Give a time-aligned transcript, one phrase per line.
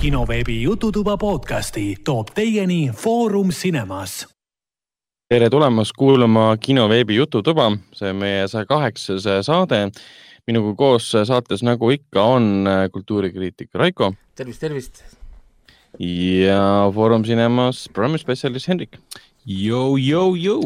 [0.00, 4.28] kinoveebi Jututuba podcasti toob teieni Foorum Cinemas.
[5.28, 9.90] tere tulemast kuulama kinoveebi Jututuba, see on meie saja kaheksas saade.
[10.46, 14.12] minuga koos saates, nagu ikka, on kultuurikriitik Raiko.
[14.34, 15.02] tervist, tervist.
[15.98, 18.98] ja Foorum Cinemas programmispetsialist Hendrik.
[19.46, 20.62] Jou-jou-jou.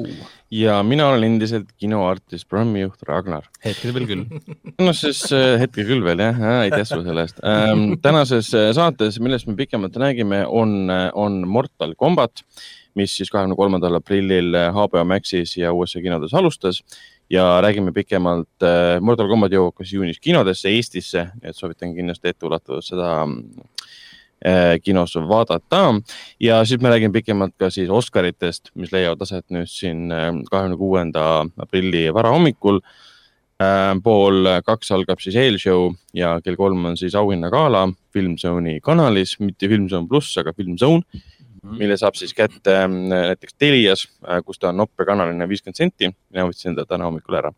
[0.53, 3.47] Ja mina olen endiselt kinoartist, programmijuht Ragnar.
[3.65, 4.25] hetkel veel küll.
[4.85, 7.97] no siis äh, hetkel küll veel jah, aitäh sulle selle eest ähm,.
[8.05, 12.45] tänases saates, millest me pikemalt räägime, on, on Mortal Combat,
[12.99, 16.83] mis siis kahekümne kolmandal aprillil HBO Maxis ja USA kinodes alustas
[17.33, 19.01] ja räägime pikemalt äh,.
[19.01, 23.82] Mortal Combat jõuab kas juunis kinodesse Eestisse, et soovitan kindlasti etteulatuvalt seda äh,
[24.83, 25.83] kinos vaadata
[26.41, 30.11] ja siis me räägime pikemalt ka siis Oscaritest, mis leiavad aset nüüd siin
[30.51, 31.25] kahekümne kuuenda
[31.63, 32.81] aprilli varahommikul
[33.63, 33.95] äh,.
[34.03, 40.09] pool kaks algab siis eelshow ja kell kolm on siis auhinnagala Filmzone'i kanalis, mitte Filmzone
[40.09, 41.79] pluss, aga Filmzone mm, -hmm.
[41.79, 44.09] mille saab siis kätte äh, näiteks Telias,
[44.45, 46.11] kus ta on noppe kanaline viiskümmend senti.
[46.31, 47.53] mina võtsin ta täna hommikul ära.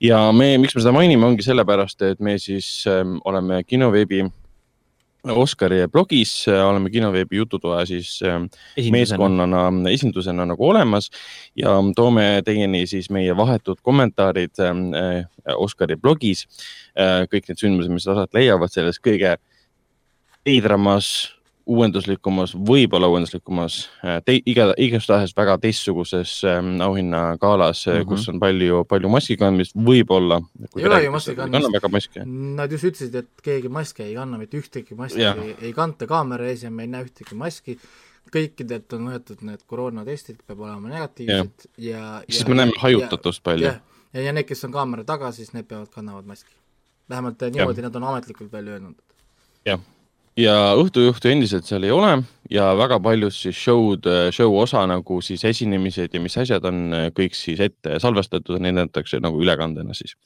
[0.00, 4.24] ja me, miks me seda mainime, ongi sellepärast, et me siis äh, oleme kinoveebi
[5.26, 8.92] Oskari blogis oleme kinoveebi Jututoa siis esindusena.
[8.92, 11.10] meeskonnana, esindusena nagu olemas
[11.56, 14.54] ja toome teieni siis meie vahetud kommentaarid
[15.56, 16.46] Oskari blogis.
[17.32, 19.36] kõik need sündmused, mis aset leiavad selles kõige
[20.46, 21.35] veidramas
[21.66, 23.78] uuenduslikumas, võib-olla uuenduslikumas
[24.24, 28.08] te,, iga, igastahes väga teistsuguses ähm, auhinnagalas mm, -hmm.
[28.10, 30.40] kus on palju, palju maski kandmist, võib-olla.
[30.76, 32.18] ei ole ju maski kandmist.
[32.26, 35.34] Nad just ütlesid, et keegi maski ei kanna, mitte ühtegi maski ja.
[35.42, 37.78] ei, ei kanta kaamera ees ja me ei näe ühtegi maski.
[38.34, 42.22] kõikidelt on võetud need koroonatestid, peab olema negatiivsed ja, ja.
[42.30, 43.66] siis me näeme hajutatust palju.
[43.66, 43.74] ja,
[44.12, 46.54] ja, ja need, kes on kaamera taga, siis need peavad, kannavad maski.
[47.08, 48.98] vähemalt niimoodi nad on ametlikult välja öelnud.
[49.66, 49.80] jah
[50.36, 52.12] ja õhtujuhtu endiselt seal ei ole
[52.52, 57.36] ja väga paljud siis show'd, show osa nagu siis esinemised ja mis asjad on kõik
[57.38, 60.16] siis ette salvestatud, neid näidatakse nagu ülekandena siis.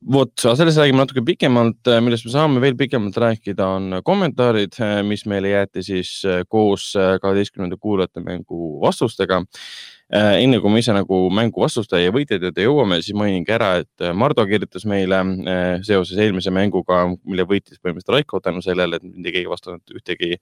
[0.00, 5.54] vot, sellest räägime natuke pikemalt, millest me saame veel pikemalt rääkida, on kommentaarid, mis meile
[5.54, 6.14] jäeti siis
[6.48, 9.42] koos kaheteistkümnenda kuulajate mängu vastustega
[10.10, 14.02] enne kui me ise nagu mängu vastustaja ja võitjate juurde jõuame, siis mainingi ära, et
[14.02, 19.06] äh, Mardu kirjutas meile äh, seoses eelmise mänguga, mille võitis põhimõtteliselt Raiko tänu sellele, et
[19.06, 20.32] mitte keegi vastanud ühtegi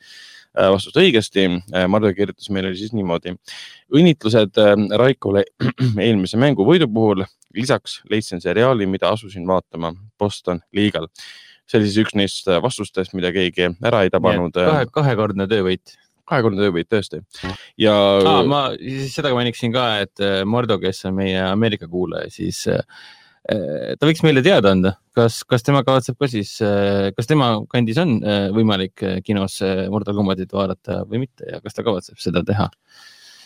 [0.56, 1.44] vastust õigesti.
[1.92, 3.34] Mardu kirjutas meile siis niimoodi.
[3.94, 4.56] õnnitlused
[5.02, 5.44] Raikole
[6.06, 7.26] eelmise mängu võidu puhul.
[7.54, 11.08] lisaks leidsin seriaali, mida asusin vaatama, Boston Legal.
[11.68, 14.56] see oli siis üks neist vastustest, mida keegi ära ei tabanud.
[14.56, 17.22] kahe, kahekordne töövõit kahekordne töövõit tõesti
[17.80, 18.42] ja ah,.
[18.48, 18.62] ma
[19.12, 22.82] seda mainiksin ka, et äh, Mordo, kes on meie Ameerika kuulaja, siis äh,
[23.50, 26.56] äh, ta võiks meile teada anda, kas, kas tema kavatseb ka siis,
[27.16, 28.18] kas tema kandis on
[28.54, 29.60] võimalik kinos
[29.92, 32.70] Mortal Combatit vaadata või mitte ja kas ta kavatseb seda teha?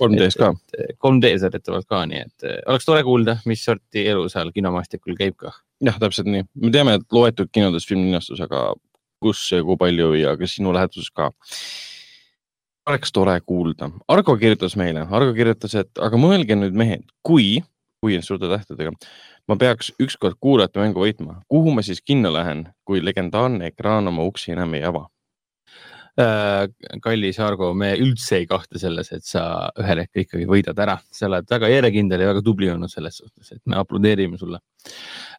[0.02, 0.48] 3D-s ka.
[1.04, 5.52] 3D-s väidetavalt ka, nii et oleks tore kuulda, mis sorti elu seal kinomaastikul käib ka.
[5.84, 8.72] jah, täpselt nii, me teame, et loetud kinodes filmilinastus, aga
[9.22, 11.30] kus ja kui palju ja kas sinu läheduses ka
[12.86, 13.90] oleks tore kuulda.
[14.08, 17.62] Argo kirjutas meile, Argo kirjutas, et aga mõelge nüüd mehed, kui,
[18.02, 18.92] kui on suurte tähtedega,
[19.48, 24.26] ma peaks ükskord kuulajate mängu võitma, kuhu ma siis kinno lähen, kui legendaarne ekraan oma
[24.26, 25.06] uksi enam ei ava?
[26.20, 26.66] Äh,
[27.00, 31.24] kallis Argo, me üldse ei kahtle selles, et sa ühel hetkel ikkagi võidad ära, sa
[31.24, 34.58] oled väga järjekindel ja väga tubli olnud selles suhtes, et me aplodeerime sulle.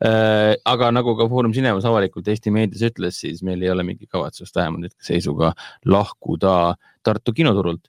[0.02, 4.10] Äh, aga nagu ka Foorum Cinemas avalikult Eesti meedias ütles, siis meil ei ole mingit
[4.10, 5.52] kavatsust vähemalt hetkeseisuga
[5.94, 6.56] lahkuda
[7.06, 7.86] Tartu kinoturult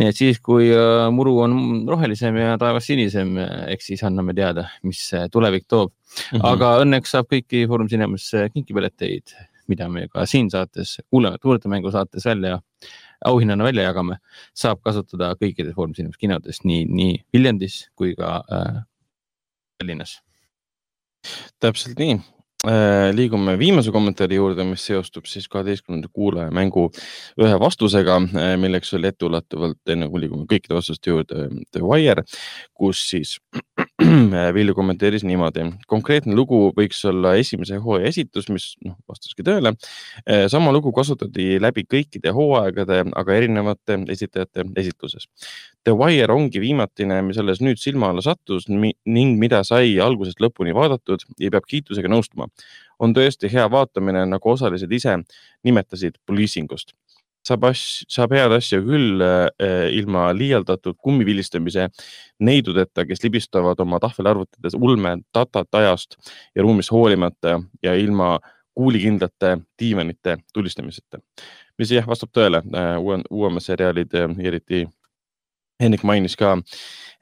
[0.00, 1.58] nii et siis, kui äh, muru on
[1.90, 3.34] rohelisem ja taevas sinisem,
[3.74, 6.38] eks siis anname teada, mis tulevik toob mm.
[6.38, 6.48] -hmm.
[6.48, 9.36] aga õnneks saab kõiki Foorum Cinemas kinkipileteid
[9.68, 12.60] mida me ka siin saates, kuulame, kuulete mängu saates välja,
[13.24, 14.20] auhinnana välja jagame,
[14.54, 18.80] saab kasutada kõikides Foorumis inimeste kinodes, nii, nii Viljandis kui ka äh,
[19.78, 20.20] Tallinnas.
[21.60, 22.20] täpselt nii
[22.66, 26.86] Äh, liigume viimase kommentaari juurde, mis seostub siis kaheteistkümnenda kuulaja mängu
[27.38, 32.24] ühe vastusega, äh, milleks oli etteulatuvalt, enne kui liigume kõikide vastuste juurde, The Wire,
[32.74, 33.36] kus siis
[34.54, 35.62] Villu kommenteeris niimoodi.
[35.88, 39.72] konkreetne lugu võiks olla esimese hooaja esitus, mis noh, vastaski tõele.
[40.28, 45.30] Äh, sama lugu kasutati läbi kõikide hooaegade, aga erinevate esitajate esitluses.
[45.84, 50.76] The Wire ongi viimatine, mis alles nüüd silma alla sattus ning mida sai algusest lõpuni
[50.76, 52.50] vaadatud ja peab kiitusega nõustuma
[52.98, 55.16] on tõesti hea vaatamine, nagu osalised ise
[55.66, 56.94] nimetasid poliisingust.
[57.46, 61.88] Saab asj, saab head asja küll äh, ilma liialdatud kummivilistamise
[62.42, 66.18] neidudeta, kes libistavad oma tahvelarvutites ulme datat ajast
[66.54, 68.36] ja ruumist hoolimata ja ilma
[68.76, 71.18] kuulikindlate diivanite tulistamiseta.
[71.78, 72.62] mis jah, vastab tõele,
[73.00, 74.86] uue, uuemad seriaalid, eriti
[75.82, 76.54] Henrik mainis ka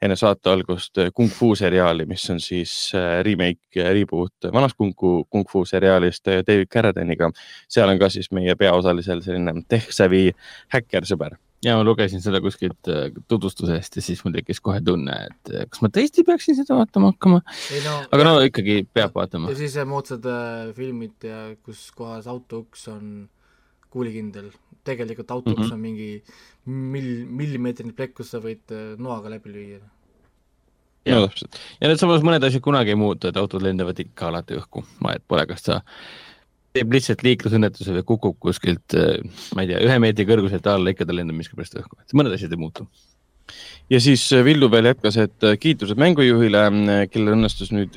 [0.03, 2.73] enne saate algust Kung Fu seriaali, mis on siis
[3.25, 7.31] remake, reboot vanast Kung Fu, Kung Fu seriaalist David Carradiniga.
[7.69, 10.29] seal on ka siis meie peaosalisel selline tech-savvy
[10.75, 11.35] häkkersõber
[11.65, 12.89] ja ma lugesin seda kuskilt
[13.27, 17.41] tutvustusest ja siis mul tekkis kohe tunne, et kas ma tõesti peaksin seda vaatama hakkama.
[17.85, 19.49] No, aga no ikkagi peab vaatama.
[19.51, 20.27] ja siis moodsad
[20.77, 23.07] filmid ja kus kohas autouks on
[23.95, 24.51] kuulikindel,
[24.85, 25.73] tegelikult autouks mm -hmm.
[25.73, 26.09] on mingi
[26.65, 29.81] mill, millimeetrine plekk, kus sa võid äh, noaga läbi lüüa.
[31.05, 31.59] ja no, täpselt.
[31.79, 35.25] ja need samas mõned asjad kunagi ei muutu, et autod lendavad ikka alati õhku, vahet
[35.27, 35.81] pole, kas sa
[36.75, 39.19] teeb lihtsalt liiklusõnnetuse või kukub kuskilt, äh,
[39.55, 42.55] ma ei tea, ühe meetri kõrguselt alla, ikka ta lendab miskipärast õhku, et mõned asjad
[42.55, 42.87] ei muutu.
[43.93, 46.65] ja siis äh, Villu veel jätkas, et kiitused mängujuhile,
[47.13, 47.93] kellel õnnestus nüüd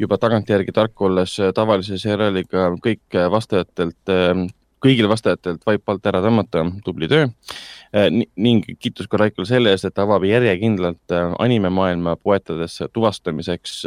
[0.00, 4.16] juba tagantjärgi tark olles tavalise seriaaliga kõik vastajatelt,
[4.80, 7.28] kõigil vastajatelt vaipa alt ära tõmmata, tubli töö.
[8.36, 13.84] ning kiitus ka Raikole selle eest, et ta avab järjekindlalt animemaailma poetades tuvastamiseks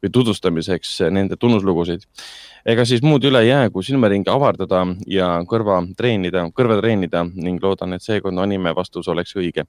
[0.00, 2.04] või tutvustamiseks nende tunnuslugusid
[2.68, 7.62] ega siis muud üle ei jää, kui silmaringi avardada ja kõrva treenida, kõrva treenida ning
[7.62, 9.66] loodan, et seekordne anime vastus oleks õige.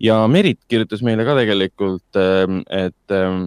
[0.00, 3.46] ja Merit kirjutas meile ka tegelikult, ähm, et ähm,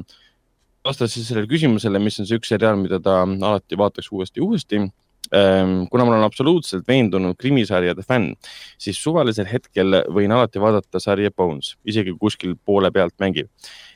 [0.85, 4.45] vastas siis sellele küsimusele, mis on see üks seriaal, mida ta alati vaataks uuesti ja
[4.45, 4.83] uuesti
[5.30, 8.36] kuna ma olen absoluutselt veendunud krimisarjade fänn,
[8.77, 13.50] siis suvalisel hetkel võin alati vaadata sarja Bones, isegi kuskil poole pealt mängib.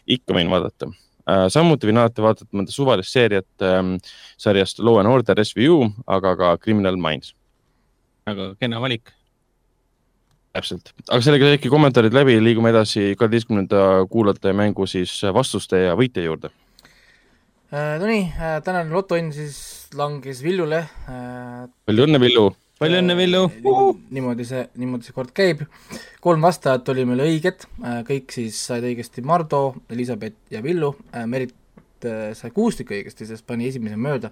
[0.10, 0.90] ikka võin vaadata
[1.30, 3.98] Äh, samuti võin alati vaadata mõnda suvalist seeriat ähm,
[4.40, 7.36] sarjast Law and Order SVU, aga ka Criminal Minds.
[8.30, 9.12] väga kena valik.
[10.54, 16.26] täpselt, aga sellega äkki kommentaarid läbi, liigume edasi kaheteistkümnenda kuulajate mängu siis vastuste ja võitja
[16.26, 16.50] juurde.
[17.70, 19.60] Nonii äh,, tänane lotoõnn siis
[19.94, 21.68] langes Villule äh,.
[21.86, 22.48] palju õnne, Villu
[22.80, 23.92] palju õnne, Villu uh!!
[24.16, 25.66] niimoodi see, niimoodi see kord käib.
[26.24, 29.62] kolm vastajat oli meil õiged, äh, kõik siis said õigesti Mardu,
[29.92, 31.54] Elizabeth ja Villu, äh, Merit
[32.08, 34.32] äh, sai kuus tükki õigesti, sest pani esimese mööda.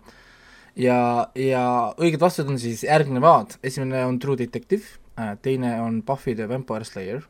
[0.80, 0.98] ja,
[1.36, 1.64] ja
[1.98, 4.98] õiged vastused on siis järgnevad, esimene on True Detective,
[5.42, 7.24] teine on Buffy the Vampire Slayer,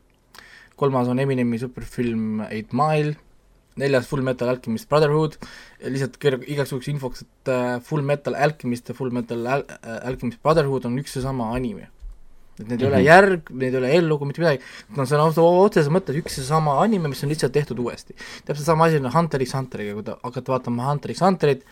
[0.76, 3.16] kolmas on Eminemi superfilm Eight Mile
[3.78, 5.36] neljas Full Metal Alchemist Brotherhood,
[5.84, 10.42] lihtsalt igaks juhuks infoks, et äh, Full Metal Alchemist ja Full Metal Al äh, Alchemist
[10.42, 11.88] Brotherhood on üks ja sama anime.
[12.58, 12.94] et need ei mm -hmm.
[12.94, 13.06] ole mhm.
[13.06, 14.62] järg, need ei ole eellugu, mitte midagi,
[14.96, 15.32] no see on
[15.64, 18.16] otseses mõttes üks ja sama anime, mis on lihtsalt tehtud uuesti.
[18.44, 21.62] täpselt sama asi on Hunter x Hunteriga, kui te hakkate vaatama Hunter x Hunterit,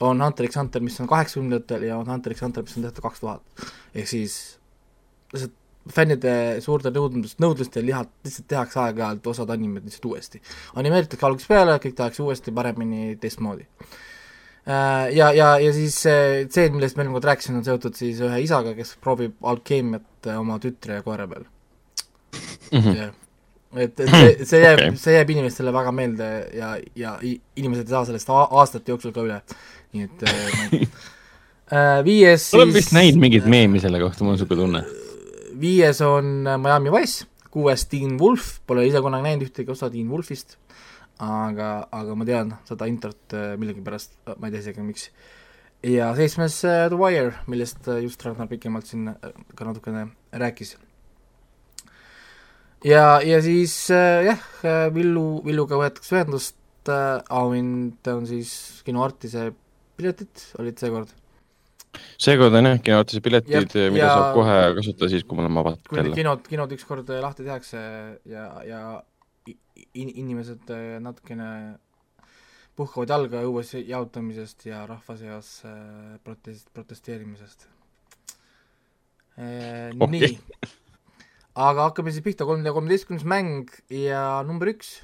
[0.00, 3.02] on Hunter x Hunter, mis on kaheksakümnendatel ja on Hunter x Hunter, mis on tehtud
[3.02, 3.42] kaks tuhat.
[3.94, 4.58] ehk siis
[5.32, 5.56] lihtsalt
[5.92, 10.42] fännide suurte nõudlust, nõudlustel lihat, lihtsalt tehakse aeg-ajalt osad animed lihtsalt uuesti.
[10.74, 13.66] animeeritakse algusest peale, kõik tehakse uuesti, paremini, teistmoodi.
[14.66, 18.40] Äh, ja, ja, ja siis see, millest ma eelmine kord rääkisin, on seotud siis ühe
[18.42, 21.46] isaga, kes proovib alkeemiat oma tütre ja koera peal
[22.72, 22.80] mm.
[22.80, 23.12] -hmm.
[23.76, 27.94] et, et see, see jääb okay., see jääb inimestele väga meelde ja, ja inimesed ei
[27.94, 29.40] saa sellest aastate jooksul ka üle.
[29.92, 34.62] nii et äh, viies siis olen vist näinud mingit meemi selle kohta, mul on niisugune
[34.62, 34.95] tunne
[35.60, 40.56] viies on Miami Wise, kuues Teen Wolf, pole ise kunagi näinud ühtegi osa Teen Wolfist,
[41.22, 45.08] aga, aga ma tean seda introt äh, millegipärast, ma ei tea isegi, miks.
[45.86, 49.10] ja seitsmes The Wire, millest äh, just Ragnar pikemalt siin
[49.56, 50.76] ka natukene rääkis.
[52.84, 54.42] ja, ja siis jah,
[54.94, 59.52] Villu, Villuga võetakse ühendust uh,, auhind on siis kino Artise
[59.96, 61.14] piletid, olid seekord
[62.22, 64.12] seekord on jah kinootise piletid, mida ja...
[64.12, 66.14] saab kohe kasutada siis, kui me oleme avatud jälle.
[66.16, 67.82] kinod, kinod ükskord äh, lahti tehakse
[68.28, 68.80] ja, ja
[69.94, 71.48] in, inimesed äh, natukene
[72.76, 77.68] puhkavad jalga õues jaotamisest ja rahva seas äh, protest-, protesteerimisest
[79.36, 79.46] e,.
[79.96, 80.10] Okay.
[80.12, 80.32] nii,
[81.66, 84.98] aga hakkame siis pihta, kolm kolmeteistkümnes mäng ja number üks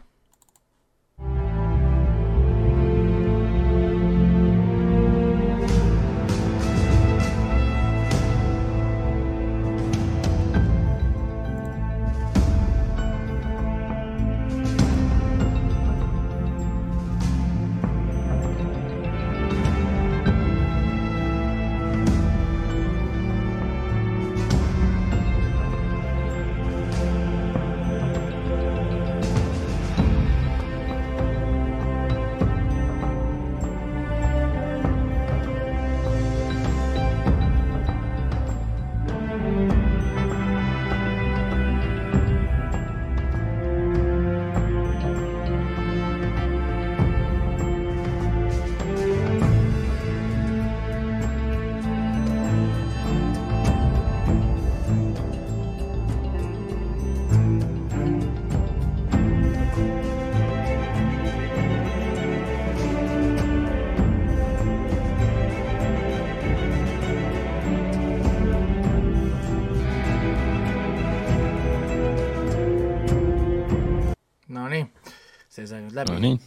[75.92, 76.38] nüüd läbi no nii,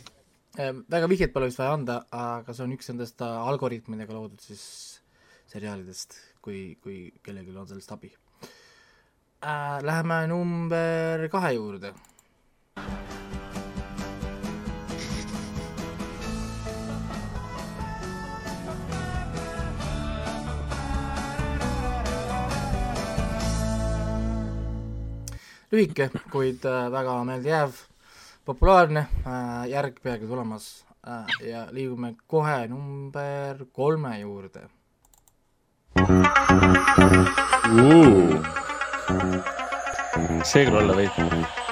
[0.90, 4.66] väga vihjet pole vist vaja anda, aga see on üks nendest äh, algoritmidega loodud siis
[5.52, 8.12] seriaalidest, kui, kui kellelgi on sellest abi
[9.46, 9.80] äh,.
[9.86, 11.94] Läheme number kahe juurde.
[25.76, 27.84] lühike, kuid äh, väga meeldejääv
[28.46, 34.70] populaarne äh, järg peagi tulemas äh, ja liigume kohe number kolme juurde.
[40.46, 41.65] see küll olla võib.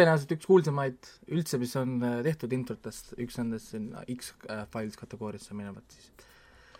[0.00, 5.84] Tõenäoliselt üks kuulsamaid üldse, mis on äh, tehtud introtest, üks nendest sinna X-Files kategooriasse minevat
[5.96, 6.10] siis.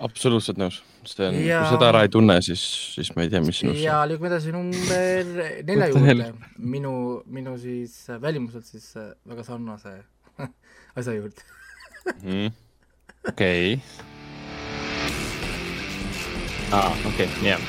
[0.00, 0.81] absoluutselt nõus.
[1.05, 2.62] see on, Ja- kui seda ära ei tunne, siis,
[2.97, 5.33] siis me ei tea, mis sinust ja liigume edasi number
[5.69, 6.31] nelja What juurde,
[6.77, 6.95] minu,
[7.27, 9.99] minu siis äh, välimuselt siis äh, väga sarnase
[10.99, 11.45] asja juurde.
[12.23, 12.49] mm..
[13.29, 13.77] okei.
[16.73, 17.69] aa, okei, jah.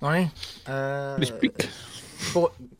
[0.00, 0.28] Nonii
[0.66, 1.64] äh,, pikk.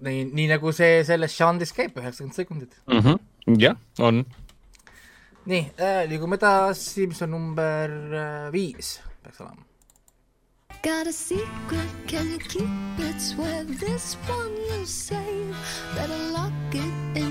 [0.06, 2.76] nii, nii nagu see selles žanris käib, üheksakümmend sekundit.
[3.58, 4.22] jah, on.
[5.50, 9.66] nii äh,, liigume edasi, mis on number äh, viis, peaks olema.
[10.82, 13.20] Got a secret, can you keep it?
[13.20, 15.54] Swear this one you'll save.
[15.94, 17.29] Better lock it in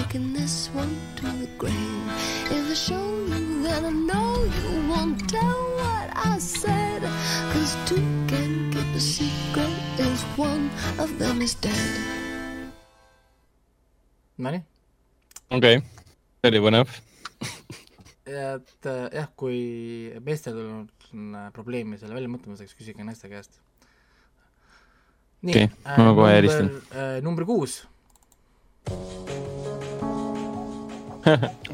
[0.00, 2.06] taking this one to the grave.
[2.48, 7.02] If I show you, then I know you won't tell what I said.
[7.52, 12.72] Cause two can keep a secret if one of them is dead.
[14.40, 14.62] Nonii,
[15.52, 15.82] okei,
[16.40, 16.94] see oli põnev.
[18.24, 19.58] et äh, jah, kui
[20.24, 23.60] meestel on äh, probleemi selle väljamõtlemiseks, küsige naiste käest.
[25.44, 26.72] nii Okei, ma kohe helistan.
[26.92, 27.20] äh,.
[27.24, 27.82] number kuus,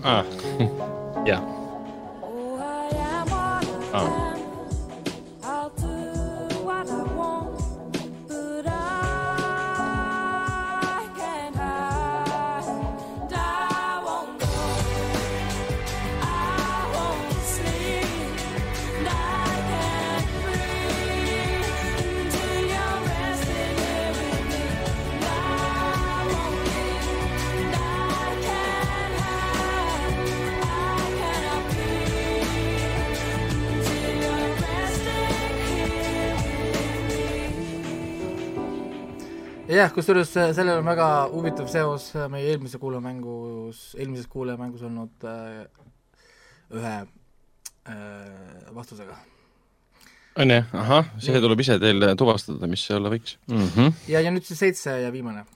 [0.04, 0.24] aa,
[1.26, 1.42] jah.
[3.94, 4.35] aa,
[39.68, 45.26] jah, kusjuures äh, sellel on väga huvitav seos äh, meie eelmise kuulajamängus, eelmises kuulajamängus olnud
[45.26, 45.64] äh,
[46.74, 47.96] ühe äh,
[48.74, 49.18] vastusega.
[50.36, 53.38] on jah, ahah, see tuleb ise teil tuvastada, mis see olla võiks.
[53.50, 53.68] mm.
[53.74, 53.92] -hmm.
[54.12, 55.46] ja, ja nüüd siis seitse ja viimane.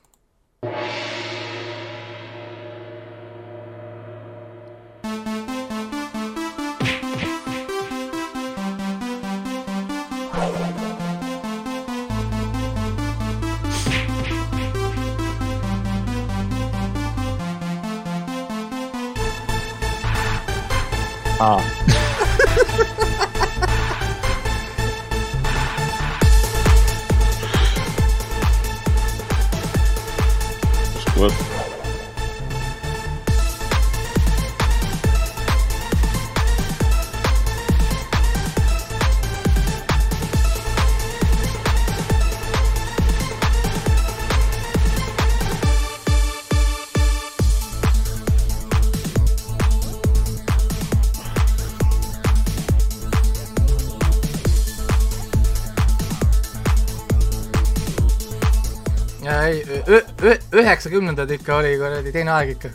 [60.71, 62.71] Üheksakümnendad ikka oli kuradi teine aeg ikka.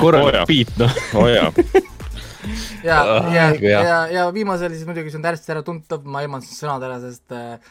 [0.00, 0.96] korralik oh, beat, noh.
[1.20, 1.52] oo jaa,
[2.88, 3.84] ja Ah,, ja, jah.
[3.86, 7.70] ja, ja viimasel siis muidugi see on täiesti äratuntav, ma eemaldasin sõnad ära, sest äh,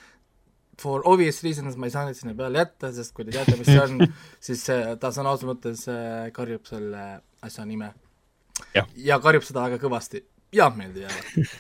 [0.80, 3.68] for obvious reasons ma ei saa neid sinna peale jätta, sest kui te teate, mis
[3.68, 4.06] see on,
[4.48, 7.04] siis äh, ta sõna otseses mõttes äh, karjub selle
[7.44, 7.92] asja nime.
[8.96, 10.24] Ja karjub seda väga kõvasti
[10.56, 11.52] ja meelde jääb.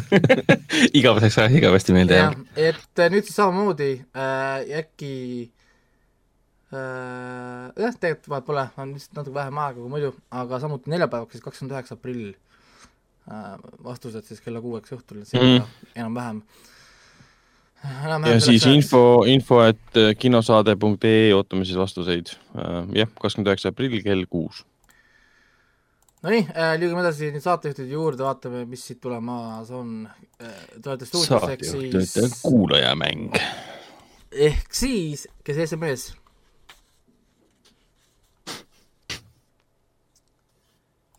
[0.98, 5.12] igaveseks ajaks igavesti meelde jah jääb., et äh, nüüd siis samamoodi äh, äkki
[5.44, 5.57] äh,
[6.70, 11.44] jah, tegelikult vahet pole, on lihtsalt natuke vähem aega kui muidu, aga samuti neljapäevaks siis
[11.44, 12.26] kakskümmend üheksa aprill
[13.32, 13.54] äh,
[13.84, 15.62] vastused siis kella kuueks õhtul, et Mhm.
[15.62, 15.92] mm.
[16.02, 16.42] enam-vähem.
[18.26, 22.34] ja siis info, info, et kinosaade.ee ootame siis vastuseid.
[22.94, 24.64] jah, kakskümmend üheksa aprill kell kuus.
[26.22, 30.08] Nonii äh,, liigume edasi nüüd saatejuhtide juurde, vaatame, mis siit tulemas on
[30.42, 30.54] äh,.
[30.82, 33.36] Te olete stuudios ehk siis, kuulajamäng.
[34.32, 36.10] ehk siis, kes SMS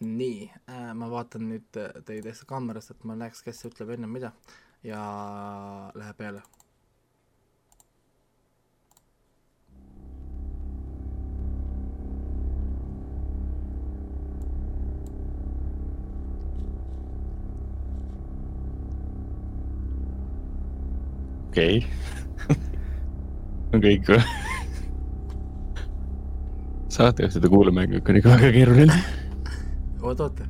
[0.01, 4.07] nii äh,, ma vaatan nüüd äh, teie teist kaamerast, et ma näeks, kes ütleb enne
[4.07, 4.33] mida
[4.83, 5.03] ja
[5.95, 6.43] läheb peale.
[21.59, 21.81] okei.
[23.73, 24.21] on kõik või?
[26.99, 28.95] saatejuhtide kuulamäng on ikka väga keeruline.
[30.01, 30.41] oot, oot.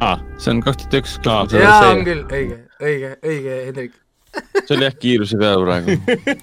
[0.00, 1.16] aa, see on kaks tuhat üks.
[1.60, 3.96] jaa, on küll, õige, õige, õige, Hendrik.
[4.66, 5.96] see oli jah kiiruse peal praegu.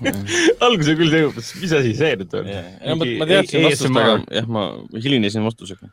[0.66, 2.52] alguses küll selgutas, mis asi see nüüd on.
[2.52, 5.92] ma, ma teadsin vastust, aga jah, ma hilinesin vastusega.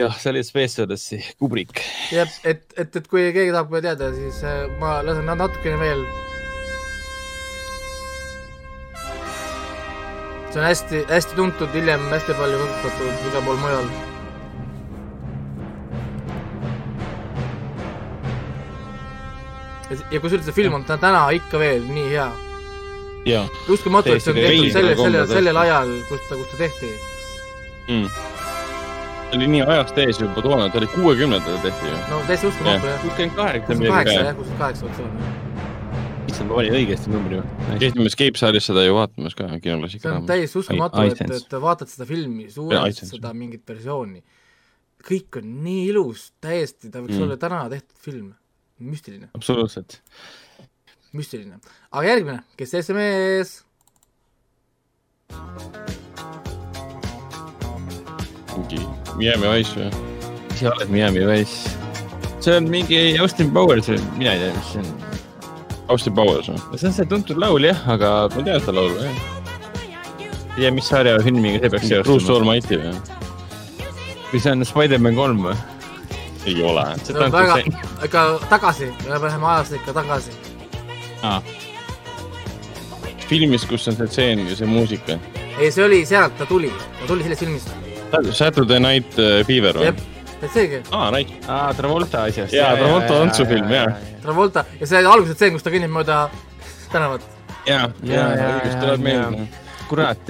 [0.00, 1.84] jah, see oli Space Odyssey, Kubrick.
[2.14, 6.08] jah, et, et, et kui keegi tahab teada, siis äh, ma lasen natukene veel.
[10.52, 13.90] See on hästi, hästi tuntud, hiljem hästi palju kasutatud igal pool mujal.
[20.10, 22.30] ja kusjuures see film on tä- täna ikka veel nii hea.
[23.24, 25.34] jaa uskumatu, et see on tehtud veider selle, kombel selle, tehtud.
[25.34, 26.92] sellel ajal, kus ta, kus ta tehti.
[27.88, 28.08] mm..
[29.36, 32.00] oli nii ajast ees juba toona, ta oli kuuekümnendatel tehti ju.
[32.10, 33.00] no täiesti uskumatu jah.
[33.04, 33.66] kuuskümmend kaheksa.
[33.66, 35.47] kuuskümmend kaheksa jah, kuuskümmend kaheksa peaks olema.
[36.38, 37.78] issand, ma panin õigesti numbri või?
[37.82, 40.26] käisime Escape saalis seda ju vaatamas ka see kinoklassika on.
[40.28, 43.00] täiesti uskumatu, et, et vaatad seda filmi, iTunes.
[43.10, 44.22] seda mingit versiooni.
[45.08, 47.22] kõik on nii ilus, täiesti, ta võiks Mm.
[47.26, 48.34] olla täna tehtud film.
[48.78, 50.00] müstiline, absoluutselt.
[51.12, 51.58] müstiline.
[51.90, 53.64] aga järgmine, kes SMS?
[58.56, 58.86] mingi
[59.18, 59.90] Miami Wise või?
[60.54, 61.76] ise oled Miami Wise.
[62.40, 65.07] see on mingi Austin Powers või mina ei tea, mis see on.
[65.88, 66.78] Austin Powers või?
[66.80, 69.22] see on see tuntud laul jah, aga ma tean seda laulu jah.
[70.56, 72.38] ei tea, mis sarja või filmiga see peaks Bruce seostuma.
[72.40, 72.92] Almighty või?
[74.32, 75.56] või see on Spider-man kolm või?
[76.48, 76.84] ei ole.
[77.04, 77.58] see on väga,
[78.08, 80.36] ikka tagasi, me läheme ajas ikka tagasi.
[81.22, 81.40] aa,
[83.28, 85.18] filmis, kus on see tseen ja see muusika.
[85.56, 86.70] ei, see oli sealt, ta tuli,
[87.00, 87.74] ta tuli sellest filmist.
[88.32, 91.44] Saturday Night äh, Fever või et seegi, aa, Night.
[91.48, 92.52] aa Travolta asjast.
[92.52, 93.86] Jaa, Travolta tantsufilm, jaa.
[94.22, 96.18] Travolta ja see alguses tseen, kus ta kõnnib mööda
[96.92, 97.22] tänavat.
[97.66, 99.48] jaa, jaa, õigesti tuleb meelde.
[99.88, 100.26] kurat,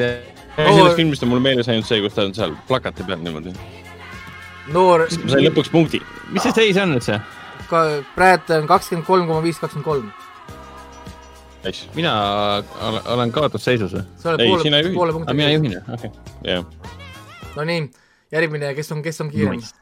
[0.57, 3.53] sellest filmist on mul meeles ainult see, kus ta on seal plakati peal niimoodi.
[4.75, 6.01] noor, ma sain lõpuks punkti.
[6.31, 7.21] mis see seis on üldse?
[7.68, 7.85] ka
[8.16, 10.12] praegu on kakskümmend kolm koma viis, kakskümmend kolm.
[11.94, 12.12] Mina
[13.12, 14.05] olen- kaotusseisus või?
[14.16, 15.51] sa oled Ei, poole sina juhid., poole aga punkti mina.
[15.53, 16.11] juhin okei.
[16.44, 16.64] jah,
[17.57, 17.90] Nonii,
[18.33, 19.75] järgmine, kes on, kes on kiirem Nice.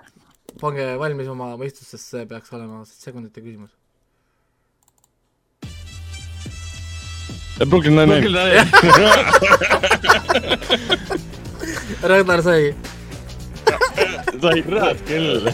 [0.60, 3.72] Pange valmis oma mõistus, sest see peaks olema sekundite küsimus.
[7.64, 8.64] Brooklyn Nine-Nine.
[12.10, 12.74] Ragnar sai,
[14.42, 15.48] sai kurat küll.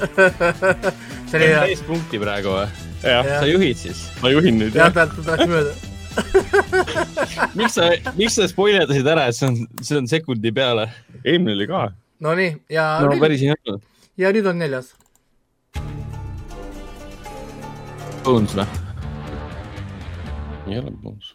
[1.30, 2.68] see oli hea, täispunkti praegu või?
[3.02, 4.04] sa juhid siis?
[4.22, 5.74] ma juhin nüüd jah, ta läks mööda.
[7.58, 10.86] miks sa, miks sa spoilerdasid ära, et see on, see on sekundi peale?
[11.24, 11.88] eelmine oli ka.
[12.24, 13.89] Nonii, ja no nüüd, päris ei olnud.
[14.20, 14.92] Ja nüüd on neljas.
[18.24, 18.66] Bones või?
[20.68, 21.32] ei ole Bones.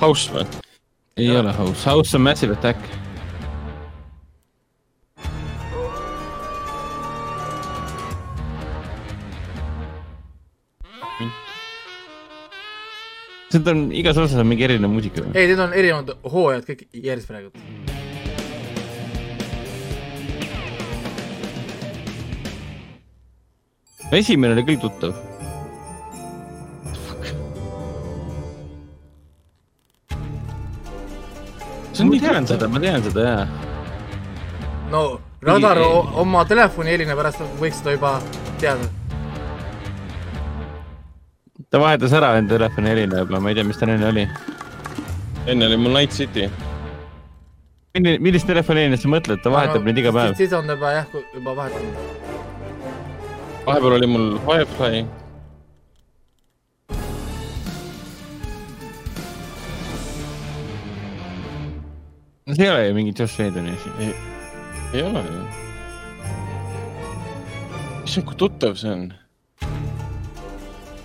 [0.00, 0.46] House või?
[1.20, 1.42] ei Jah.
[1.42, 2.80] ole House, House on Massive Attack.
[13.52, 15.34] see on igas osas on mingi erinev muusika või?
[15.36, 17.52] ei, need on erinevad hooajad kõik järjest praegu.
[24.20, 25.14] Esimene oli küll tuttav.
[31.92, 33.44] see on ma nii tean seda, ma tean seda jaa.
[34.92, 35.02] no
[35.42, 38.12] Radar Ei- o- oma telefoni helina pärast võiks seda juba
[38.60, 38.88] teada.
[41.70, 44.26] ta vahetas ära enda telefoni helina võib-olla, ma ei tea, mis tal enne oli.
[45.46, 46.48] enne oli mul Night City.
[47.94, 50.36] millist telefoni helinast sa mõtled, ta vahetab neid iga päev.
[50.36, 52.31] siis on ta juba jah, juba vahetanud.
[53.66, 55.04] Vahepeal oli mul Firefly.
[62.46, 63.90] no see ei ole ju mingi Josh Whedoni asi.
[64.94, 65.42] ei ole ju.
[68.04, 69.12] issand, kui tuttav see on.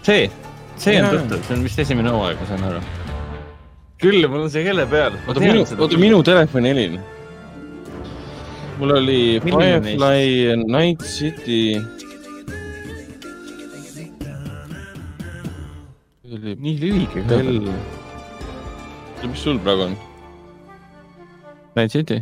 [0.02, 0.32] see,
[0.78, 1.12] see on Jaa.
[1.12, 2.82] tuttav, see on vist esimene hooaeg, ma saan aru.
[4.02, 5.14] küll, mul on see kelle peal.
[5.28, 6.98] oota, minu, oota, minu telefoni helin.
[8.82, 11.78] mul oli Firefly, Night City.
[16.48, 17.36] Oli nii lühike ka.
[17.36, 17.68] Bell.
[19.28, 19.98] mis sul praegu on?
[21.76, 22.22] Night City.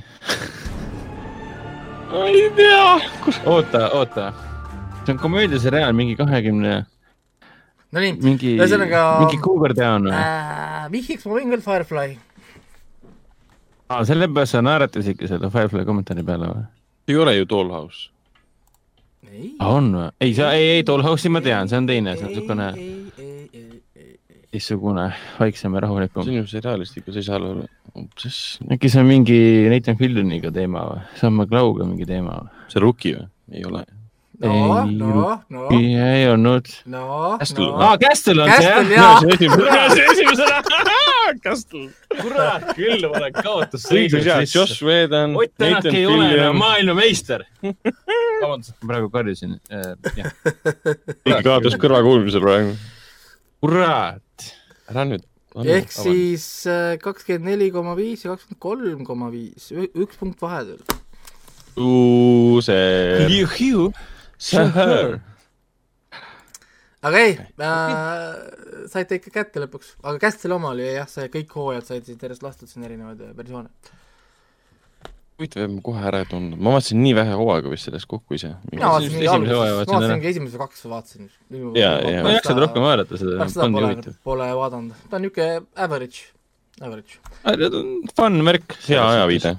[2.11, 2.99] ma ei tea.
[3.45, 4.33] oota, oota.
[5.05, 6.85] see on komöödiaseriaal mingi kahekümne,
[7.95, 10.15] Nonii, mingi, Ühesõnaga- mingi Cougar Down või?
[10.17, 12.17] äh, vihjeks ma võin küll Firefly.
[13.89, 16.65] aa, sellepärast sa naeratasidki selle Firefly kommentaari peale või?
[17.07, 18.09] ei ole ju Dollhouse.
[19.31, 20.09] ei, on või?
[20.21, 22.71] ei, sa, ei, ei, Dollhouse'i ma tean, see on teine, see on niisugune
[24.55, 26.31] teistsugune, vaiksem ja rahulikum see.
[26.31, 27.67] on ju seriaalist ikka, see ei saa olla.
[27.95, 28.39] mis,
[28.71, 29.37] äkki see on mingi
[29.73, 31.03] Nathan Filloniga teema või?
[31.19, 32.65] Sam McLaugh'ga mingi teema või?
[32.71, 33.27] see Rookie või?
[33.59, 33.83] ei ole.
[34.41, 36.71] no, Ei, no, no, ei olnud.
[36.91, 37.03] no,
[37.39, 39.21] no, aa, Castle on see Castle, jah?
[39.29, 39.91] jaa.
[39.93, 40.63] see esimesena.
[41.43, 41.85] Castle.
[42.19, 44.27] kurat küll, ma olen kaotusseisus õigus.
[44.27, 45.35] jah, Josh Whedon.
[45.39, 47.45] Ott Tänak ei ole enam maailmameister.
[48.43, 49.55] vabandust, ma praegu karjusin.
[49.71, 50.35] jah,
[51.23, 52.75] keegi kaotas kõrvakuulmise praegu.
[53.63, 54.24] kurat.
[54.91, 55.23] Ära nüüd.
[55.63, 55.91] ehk.
[55.93, 60.83] siis äh, kakskümmend neli koma viis ja kakskümmend kolm koma viis, üks punkt vahe teil.
[61.75, 62.75] Uuse.
[64.37, 65.17] Sahar.
[67.05, 71.87] aga ei äh,, saite ikka kätte lõpuks, aga Castle oma oli jah, see kõik hooajad
[71.89, 73.69] said siis järjest lastud siin erinevaid versioone.
[75.35, 78.37] huvitav, et ma kohe ära ei tundnud, ma vaatasin nii vähe hooaega vist sellest kokku
[78.37, 78.53] ise.
[78.71, 80.07] mina vaatasin esimese hooaja alguses, vaatasin ma ära.
[80.07, 81.29] vaatasingi esimese kaks vaatasin.
[81.75, 82.23] Jaa, jaa.
[82.23, 86.25] ma ei jaksanud rohkem vaadata seda, polnud pole huvitav., pole vaadanud, ta on niisugune average,
[86.81, 87.19] average.
[88.15, 88.77] Fun märk.
[88.87, 89.55] hea ajaviide.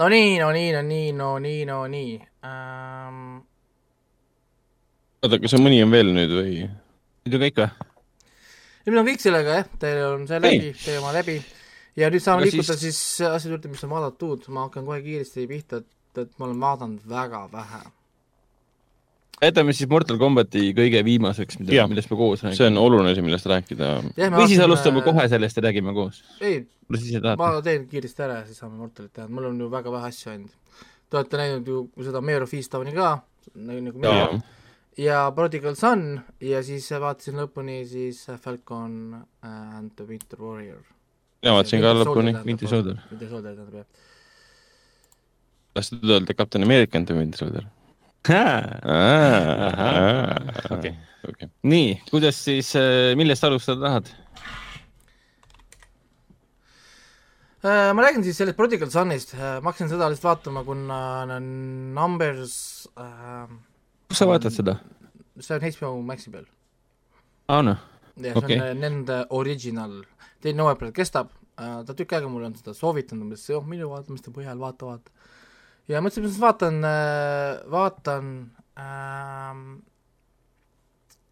[0.00, 2.12] no nii, no nii, no nii, no nii, no nii
[2.48, 3.24] ähm,.
[5.22, 6.60] oota, kas on mõni on veel nüüd või?
[7.26, 7.90] nüüd on kõik või?
[8.88, 11.42] nüüd on kõik sellega jah, teil on see läbi, teema läbi
[11.96, 15.46] ja nüüd saame liikuda siis- siis asjade juurde, mis on vaadatud, ma hakkan kohe kiiresti
[15.50, 17.82] pihta, et, et ma olen vaadanud väga vähe.
[19.42, 22.66] jätame siis Mortal Combati kõige viimaseks, mida millest me koos see räägime.
[22.66, 23.90] on oluline asi, millest rääkida.
[24.36, 25.02] või siis alustame.
[25.02, 26.22] kohe sellest ja räägime koos.
[26.40, 26.66] ei,
[27.36, 30.32] ma teen kiiresti ära ja siis saame Mortalit teha, mul on ju väga vähe asju
[30.32, 30.56] ainult.
[31.10, 33.18] Te olete näinud ju seda Mayor of Eastowni ka,
[33.54, 34.40] nagu, nagu mina
[34.96, 40.82] ja Prodigal Son ja siis vaatasin lõpuni siis Falcon and the Winter Warrior.
[41.42, 42.32] Mina vaatasin ka lõpuni.
[42.46, 42.98] Winter Soldier.
[43.10, 43.86] Winter Soldier tähendab jah.
[45.76, 47.64] las nüüd öelda Captain American The Winter Soldier.
[50.70, 50.92] okei.
[51.28, 51.48] okei.
[51.62, 52.74] nii, kuidas siis,
[53.18, 54.12] millest alustada tahad?
[57.62, 62.56] Äh, ma räägin siis sellest Prodigal Sonist, ma hakkasin seda alles vaatama, kuna Numbers
[62.98, 63.46] äh,,
[64.10, 64.76] kus sa vaatad seda?
[65.40, 66.46] see on HBO Maxi peal.
[67.48, 67.78] aa noh,
[68.16, 68.58] ja see Okei.
[68.58, 69.94] on äh, nende original,
[70.42, 74.34] teine hooaeg praegu kestab, ta tükk aega mulle on seda soovitanud, umbes oh minu vaatamiste
[74.34, 75.30] põhjal vaata, vaata.
[75.90, 76.78] ja mõtlesin, et vaatan,
[77.72, 78.28] vaatan
[78.82, 79.64] ähm,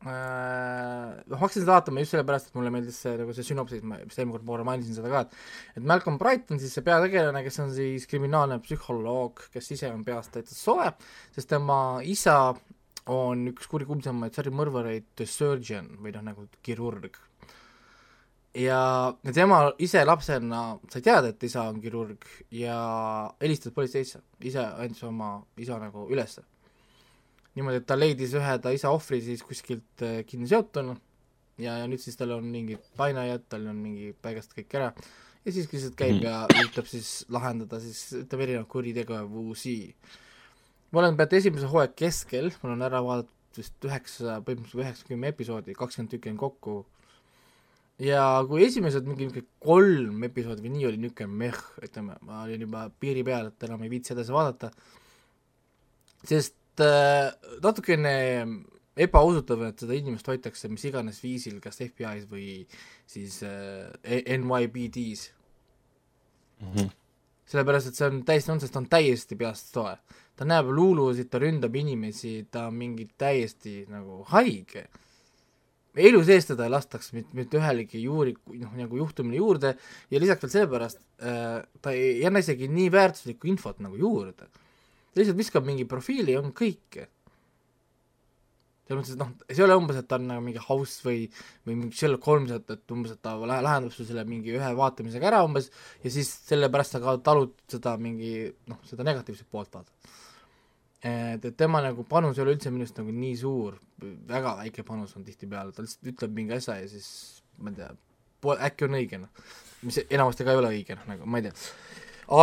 [0.06, 3.84] äh, noh, ma hakkasin seda vaatama just sellepärast, et mulle meeldis see nagu see sünopsis,
[3.84, 7.44] ma vist eelmine kord korra mainisin seda ka, et et Malcolm Brighton siis see peategelane,
[7.46, 10.92] kes on siis kriminaalne psühholoog, kes ise on peast täitsa soe,
[11.36, 12.38] sest tema isa
[13.10, 17.18] on üks kurikuulsamaid sarimõrvareid, The Surgeon või noh, nagu kirurg.
[18.54, 18.80] Ja
[19.34, 22.76] tema ise lapsena sai teada, et isa on kirurg ja
[23.40, 26.42] helistas politseisse, ise andis oma isa nagu ülesse.
[27.54, 30.96] niimoodi, et ta leidis ühe ta isa ohvri siis kuskilt äh, kinni seotuna
[31.58, 34.92] ja, ja nüüd siis tal on mingid painajad, tal on mingi paigast kõik ära
[35.44, 36.24] ja siis lihtsalt käib Mhm.
[36.24, 39.76] ja üritab siis lahendada siis, ütleme erinevaid kuritegevusi
[40.90, 45.74] ma olen pealt esimese hooaja keskel, mul on ära vaadatud vist üheksa, põhimõtteliselt üheksakümmend episoodi,
[45.74, 46.74] kakskümmend tükki on kokku.
[48.00, 52.86] Ja kui esimesed mingi kolm episoodi või nii oli niisugune meh, ütleme, ma olin juba
[53.02, 54.70] piiri peal, et enam ei viitsi edasi vaadata,
[56.26, 57.30] sest äh,
[57.64, 58.14] natukene
[59.00, 62.48] ebausutav, et seda inimest hoitakse mis iganes viisil, kas FBI-s või
[63.08, 63.92] siis äh,
[64.38, 65.28] NYPD-s
[67.50, 69.94] sellepärast, et see on täiesti nonsense, ta on täiesti peast soe.
[70.36, 74.86] ta näeb luulusid, ta ründab inimesi, ta on mingi täiesti nagu haige.
[75.98, 79.72] Elu sees teda ei lastaks mitte, mitte ühelegi juuri, noh nagu juhtumile juurde
[80.10, 84.46] ja lisaks veel sellepärast äh, ta ei anna isegi nii väärtuslikku infot nagu juurde.
[84.46, 87.00] ta lihtsalt viskab mingi profiili ja on kõik.
[88.86, 91.26] selles mõttes, et noh, see ei ole umbes, et ta on nagu mingi house või,
[91.66, 95.30] või mingi Sherlock Holmes, et, et umbes, et ta lahendab sul selle mingi ühe vaatamisega
[95.30, 95.70] ära umbes
[96.04, 100.18] ja siis sellepärast sa ka talud seda mingi noh, seda negatiivset poolt vaata.
[101.00, 103.78] et, et tema nagu panus ei ole üldse minu arust nagu nii suur,
[104.28, 107.08] väga väike panus on tihtipeale, ta lihtsalt ütleb mingi asja ja siis
[107.60, 107.90] ma ei tea,
[108.68, 109.48] äkki on õige noh,
[109.86, 111.54] mis enamasti ka ei ole õige noh, nagu ma ei tea.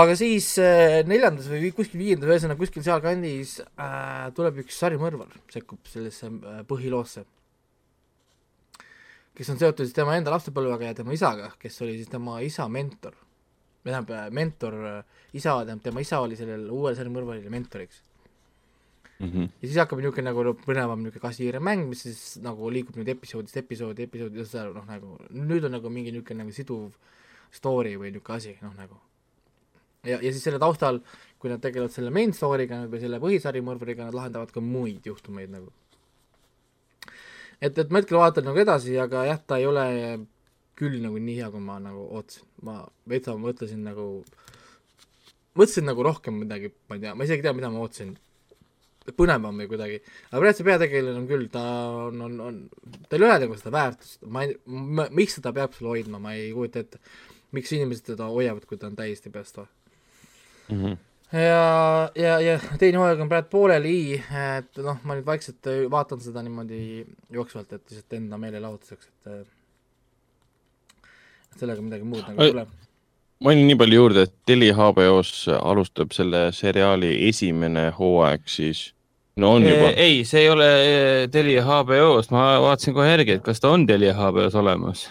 [0.02, 5.86] aga siis äh, neljandas või kuskil viiendas, ühesõnaga kuskil sealkandis äh, tuleb üks sarimõrvar, sekkub
[5.92, 7.28] sellesse äh, põhiloosse,
[9.38, 12.66] kes on seotud siis tema enda lapsepõlvega ja tema isaga, kes oli siis tema isa
[12.70, 13.14] mentor.
[13.86, 14.82] tähendab, mentor,
[15.32, 18.02] isa, tähendab tema isa oli sellel uuel sarimõrvarile mentoriks.
[19.18, 19.48] Mhm.
[19.62, 24.06] ja siis hakkab niisugune nagu põnevam niisugune kasiiremäng, mis siis nagu liigub nüüd episoodist episoodi,
[24.06, 24.44] episoodi,
[24.76, 26.94] noh nagu nüüd on nagu mingi niisugune nagu siduv
[27.50, 29.00] story või niisugune asi, noh nagu.
[30.06, 31.02] ja, ja siis selle taustal,
[31.42, 35.74] kui nad tegelevad selle main story'ga või selle põhisarimõrvariga, nad lahendavad ka muid juhtumeid nagu.
[37.58, 39.88] et, et ma hetkel vaatan nagu edasi, aga jah, ta ei ole
[40.78, 44.08] küll nagu nii hea, kui ma nagu ootasin, ma veitsa mõtlesin nagu,
[45.58, 48.14] mõtlesin nagu rohkem midagi, ma ei tea, ma isegi ei tea, mida ma ootasin
[49.16, 49.98] põnevam või kuidagi,
[50.30, 51.64] aga praegu see peategelane on küll, ta
[52.08, 52.62] on, on, on,
[53.08, 54.56] tal ei ole nagu seda väärtust, ma ei,
[55.16, 57.02] miks seda peab sul hoidma, ma ei kujuta ette,
[57.56, 59.68] miks inimesed teda hoiavad, kui ta on täiesti peast või.
[60.68, 60.98] Mhm.
[61.32, 66.44] ja, ja, ja teine hooaeg on praegu pooleli, et noh, ma nüüd vaikselt vaatan seda
[66.44, 69.56] niimoodi jooksvalt, et lihtsalt enda meelelahutuseks, et
[71.58, 72.68] et sellega midagi muud nagu ei tule.
[73.44, 78.92] mainin nii palju juurde, et Teli HBO-s alustab selle seriaali esimene hooaeg siis,
[79.38, 83.46] no on juba, ei, see ei ole eh, Telia HBO-s, ma vaatasin kohe järgi, et
[83.46, 85.08] kas ta on Telia HBO-s olemas.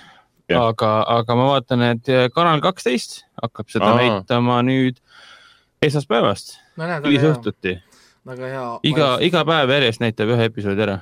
[0.56, 3.98] Aga, aga ma vaatan, et eh, Kanal kaksteist hakkab seda Aa.
[4.02, 5.00] näitama nüüd
[5.82, 7.78] esmaspäevast, no hilisõhtuti.
[8.26, 8.66] väga hea.
[8.90, 11.00] iga, iga päev järjest näitab ühe episoodi ära.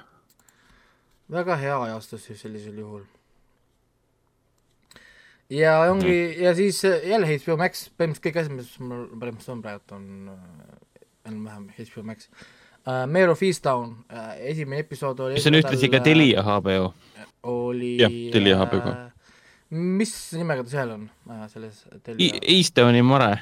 [1.33, 3.05] väga hea ajastus ju sellisel juhul.
[5.51, 9.65] ja ongi mm., ja siis jälle HBO Max, põhimõtteliselt kõik asjad, mis mul põhimõtteliselt on
[9.65, 12.29] praegu, on äh, enam-vähem HBO Max
[12.87, 13.07] uh,.
[13.11, 16.93] Mayor of Easttown uh,, esimene episood oli mis sa nüüd ütlesid ka Telia HBO.
[17.43, 18.95] oli Jah, Telia HBO-ga.
[19.71, 22.39] mis nimega ta seal on uh, selles Telia?
[22.43, 23.35] Eastoni mare.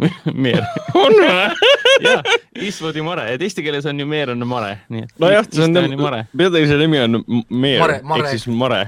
[0.44, 0.62] meer.
[0.96, 1.48] on või?
[2.06, 2.22] jah,
[2.56, 5.10] Eastwoodi mare, et eesti keeles on ju meer on mare, nii et.
[5.20, 6.22] nojah, see on mare.
[6.32, 7.18] peategelase nimi on
[7.50, 8.22] Meer Mare- Mare.
[8.30, 8.78] ehk siis Mare.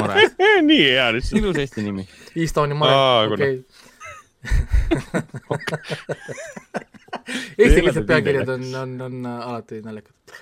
[0.00, 0.24] mare,
[0.70, 1.38] nii hea lihtsalt.
[1.42, 2.06] ilus eesti nimi.
[2.34, 3.50] Eastoni mare Aa,, kuule.
[5.56, 5.78] okei.
[7.58, 10.36] eestikeelsed pealkirjad on, on, on äh, alati naljakad.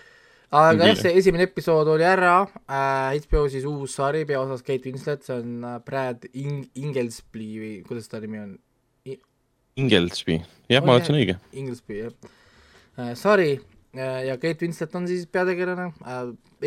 [0.55, 5.25] aga jah, see esimene episood oli ära äh,, HBO siis uus sari, peaosas Kate Winslet,
[5.27, 8.57] see on äh, Brad Ing-, Inglesby või kuidas ta nimi on?
[9.75, 10.37] Ingelsby,
[10.71, 11.35] jah, On ma ütlesin õige.
[11.59, 12.13] Inglesby, jah
[13.01, 13.15] äh,.
[13.19, 15.91] sari äh, ja Kate Winslet on siis peategelane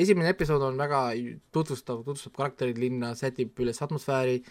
[0.02, 1.02] esimene episood on väga
[1.54, 4.42] tutvustav, tutvustab karakterid, linna, sätib üles atmosfääri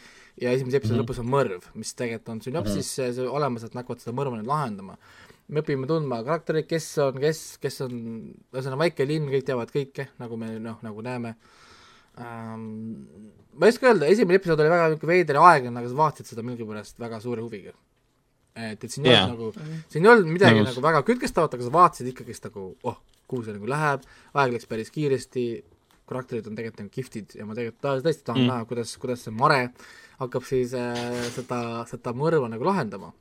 [0.40, 1.05] ja esimese episoodi mm.
[1.05, 1.09] -hmm.
[1.09, 3.14] lõpus on mõrv, mis tegelikult on sünopsis mm -hmm.
[3.18, 4.99] see olemas, et nad hakkavad seda mõrva nüüd lahendama.
[5.49, 7.92] me õpime tundma karaktereid, kes on, kes, kes on,
[8.53, 11.37] ühesõnaga väike linn, kõik teavad kõike, nagu me noh, nagu näeme
[12.18, 13.16] ähm,.
[13.55, 16.33] ma ei oska öelda, esimene episood oli väga niisugune veider ja aeglane, aga sa vaatasid
[16.33, 17.72] seda millegipärast väga suure huviga.
[18.57, 19.29] et, et siin ei Jaa.
[19.29, 20.72] olnud nagu, siin ei olnud midagi Nõus.
[20.72, 24.03] nagu väga kütkestavat, aga sa vaatasid ikkagist nagu, oh, kuhu see nagu läheb,
[24.35, 25.46] aeg läks päris kiiresti,
[26.07, 28.51] karakterid on tegelikult nagu kihvtid ja ma tegelikult tõesti tahan Mm.
[28.51, 29.70] näha, kuidas, kuidas see Mare
[30.21, 30.99] hakkab siis äh,
[31.35, 33.13] seda, seda mõrva nagu lahendama.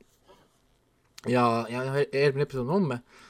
[1.28, 1.82] ja, ja
[2.12, 3.24] eelmine episood on homme äh,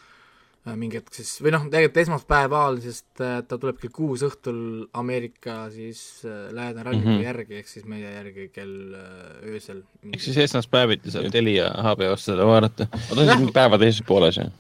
[0.75, 4.59] mingi hetk siis, või noh, tegelikult esmaspäeval, sest äh, ta tuleb kell kuus õhtul
[4.99, 7.15] Ameerika siis äh, lääne ranniku mm.
[7.15, 7.27] -hmm.
[7.29, 9.85] järgi, ehk siis meie järgi kell äh, öösel.
[10.11, 12.89] ehk siis esmaspäeviti saab Telia HBO-st seda vaadata.
[12.91, 13.39] ma tahtsin Jah.
[13.39, 14.51] mingi päeva teises pooles jah.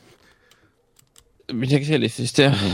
[1.52, 2.66] midagi sellist vist jah.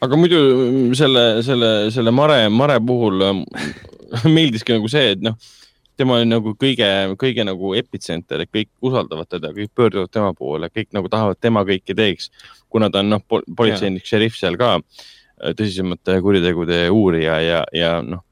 [0.00, 3.42] aga muidu mm, selle, selle, selle Mare, Mare puhul ähm,
[4.36, 5.34] meeldiski nagu see, et noh,
[5.98, 10.70] tema on nagu kõige, kõige nagu epitsenter, et kõik usaldavad teda, kõik pöörduvad tema poole,
[10.70, 12.30] kõik nagu tahavad tema kõike teeks,
[12.70, 14.76] kuna ta on noh, politseinik, šerif seal ka,
[15.58, 18.22] tõsisemate kuritegude uurija ja, ja noh,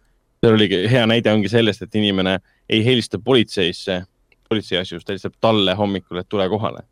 [0.42, 2.38] seal oligi hea näide ongi sellest, et inimene
[2.70, 4.02] ei helista politseisse
[4.48, 6.84] politseiasjust, ta helistab talle hommikul, et tule kohale.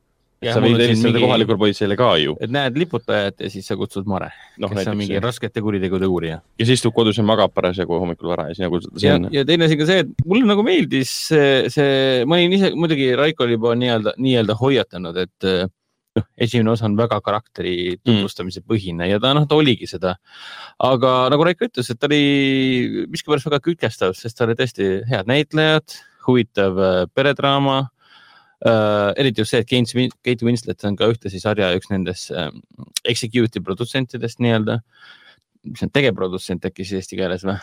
[0.52, 2.37] Sa võid helistada mingi- kohalikule politseile ka ju.
[2.40, 6.07] et näed liputajat ja siis sa kutsud Mare, noh, kes on mingi näiteks, raskete kuritegude
[6.11, 6.40] uurija.
[6.59, 9.68] kes istub kodus ja magab parasjagu hommikul vara ja nagu see ja on,, ja teine
[9.68, 13.57] asi ka see, et mulle nagu meeldis see, see, ma olin ise, muidugi Raiko oli
[13.59, 15.66] juba nii-öelda, nii-öelda hoiatanud, et eh,
[16.18, 20.16] noh, esimene osa on väga karakteri tutvustamise põhine ja ta noh, ta oligi seda.
[20.78, 25.30] aga nagu Raiko ütles, et ta oli miskipärast väga kütkestav, sest ta oli tõesti head
[25.30, 27.85] näitlejad, huvitav äh, peredraama
[28.62, 29.11] äh,.
[29.21, 32.51] eriti just see, et Kate Win- Kate Winslet on ka ühtlasi sarja üks nendest äh,
[33.05, 34.81] executive produtsentidest nii-öelda
[35.64, 37.57] mis on tegevprodutsent äkki siis eesti keeles või?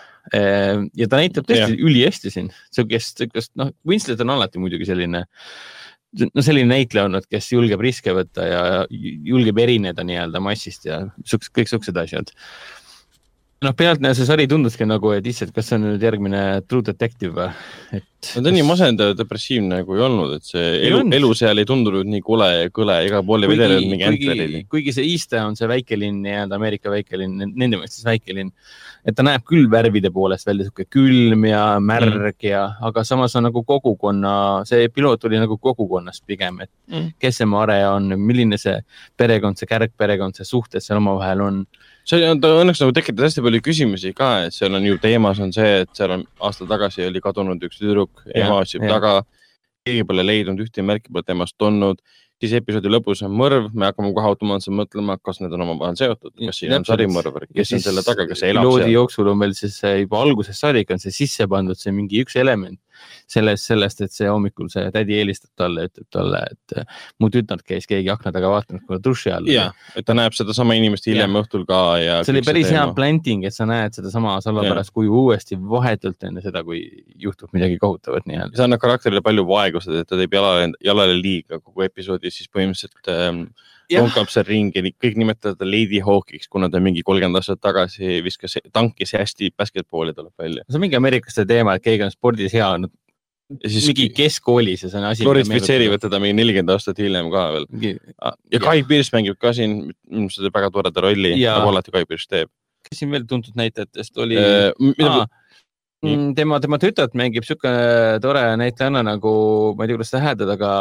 [0.98, 5.24] ja ta näitab tõesti ülihästi siin, sihukest, sihukest noh, Winslet on alati muidugi selline,
[6.26, 11.54] no selline näitleja olnud, kes julgeb riske võtta ja julgeb erineda nii-öelda massist ja siuksed,
[11.58, 12.34] kõik siuksed asjad.
[13.62, 17.36] noh, pealtnäha see sari tunduski nagu, et issand, kas see on nüüd järgmine True Detective
[17.36, 17.50] või,
[17.94, 18.30] et.
[18.36, 21.62] no ta nii masendav ja depressiivne nagu ei olnud, et see Ei elu elu seal
[21.62, 25.44] ei tundunud nii kole ja kõle, igal pool ei vedelenud mingi Antwerpini kuigi, see Easter
[25.46, 28.50] on see väikelinn nii-öelda Ameerika väikelinn, nende mõistes väikelinn,
[29.06, 32.48] et ta näeb küll värvide poolest välja sihuke külm ja märg mm.
[32.50, 34.34] ja, aga samas on nagu kogukonna,
[34.70, 37.14] see piloot oli nagu kogukonnast pigem, et mm.
[37.22, 38.80] kes see Mare on, milline see
[39.22, 41.64] perekond, see kärgperekond, see suhted seal omavahel on.
[42.08, 45.42] See on, ta õnneks nagu tekitas hästi palju küsimusi ka, et seal on ju teemas
[45.44, 49.22] on see, et seal on aasta tagasi oli kadunud üks tüdruk, ema otsib taga.
[49.86, 52.02] keegi pole leidnud, ühtegi märki pole temast olnud.
[52.42, 56.34] siis episoodi lõpus on mõrv, me hakkame kohe automaatselt mõtlema, kas need on omavahel seotud,
[56.40, 58.90] kas siin on sarimõrvar, kes on selle taga, see elab seal.
[58.90, 62.80] jooksul on veel siis juba algusest saadik on see sisse pandud, see mingi üks element
[63.30, 67.64] sellest, sellest, et see hommikul see tädi helistab talle, ütleb talle, et äh, mu tütar
[67.68, 71.08] käis keegi akna taga vaatamas, kui ta duši all ja, et ta näeb sedasama inimest
[71.10, 72.20] hiljem õhtul ka ja.
[72.26, 76.64] see oli päris hea planting, et sa näed sedasama salapärast kuju uuesti vahetult enne seda,
[76.68, 76.84] kui
[77.22, 78.58] juhtub midagi kohutavat nii-öelda.
[78.58, 83.14] see annab karakterile palju vaegust, et ta teeb jalale, jalale liiga kogu episoodi, siis põhimõtteliselt
[83.16, 83.46] ähm.
[83.92, 88.58] Tonkab seal ringi, kõik nimetavad ta Lady Hawkiks, kuna ta mingi kolmkümmend aastat tagasi viskas,
[88.74, 90.66] tankis hästi basketballi tuleb välja.
[90.70, 92.94] see on mingi ameeriklaste teema, et keegi on spordis hea olnud
[93.60, 95.26] siis mingi keskkoolis ja see on asi.
[95.28, 97.68] glorifitseerivad teda mingi nelikümmend aastat hiljem ka veel.
[98.54, 102.06] ja Kai Pearce mängib ka siin minu arust seda väga toreda rolli, nagu alati Kai
[102.10, 102.52] Pearce teeb.
[102.88, 104.40] kes siin veel tuntud näitlejatest oli?
[104.40, 105.26] Aa,
[106.06, 107.72] mm, tema, tema tütart mängib sihuke
[108.24, 109.34] tore näitlejanna nagu,
[109.78, 110.72] ma ei tea, kuidas seda hääldada, aga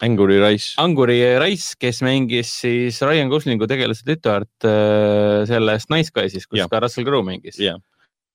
[0.00, 0.74] Anguri Rice.
[0.80, 6.70] Anguri Rice, kes mängis siis Ryan Goslingu tegelase tütart äh, sellest Nice Guys'is, kus Jah.
[6.72, 7.58] ka Russell Crowe mängis.
[7.60, 7.76] ja,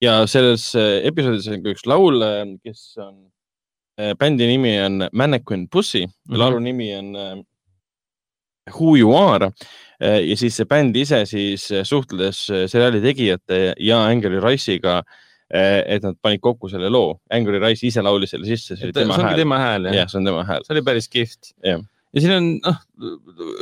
[0.04, 2.22] ja selles äh, episoodis on ka üks laul,
[2.66, 3.18] kes on,
[4.20, 6.12] bändi nimi on Mannequin Pussy mm.
[6.12, 6.38] -hmm.
[6.38, 7.44] laulu nimi on äh,
[8.74, 9.52] Who You Are
[10.02, 15.02] Äh, ja siis see bänd ise siis äh, suhtles äh, seriaali tegijate ja Angry Rice'iga,
[15.52, 17.20] et nad panid kokku selle loo.
[17.34, 19.36] Angry Rice ise laulis selle sisse, see oli see tema hääl.
[19.38, 20.64] tema hääl jah jah, see on tema hääl.
[20.66, 21.54] see oli päris kihvt.
[22.16, 22.78] Ja siin on noh,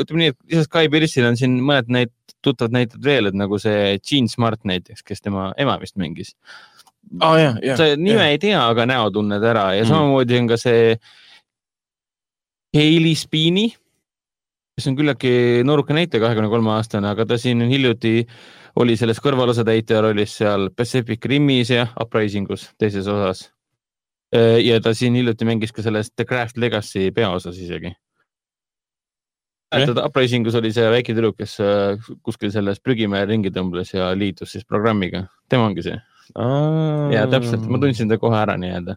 [0.03, 3.57] ütleme nii, et lisaks Kai Pearce'ile on siin mõned näit-, tuttavad näitlejad veel, et nagu
[3.59, 6.36] see Gene Smart näiteks, kes tema ema vist mängis.
[7.19, 7.77] jah, jah.
[7.77, 9.89] sa nime ei tea, aga näo tunned ära ja Mm.
[9.89, 10.95] samamoodi on ka see
[12.73, 13.73] Hailey Spini,
[14.74, 15.32] kes on küllaltki
[15.67, 18.24] nooruke näitleja, kahekümne kolme aastane, aga ta siin hiljuti
[18.82, 23.49] oli selles kõrvalosatäitja rollis seal Pacific Rimis ja Uprising us teises osas.
[24.34, 27.93] ja ta siin hiljuti mängis ka selles The Craft Legacy peaosas isegi.
[29.76, 34.11] mäletad, Uprising us oli see väike tüdruk, kes äh, kuskil selles prügimäel ringi tõmbles ja
[34.17, 35.97] liitus siis programmiga, tema ongi see
[37.13, 38.95] ja täpselt, ma tundsin ta kohe ära nii-öelda.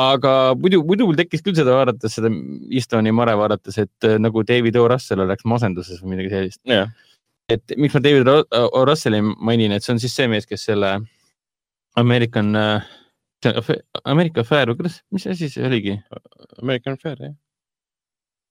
[0.00, 2.30] aga muidu, muidu mul tekkis küll seda vaadates, seda
[2.70, 6.60] Eastoni Mare vaadates, et äh, nagu David O Russell oleks masenduses või midagi sellist.
[6.64, 6.88] jah,
[7.50, 10.94] et miks ma David O- Russelli mainin, et see on siis see mees, kes selle
[12.00, 12.82] American äh,,
[14.04, 15.98] American Fair või kuidas, mis asi see oligi?
[16.62, 17.36] American Fair, jah.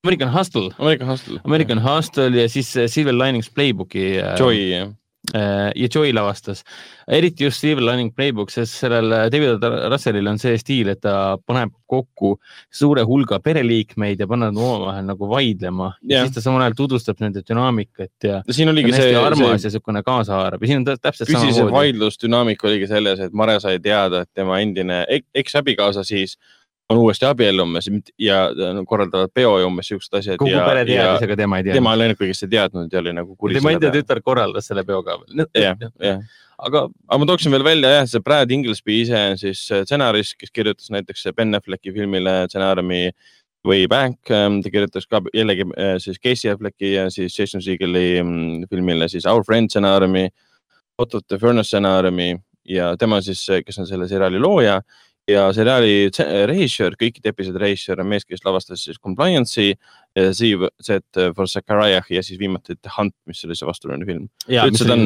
[0.05, 1.39] American Hustle, American Hustle.
[1.43, 4.93] American Hustle ja siis äh, Silver Linings Playbooki Joy, jah.
[5.35, 6.63] Äh, ja Joy lavastas.
[7.07, 11.37] eriti just Silver Lining Playbook, sest sellel äh, David Russellil on see stiil, et ta
[11.47, 12.35] paneb kokku
[12.71, 16.27] suure hulga pereliikmeid ja paneb omavahel nagu vaidlema ja Jah.
[16.27, 19.57] siis ta samal ajal tutvustab nende dünaamikat ja siin ta oligi see, armas see ja
[19.71, 21.71] niisugune kaasahaarav ja siin on tä- täpselt samamoodi.
[21.73, 26.58] vaidlusdünaamika oligi selles, et Mare sai teada, et tema endine ek- eksabikaasa siis on
[26.97, 27.85] uuesti abiellumas
[28.19, 28.49] ja
[28.87, 30.37] korraldavad peo ja umbes siuksed asjad.
[30.41, 31.77] kogu pere teadis, aga tema ei teadnud.
[31.77, 34.83] tema oli ainuke, kes ei teadnud ja oli nagu kuri tema enda tütar korraldas selle
[34.87, 35.45] peo ka veel.
[35.53, 36.23] jah, jah.
[36.57, 40.37] aga aga ma tooksin veel välja jah, see Brad Inglesby ise on siis äh, stsenarist,
[40.39, 43.09] kes kirjutas näiteks Ben Afflecki filmile stsenaariumi
[43.67, 44.21] Way Back.
[44.25, 49.25] ta kirjutas ka jällegi äh, siis Casey Afflecki ja siis Jason Segeli mm, filmile siis
[49.29, 50.29] Our Friend stsenaariumi,
[50.97, 52.33] Out of the Furnace stsenaariumi
[52.69, 54.81] ja tema siis, kes on selle seriaali looja
[55.29, 56.09] ja seriaali
[56.49, 59.75] režissöör, kõikide episoodi režissöör on mees, kes lavastas siis Compliance'i,
[60.17, 64.25] Z for Zachariah ja siis viimati The Hunt, mis oli see vastuoluline film.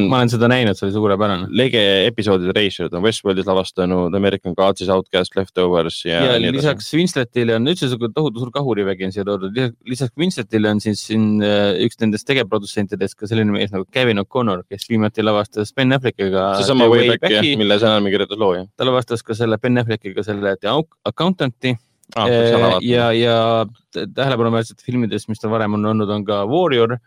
[0.08, 1.48] ma olen seda näinud, see oli suurepärane.
[1.52, 7.68] lege episoodide reisijad on Westworldis lavastanud, American Gods, Outcast, Leftovers ja, ja, lisaks Winsletile on
[7.68, 12.00] üldse sihuke tohutu suur kahurivägi on siia toodud, lisaks Winsletile on siis siin äh, üks
[12.00, 16.54] nendest tegevprodutsentidest ka selline mees nagu Kevin O'Connor, kes viimati lavastas Ben Affleckiga.
[16.60, 18.68] seesama Wayback jah, mille stsenaariumi kirjutas looja.
[18.76, 20.72] ta lavastas ka selle Ben Affleckiga selle The
[21.04, 21.76] Accountant'i
[22.14, 26.98] Ah, ja, ja, ja tähelepanuväärsete filmidest, mis tal varem on olnud, on ka Warrior,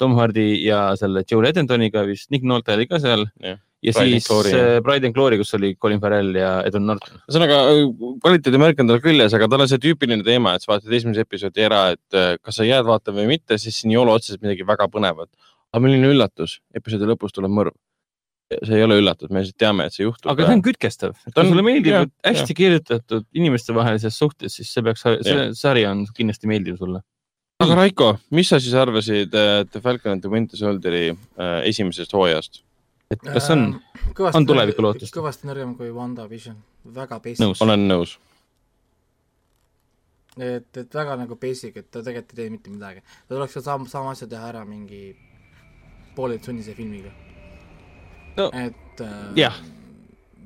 [0.00, 3.58] Tom Hardy ja selle Joel Edentoniga vist, Nick Nolte oli ka seal Jah.
[3.84, 7.20] ja Pride and siis äh, Pride and Glory, kus oli Colin Farrell ja Edward Norton.
[7.28, 7.60] ühesõnaga
[8.24, 11.68] kvaliteedimärk on tal küljes, aga tal on see tüüpiline teema, et sa vaatad esimese episoodi
[11.68, 14.66] ära, et äh, kas sa jääd vaatama või mitte, siis siin ei ole otseselt midagi
[14.68, 15.30] väga põnevat.
[15.70, 17.76] aga milline üllatus, episoodi lõpus tuleb mõrv.
[18.50, 20.30] See ei ole üllatus, me lihtsalt teame, et see juhtub.
[20.32, 24.56] aga see on kütkestav, Ta kui on- sulle meeldib jah, et hästi kirjutatud inimestevahelises suhtes,
[24.58, 25.52] siis see peaks, see Jah.
[25.54, 27.02] sari on kindlasti meeldiv sulle.
[27.60, 32.12] aga Raiko, mis sa siis arvasid äh, The Falcon and the Winter Soldieri äh, esimesest
[32.16, 32.62] hooajast?
[33.10, 33.80] et kas on,
[34.34, 35.14] on tulevikulootust?
[35.14, 36.56] kõvasti nõrgem kui WandaVision,
[36.94, 37.62] väga basic.
[37.62, 38.18] Olen nõus.
[40.38, 43.02] et, et väga nagu basic, et ta tegelikult ei tee mitte midagi.
[43.28, 45.14] ta tuleks ka sama, sama asja teha ära mingi
[46.16, 47.10] pooleldi sunnise filmiga
[48.40, 49.60] No, et äh, jah.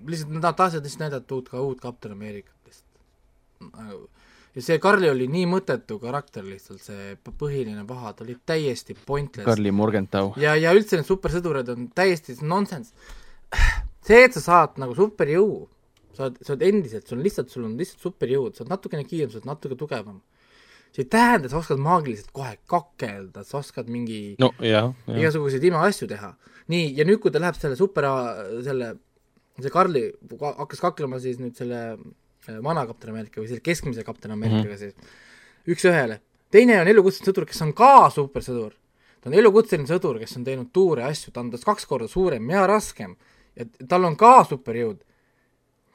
[0.07, 4.09] lihtsalt nad tahtsid lihtsalt näidata uut, ka uut Captain Americat lihtsalt.
[4.55, 9.47] ja see Karli oli nii mõttetu karakter lihtsalt, see põhiline paha, ta oli täiesti pointless.
[9.49, 10.35] Carly Morgenthau.
[10.41, 12.93] ja, ja üldse need supersõdurid on täiesti nonsense.
[14.07, 15.65] see, et sa saad nagu superjõu,
[16.15, 19.07] sa oled, sa oled endiselt, sul on lihtsalt, sul on lihtsalt superjõud, sa oled natukene
[19.09, 20.21] kiirem, sa oled natuke tugevam.
[20.95, 25.19] See ei tähenda, et sa oskad maagiliselt kohe kakelda, sa oskad mingi no jah, jah.,
[25.19, 26.35] igasuguseid imeasju teha.
[26.71, 28.07] nii, ja nüüd, kui ta läheb selle super,
[28.65, 28.93] selle,
[29.59, 30.05] see Karli
[30.45, 34.79] hakkas kaklema siis nüüd selle äh, vana kapten Ameerika või selle keskmise kapten Ameerikaga mm
[34.79, 34.95] -hmm.
[34.95, 35.21] siis,
[35.75, 36.21] üks-ühele.
[36.55, 38.73] teine on elukutseline sõdur, kes on ka supersõdur.
[39.21, 42.51] ta on elukutseline sõdur, kes on teinud tuure asju, ta on tast kaks korda suurem
[42.51, 43.17] ja raskem
[43.57, 45.03] ja tal on ka superjõud.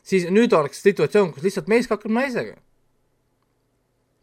[0.03, 2.55] siis nüüd oleks situatsioon, kus lihtsalt mees kakleb naisega.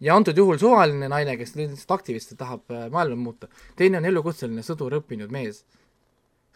[0.01, 3.49] Ja antud juhul suvaline naine, kes lihtsalt aktivist ja tahab äh, maailma muuta.
[3.77, 5.65] teine on elukutseline sõdur, õppinud mees.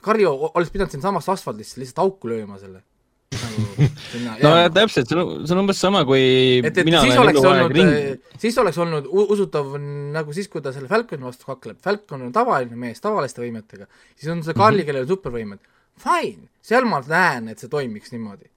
[0.01, 2.83] Karjo o- oleks pidanud siinsamas asfaldisse lihtsalt auku lööma selle
[3.31, 3.61] nagu
[4.43, 4.71] no jääma.
[4.75, 6.23] täpselt, see on, see on umbes sama, kui
[6.61, 9.75] et, et mina siis olen oleks eluaeg olnud ring,, siis oleks olnud usutav
[10.17, 13.87] nagu siis, kui ta selle Falconi vastu kakleb, Falcon on tavaline mees tavaliste võimetega,
[14.17, 15.63] siis on see Carli, kellel on supervõimed,
[16.01, 18.51] fine, seal ma näen, et see toimiks niimoodi.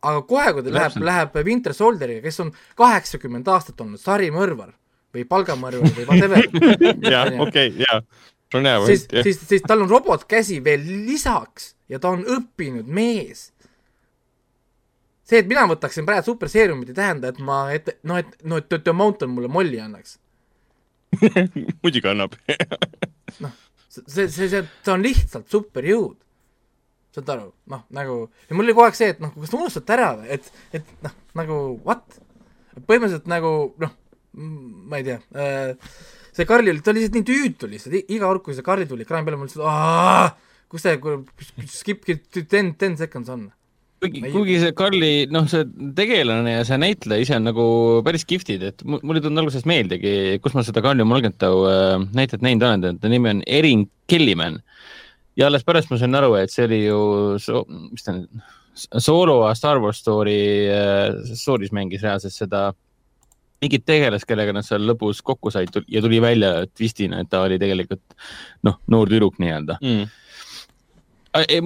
[0.00, 4.72] Aga kohe, kui ta läheb, läheb Winter Soldieriga, kes on kaheksakümmend aastat olnud sarimõrvar
[5.14, 6.46] või palgamõrvar või whatever,
[7.14, 8.00] jah, okei, ja.
[8.50, 9.26] see on hea siis jah.
[9.26, 13.50] siis, siis tal on robotkäsi veel lisaks ja ta on õppinud mees.
[15.26, 18.70] see, et mina võtaksin praegu superseeriumit, ei tähenda, et ma, et noh, et noh, et
[18.78, 20.18] The Mountain mulle molli annaks.
[21.82, 22.34] muidugi annab.
[23.90, 26.16] see, see, see, ta on lihtsalt superjõud.
[27.14, 28.16] Saad aru, noh, nagu
[28.48, 30.94] ja mul oli kogu aeg see, et noh, kas te unustate ära või, et, et
[31.06, 32.20] noh, nagu what?
[32.86, 33.52] põhimõtteliselt nagu
[33.82, 33.94] noh,
[34.90, 35.94] ma ei tea äh,,
[36.36, 39.06] see Karli oli, ta oli lihtsalt nii tüütu lihtsalt, iga kord, kui see Karli tuli
[39.06, 41.00] ekraani peale, mul lihtsalt, kus see
[41.70, 42.06] skip
[42.50, 43.48] ten, ten seconds on?
[44.00, 47.64] kuigi kuigi see Carli, noh, see tegelane ja see näitleja ise on nagu
[48.06, 51.96] päris kihvtid, et mul mul ei tulnud algusest meeldigi, kus ma seda Carli Morgenthau äh,
[52.16, 54.60] näitlejat näinud olen, ta nimi on Erin Kellyman.
[55.40, 57.00] Ja alles pärast ma sain aru, et see oli ju
[57.90, 58.48] mis ta nüüd,
[58.80, 60.38] Solo Star Wars Story
[60.70, 62.70] äh, story's mängis reaalselt seda
[63.60, 67.58] mingit tegelast, kellega nad seal lõpus kokku said ja tuli välja twistina, et ta oli
[67.60, 68.02] tegelikult
[68.66, 69.76] noh, noor tüdruk nii-öelda.
[69.84, 70.06] Mm.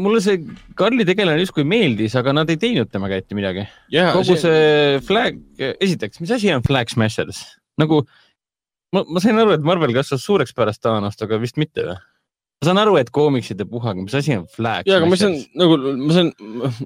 [0.00, 0.40] mulle see
[0.76, 3.68] Karli tegelane justkui meeldis, aga nad ei teinud temaga ette midagi.
[3.94, 7.44] ja kogu see flag, esiteks, mis asi on Flag Smashers?
[7.78, 8.02] nagu
[8.94, 12.00] ma, ma sain aru, et Marvel kasvas suureks pärast Thanost, aga vist mitte või?
[12.64, 15.76] Ma saan aru, et koomikside puhang, mis asi on Flag ja, aga ma saan nagu,
[16.00, 16.30] ma saan,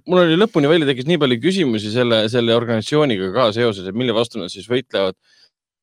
[0.04, 4.16] mul oli lõpuni välja tekkis nii palju küsimusi selle, selle organisatsiooniga ka seoses, et mille
[4.16, 5.16] vastu nad siis võitlevad.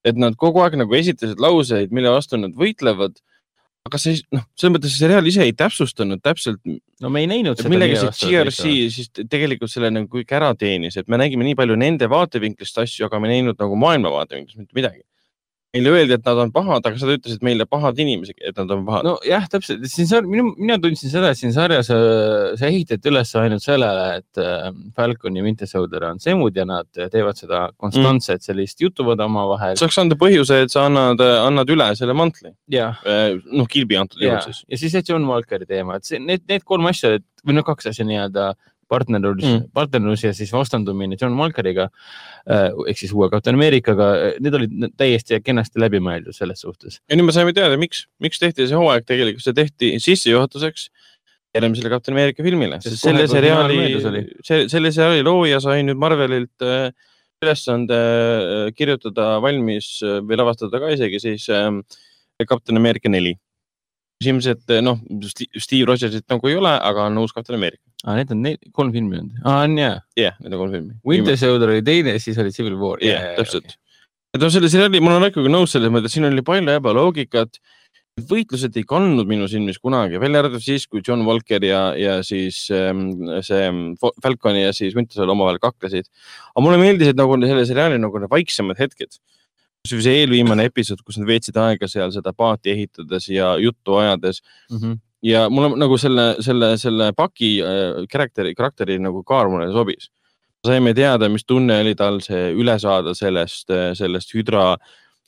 [0.05, 3.17] et nad kogu aeg nagu esitasid lauseid, mille vastu nad võitlevad.
[3.85, 6.61] aga see, noh, selles mõttes see seriaal ise ei täpsustanud täpselt,
[7.01, 7.71] no me ei näinud seda.
[7.71, 11.77] millega see GRC siis tegelikult selle nagu kõik ära teenis, et me nägime nii palju
[11.79, 15.05] nende vaatevinklist asju, aga me ei näinud nagu maailma vaatevinklist mitte midagi.
[15.75, 18.85] Meile öeldi, et nad on pahad, aga sa ütlesid meile pahad inimesed, et nad on
[18.87, 19.15] pahad no..
[19.19, 23.33] nojah, täpselt, siin sar-, minu, mina tundsin seda, et siin sarjas äh, see ehitati üles
[23.41, 28.39] ainult sellele, et äh, Falcon ja Winter Soldier on semud ja nad teevad seda konstantset
[28.39, 28.45] Mm.
[28.45, 29.75] sellist jutuvad omavahel.
[29.79, 32.93] saaks anda põhjuse, et sa annad, annad üle selle mantli, ja,
[33.51, 36.63] noh, kilbi antud juhul siis., ja siis see John Walkeri teema, et see, need, need
[36.63, 38.53] kolm asja et- või noh, kaks asja nii-öelda
[38.91, 39.63] partnerlus Mm.
[39.73, 45.39] partnerlus ja siis vastandumine John Walkeriga äh, ehk siis uue Captain Americaga, need olid täiesti
[45.43, 47.01] kenasti läbimõeldud selles suhtes.
[47.09, 50.89] ja nüüd me saime teada, miks, miks tehti see hooaeg tegelikult, see tehti sissejuhatuseks
[51.55, 53.77] järgmisele Captain America filmile, Sest selle seriaali
[54.43, 56.91] selle seriaali looja sai nüüd Marvelilt äh,
[57.43, 61.71] ülesande äh, kirjutada valmis äh, või lavastada ka isegi siis äh,
[62.47, 63.35] Captain America neli.
[64.21, 67.81] küsimus, et äh, noh, Steve Rogersit nagu ei ole, aga on uus Captain America.
[68.05, 69.95] aa, need on need kolm filmi olnud, aa on jaa.
[70.15, 70.93] jah yeah,, need on kolm filmi.
[71.09, 73.01] Winter Soldier oli teine, siis oli Civil War.
[73.03, 73.77] jah, täpselt.
[74.35, 77.59] et noh, selle seriaali, ma olen ikkagi nõus selles mõttes, siin oli palju ebaloogikat.
[78.29, 82.61] võitlused ei kandnud minu silmis kunagi, välja arvatud siis, kui John Walker ja, ja siis
[82.71, 83.09] ähm,
[83.43, 83.65] see
[83.99, 86.07] Fo- Falcon ja siis Winter Soldier omavahel kaklesid.
[86.53, 89.19] aga mulle meeldisid nagu selle seriaali nagu need vaiksemad hetked.
[89.85, 94.41] Kasvõi see eelviimane episood, kus nad veetsid aega seal seda paati ehitades ja juttu ajades
[94.71, 94.77] mm.
[94.77, 94.99] -hmm.
[95.29, 100.11] ja mulle nagu selle, selle, selle Paki äh, karakteri, karakteri nagu kaar mulle sobis.
[100.65, 104.77] saime teada, mis tunne oli tal see üle saada sellest, sellest hüdra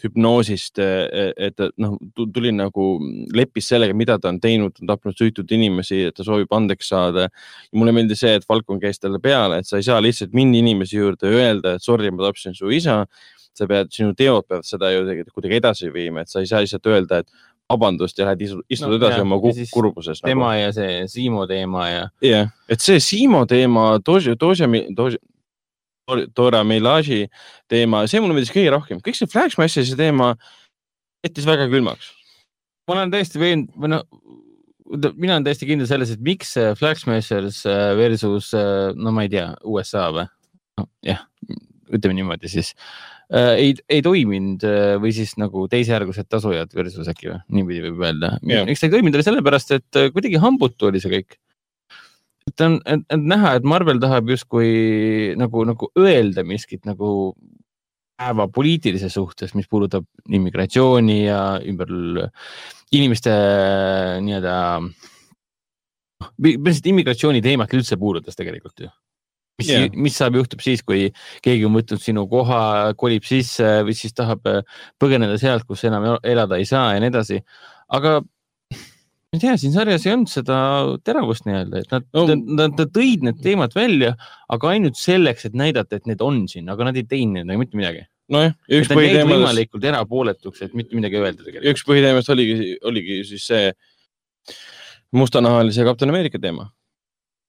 [0.03, 1.95] hüpnoosist, et ta, noh,
[2.33, 2.85] tuli nagu,
[3.33, 7.27] leppis sellega, mida ta on teinud, on tapnud süütuid inimesi, et ta soovib andeks saada.
[7.73, 10.99] mulle meeldis see, et Falcon käis talle peale, et sa ei saa lihtsalt minna inimese
[10.99, 13.05] juurde ja öelda, et sorry, ma tapsin su isa.
[13.57, 16.63] Sa pead, sinu teod peavad seda ju tegelikult kuidagi edasi viima, et sa ei saa
[16.63, 17.31] lihtsalt öelda, et
[17.67, 19.39] vabandust ja lähed istu- istud No edasi jah, oma
[19.73, 20.21] kurbuses.
[20.23, 25.17] tema ja see Siimo teema ja jah, et see Siimo teema, Doja, Doja, Doja,
[26.35, 27.27] Dora Milaje
[27.67, 30.35] teema, see mulle meeldis kõige rohkem, kõik see Flash Mash'i teema
[31.25, 32.13] jättis väga külmaks.
[32.87, 34.05] ma olen täiesti veendunud või noh,
[35.17, 39.49] mina olen täiesti kindel selles, et miks Smashers äh, versus äh, no ma ei tea,
[39.67, 40.27] USA või
[41.03, 41.25] jah,
[41.91, 42.73] ütleme niimoodi siis
[43.33, 48.37] ei, ei toiminud äh, või siis nagu teisejärgused tasujad versus äkki või niipidi võib öelda
[48.67, 51.35] miks ta ei toiminud, oli sellepärast, et äh, kuidagi hambutu oli see kõik.
[52.47, 57.35] et on, et, näha, et Marvel tahab justkui nagu, nagu öelda miskit nagu
[58.17, 61.91] päeva poliitilise suhtes, mis puudutab immigratsiooni ja ümber
[62.95, 64.55] inimeste äh, nii-öelda,
[66.39, 68.93] põhimõtteliselt immigratsiooni teemat üldse puudutas tegelikult ju.
[69.57, 71.09] Mis yeah., mis saab, juhtub siis, kui
[71.45, 74.63] keegi on võtnud sinu koha, kolib sisse või siis tahab äh,
[75.01, 77.41] põgeneda sealt, kus enam elada ei saa ja nii edasi.
[77.97, 80.57] aga ma ei tea, siin sarjas ei olnud seda
[81.05, 84.13] teravust nii-öelda, et nad No- nad, nad tõid need teemad välja,
[84.53, 87.79] aga ainult selleks, et näidata, et need on siin, aga nad ei teinud nagu mitte
[87.79, 88.05] midagi.
[88.31, 91.69] nojah, üks põhiteemadest, võimalikult erapooletuks, et mitte midagi öelda tegelikult.
[91.73, 93.69] üks põhiteemast oligi, oligi siis see
[95.15, 96.69] mustanahalise Captain America teema.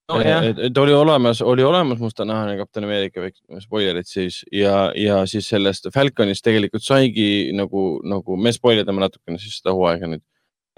[0.09, 3.25] No, jah, et, et oli olemas, oli olemas mustanahaline Captain America,
[3.63, 9.59] spoilerid siis ja, ja siis sellest Falconist tegelikult saigi nagu, nagu me spoilerdame natukene siis
[9.61, 10.25] seda hooaega nüüd.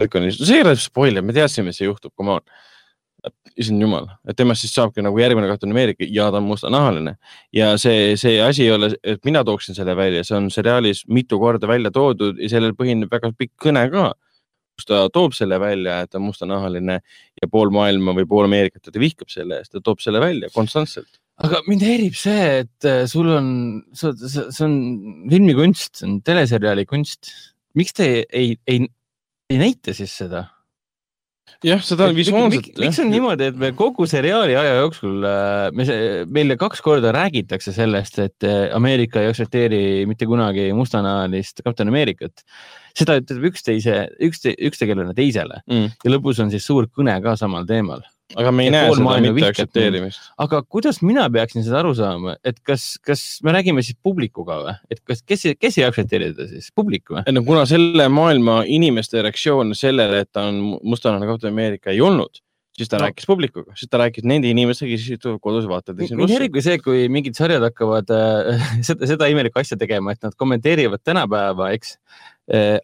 [0.00, 2.44] Falconist, see ei ole spoiler, me teadsime, see juhtub, come on.
[3.54, 7.12] issand jumal, et temast siis saabki nagu järgmine Captain America ja ta on mustanahaline
[7.54, 11.38] ja see, see asi ei ole, et mina tooksin selle välja, see on seriaalis mitu
[11.38, 14.08] korda välja toodud ja sellel põhineb väga pikk kõne ka
[14.82, 16.98] kus ta toob selle välja, et ta on mustanahaline
[17.42, 21.20] ja pool maailma või pool Ameerikat teda vihkab selle eest, ta toob selle välja konstantselt.
[21.42, 23.46] aga mind häirib see, et äh, sul on,
[23.98, 24.76] see on
[25.32, 27.32] filmikunst, see on teleseriaali kunst.
[27.78, 28.84] miks te ei, ei,
[29.50, 30.46] ei näita siis seda?
[31.64, 32.70] jah, seda on visuaalselt.
[32.80, 35.26] miks on niimoodi, et me kogu seriaali aja jooksul,
[35.76, 35.86] me,
[36.32, 42.44] meile kaks korda räägitakse sellest, et äh, Ameerika ei aktsepteeri mitte kunagi mustanahalist Captain Ameerikat.
[42.92, 45.94] seda ütleb üksteise, üks, üks tegelane teisele mm.?
[46.04, 48.04] ja lõpus on siis suur kõne ka samal teemal.
[48.38, 50.30] Aga me ei näe seda mitte aktsepteerimist.
[50.44, 54.76] aga kuidas mina peaksin seda aru saama, et kas, kas me räägime siis publikuga või,
[54.92, 57.24] et kas, kes, kes ei aktsepteeri teda siis, publik või?
[57.34, 62.42] no kuna selle maailma inimeste reaktsioon sellele, et ta on mustanahaline Captain America ei olnud,
[62.76, 63.06] siis ta No.
[63.06, 66.78] rääkis publikuga, siis ta rääkis nende inimestega, kes istuvad kodus vaatavad mind häirib ka see,
[66.82, 71.98] kui mingid sarjad hakkavad äh, seda, seda imelikku asja tegema, et nad kommenteerivad tänapäeva, eks.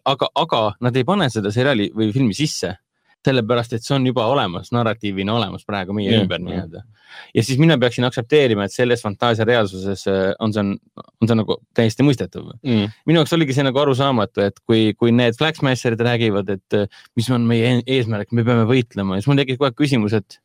[0.07, 2.77] aga, aga nad ei pane seda seriaali või filmi sisse,
[3.25, 6.83] sellepärast et see on juba olemas, narratiivina olemas praegu meie Jah, ümber nii-öelda.
[7.35, 10.65] ja siis mina peaksin aktsepteerima, et selles fantaasia reaalsuses äh, on see,
[11.21, 12.93] on see nagu täiesti mõistetav mm..
[13.09, 17.29] minu jaoks oligi see nagu arusaamatu, et kui, kui need Flagsmasherid räägivad, et äh, mis
[17.33, 20.39] on meie eesmärk, me peame võitlema, siis mul tekkis kogu aeg küsimus, et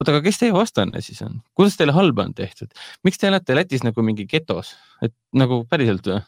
[0.00, 2.68] oota, aga kes teie vastane siis on, kuidas teile halba on tehtud,
[3.06, 4.74] miks te elate Lätis nagu mingi getos,
[5.04, 6.18] et nagu päriselt või?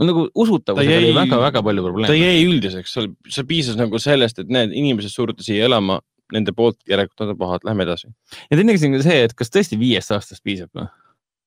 [0.00, 2.16] nagu usutavusega Ta oli jäi- väga-väga palju ta probleeme.
[2.20, 6.00] jäi üldiseks, seal, seal piisas nagu sellest, et need inimesed suruti siia elama,
[6.32, 8.08] nende poolt järelikult nad on pahad, lähme edasi.
[8.50, 10.88] ja teine küsimus on see, et kas tõesti viiest aastast piisab või?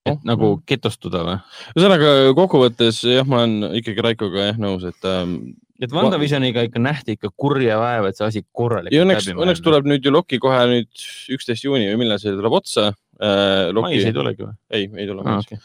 [0.05, 1.37] et Oh, nagu getostuda või?
[1.77, 5.37] ühesõnaga kokkuvõttes jah, ma olen ikkagi Raikoga jah nõus, et ähm,
[5.83, 9.87] et WandaVisioniga ikka nähti ikka kurja vaeva, et see asi korralikult ja õnneks, õnneks tuleb
[9.89, 11.05] nüüd ju Loki kohe nüüd
[11.35, 13.71] üksteist juuni või millal see tuleb otsa äh,.
[13.79, 14.57] mais ei tulegi või?
[14.73, 15.61] ei, ei tule Ah, mais okay.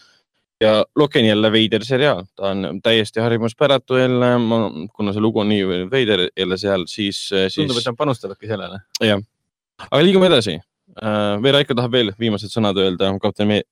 [0.64, 4.32] ja Loki on jälle veider seriaal, ta on täiesti harjumuspäratu jälle,
[4.94, 8.80] kuna see lugu on nii veider jälle seal, siis, tundub, et siis, nad panustavadki sellele.
[9.88, 11.36] aga liigume edasi äh,.
[11.42, 13.66] või Raiko tahab veel viimased sõnad öelda kapten Me-,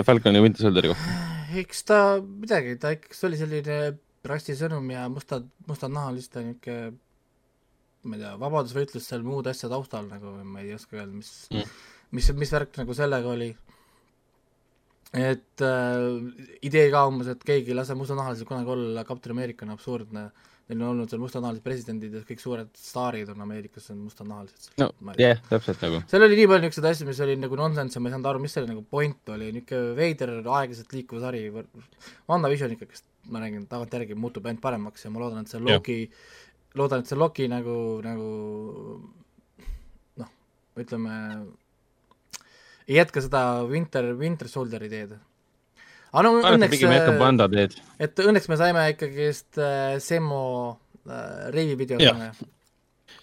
[0.00, 1.20] Falconi ja Winter Soldieri kohta.
[1.60, 3.78] eks ta midagi, ta ikka, see oli selline
[4.28, 6.92] rasti sõnum ja mustad, mustad nahalised niisugune
[8.02, 11.68] ma ei tea, vabadusvõitlus seal muude asja taustal nagu, ma ei oska öelda, mis Mm.
[12.18, 13.52] mis, mis värk nagu sellega oli.
[15.12, 16.06] et äh,
[16.64, 20.30] idee ka umbes, et keegi ei lase mustanahalisel kunagi olla Captain America on absurdne.
[20.70, 24.70] Neil on olnud seal mustanahalised presidendid ja kõik suured staarid on Ameerikas on mustanahalised.
[24.80, 26.00] no jah, täpselt nagu.
[26.08, 28.40] seal oli nii palju niisuguseid asju, mis oli nagu nonsense ja ma ei saanud aru,
[28.40, 31.42] mis selle nagu point oli, niisugune veider aeglaselt liikuv sari.
[32.30, 35.60] WandaVision ikkagi, ma räägin tagantjärgi, muutub ainult paremaks ja ma loodan, et see.
[35.62, 35.98] Loki,
[36.78, 38.30] loodan, et see Loki nagu, nagu
[40.22, 40.30] noh,
[40.82, 41.18] ütleme,
[42.88, 45.14] ei jätka seda Winter, Winter Soldieri teed.
[46.12, 47.76] aga no õnneks, pigem jätkab Wanda teed.
[48.02, 50.42] et õnneks me saime ikkagist äh, Semmo
[51.06, 52.18] äh, Reivi videot Jah.
[52.26, 52.42] yeah..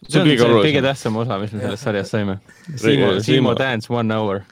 [0.08, 0.68] see on kõige see olulisem.
[0.70, 2.40] kõige tähtsam osa, mis me sellest sarjast saime.
[2.80, 4.46] Siimo, Siimo- Dance One Hour.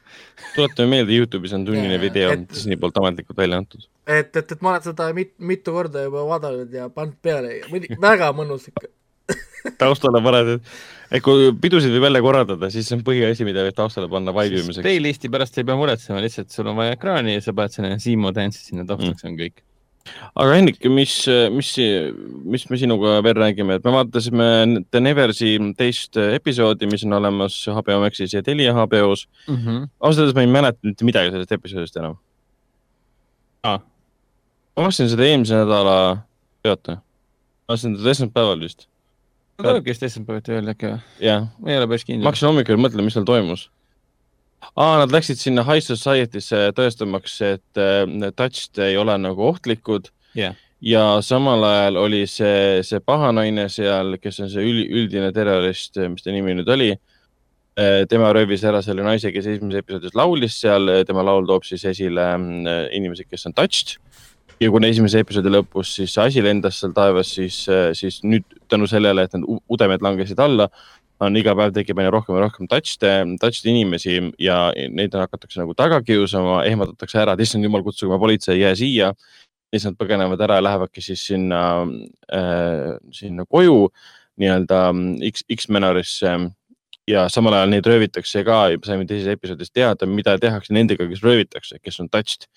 [0.56, 3.88] tuletame meelde, Youtube'is on tunnine video Disney poolt ametlikult välja antud.
[4.08, 7.72] et, et, et ma olen seda mit, mitu korda juba vaadanud ja pannud peale ja
[7.72, 8.90] muidugi väga mõnus ikka.
[9.82, 10.74] taustale paned, et,
[11.18, 14.86] et kui pidusid võib jälle korraldada, siis see on põhiasi, mida võib taustale panna vaibimiseks.
[14.86, 18.32] Playlisti pärast ei pea muretsema, lihtsalt sul on vaja ekraani ja sa paned selle Siimo
[18.36, 19.64] Dance'i sinna taustaks mm., on kõik.
[20.40, 21.18] aga Hendrik, mis,
[21.52, 21.74] mis,
[22.54, 24.48] mis me sinuga veel räägime, et me vaatasime
[24.88, 29.28] The Neversi teist episoodi, mis on olemas HBO Maxis ja Telia HBO-s.
[29.50, 29.92] Mm -hmm.
[30.00, 32.16] ausalt öeldes ma ei mäleta mitte midagi sellest episoodist enam
[33.68, 33.80] Aa..
[34.78, 35.98] Ma vaatasin seda eelmise nädala,
[36.66, 38.86] teate, ma vaatasin teda esmaspäeval vist,
[39.58, 41.00] tulebki vist esmaspäeviti veel äkki või?
[41.26, 41.48] jah.
[41.58, 42.30] ma ei ole päris ma kindel.
[42.30, 43.66] hakkasin hommikul mõtlema, mis seal toimus.
[44.70, 50.54] aa, nad läksid sinna High Society'sse tõestamaks, et äh, touched ei ole nagu ohtlikud Jah.
[50.82, 55.98] ja samal ajal oli see, see paha naine seal, kes on see üli, üldine terrorist,
[56.14, 56.92] mis ta nimi nüüd oli.
[58.10, 62.24] tema röövis ära selle naise, kes esimeses episoodis laulis seal, tema laul toob siis esile
[62.34, 64.00] mm, inimesi, kes on touched.
[64.62, 67.64] Ja kuna esimese episoodi lõpus siis asi lendas seal taevas, siis,
[67.98, 70.70] siis nüüd tänu sellele, et need udemed langesid alla,
[71.24, 74.58] on iga päev tekib aina rohkem ja rohkem touch'e, touch'e inimesi ja
[74.94, 79.14] neid hakatakse nagu taga kiusama, ehmatatakse ära, et issand jumal, kutsuge politsei, jää siia.
[79.68, 81.60] siis nad põgenevad ära ja lähevadki siis sinna
[82.32, 83.90] äh,, sinna koju
[84.40, 86.32] nii-öelda mm, X, X-Menorisse
[87.08, 91.82] ja samal ajal neid röövitakse ka, saime teises episoodis teada, mida tehakse nendega, kes röövitakse,
[91.84, 92.48] kes on touched.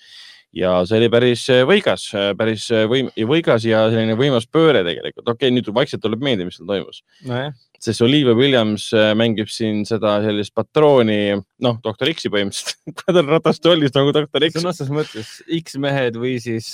[0.57, 5.27] Ja see oli päris äh, võigas, päris äh, võim-, võigas ja selline võimas pööre tegelikult,
[5.29, 9.51] okei okay,, nüüd vaikselt tuleb meelde, mis seal toimus nojah, sest Olivia Williams äh, mängib
[9.53, 14.59] siin seda sellist patrooni, noh, doktor X-i põhimõtteliselt, ta on ratastoolis nagu doktor X.
[14.59, 16.73] sõna otseses mõttes X-mehed või siis,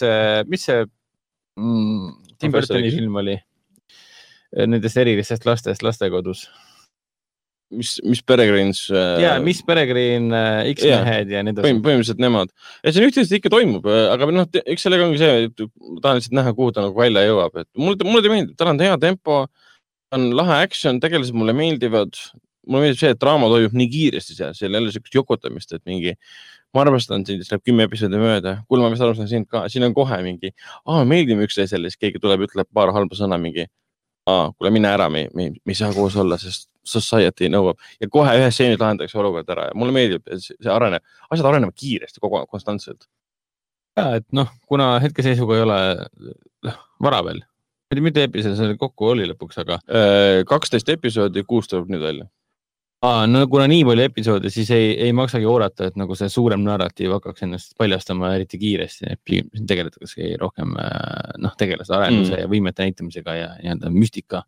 [0.49, 0.87] mis see
[1.61, 3.37] mm, Tim Burtoni film oli?
[4.57, 6.47] Nendest erilistest lastest lastekodus.
[7.75, 10.41] mis, mis Peregrines äh, ja, Miss Peregrine,
[10.73, 11.85] X-mehed ja nii põhim-, edasi.
[11.85, 12.53] põhimõtteliselt nemad
[12.85, 16.37] ja see üht-teist ikka toimub, aga noh, eks sellega ongi see, et ma tahan lihtsalt
[16.39, 19.39] näha, kuhu ta nagu välja jõuab, et mulle, mulle ta meeldib, tal on hea tempo,
[20.15, 22.21] on lahe action, tegelased mulle meeldivad.
[22.67, 25.83] mulle meeldib see, et draama toimub nii kiiresti seal, seal ei ole siukest jokutamist, et
[25.87, 26.15] mingi,
[26.75, 29.87] ma armastan sind, siis läheb kümme episoodi mööda, kuule, ma vist armastan sind ka, siin
[29.87, 30.51] on kohe mingi,
[30.83, 33.69] aa, meeldime üksteisele, siis keegi tuleb, ütleb paar halba sõna, mingi,
[34.31, 38.09] aa, kuule mine ära, me, me, me ei saa koos olla, sest society nõuab ja
[38.13, 41.77] kohe ühes stseenis lahendatakse olukord ära ja mulle meeldib, et see see areneb, asjad arenevad
[41.79, 43.09] kiiresti kogu aeg, konstantselt.
[43.99, 45.79] ja, et noh, kuna hetkeseisuga ei ole
[46.69, 47.43] noh, vara veel,
[48.03, 49.81] mitu episoodi seal kokku oli lõpuks, aga
[50.49, 52.31] kaksteist episoodi, kuus tuleb nüüd välja.
[53.05, 56.63] Aa, no kuna nii palju episoode, siis ei, ei maksagi oodata, et nagu see suurem
[56.65, 59.19] narratiiv hakkaks ennast paljastama eriti kiiresti.
[59.25, 62.41] pigem siin tegeldakse rohkem äh, noh, tegelase arenduse Mm.
[62.41, 64.41] ja võimete näitamisega ja nii-öelda müstika,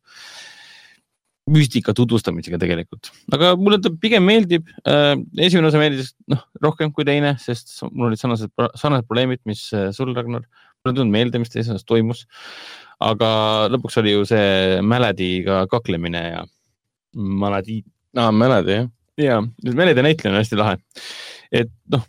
[1.52, 3.10] müstika tutvustamisega tegelikult.
[3.36, 5.12] aga mulle ta pigem meeldib äh,.
[5.36, 9.90] esimene osa meeldis noh rohkem kui teine, sest mul olid sarnased, sarnased probleemid, mis äh,
[9.92, 10.48] sul, Ragnar.
[10.80, 12.24] mulle ei tulnud meelde, mis teises osas toimus.
[12.98, 16.42] aga lõpuks oli ju see Mälediga kaklemine ja
[17.12, 17.82] Maledi
[18.16, 18.86] aa, mäletad jah?
[19.18, 19.40] ja,
[19.74, 20.78] Melede näitleja on hästi lahe.
[21.52, 22.04] et noh,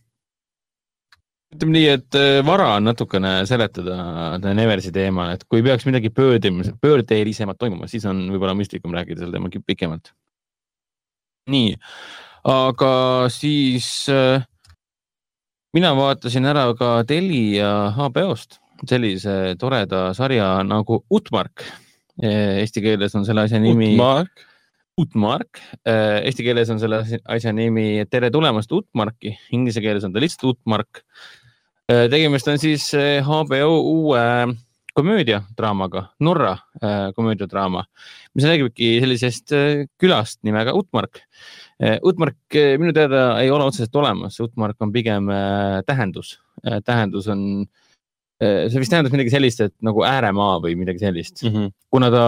[1.56, 6.76] ütleme nii, et äh, vara on natukene seletada Neversi teemal, et kui peaks midagi pöördelis-,
[6.82, 10.14] pöördeelisemat toimuma, siis on võib-olla mõistlikum rääkida sel teemal pikemalt.
[11.50, 11.74] nii,
[12.46, 12.94] aga
[13.34, 14.46] siis äh,
[15.74, 21.66] mina vaatasin ära ka Telia HBO-st sellise toreda sarja nagu Utmark.
[22.20, 23.94] Eesti keeles on selle asja nimi.
[23.96, 24.46] Utmark,
[25.00, 30.50] Utmark, eesti keeles on selle asja nimi Tere tulemast Utmarki, inglise keeles on ta lihtsalt
[30.54, 31.04] Utmark.
[31.88, 32.92] tegemist on siis
[33.26, 34.24] HBO uue
[34.94, 36.58] komöödiadraamaga, Norra
[37.16, 37.86] komöödiadraama,
[38.36, 39.54] mis räägibki sellisest
[40.02, 41.22] külast nimega Utmark.
[42.04, 45.32] Utmark minu teada ei ole otseselt olemas, Utmark on pigem
[45.88, 46.36] tähendus,
[46.86, 47.66] tähendus on,
[48.40, 51.72] see vist tähendab midagi sellist, et nagu ääremaa või midagi sellist Mhm.
[51.92, 52.26] kuna ta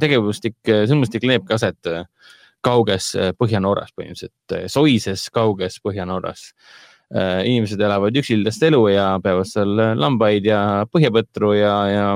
[0.00, 2.04] tegevustik, sõnmustik leiabki aset äh,
[2.62, 6.52] kauges äh, Põhja-Norras põhimõtteliselt, soises kauges Põhja-Norras.
[7.44, 12.06] inimesed elavad üksildast elu ja peavad seal äh, lambaid ja põhjapõtru ja, ja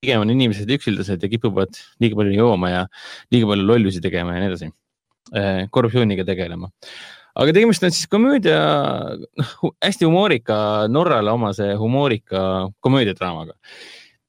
[0.00, 2.84] pigem on inimesed üksildased ja kipuvad liiga palju jooma ja
[3.34, 4.70] liiga palju lollusi tegema ja nii edasi.
[5.72, 6.68] korruptsiooniga tegelema.
[7.34, 8.60] Aga tegemist on siis komöödia,
[9.40, 10.56] noh hästi humoorika,
[10.88, 13.58] Norrale omase humoorika komöödiadraamaga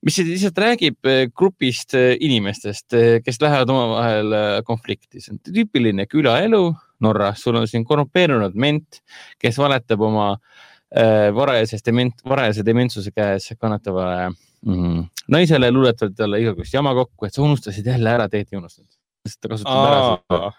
[0.05, 2.93] mis lihtsalt räägib eh, grupist eh, inimestest,
[3.25, 6.67] kes lähevad omavahel eh, konflikti, see on tüüpiline külaelu
[7.03, 9.01] Norras, sul on siin korrumpeerunud ment,
[9.41, 15.01] kes valetab oma äh, varajases dement, varajase dementsuse käes kannatavale mm,
[15.35, 18.91] naisele, luuletab talle igasugust jama kokku, et sa unustasid jälle ära, tegelikult ei unustanud.
[19.25, 20.53] sest ta kasutab ära seda.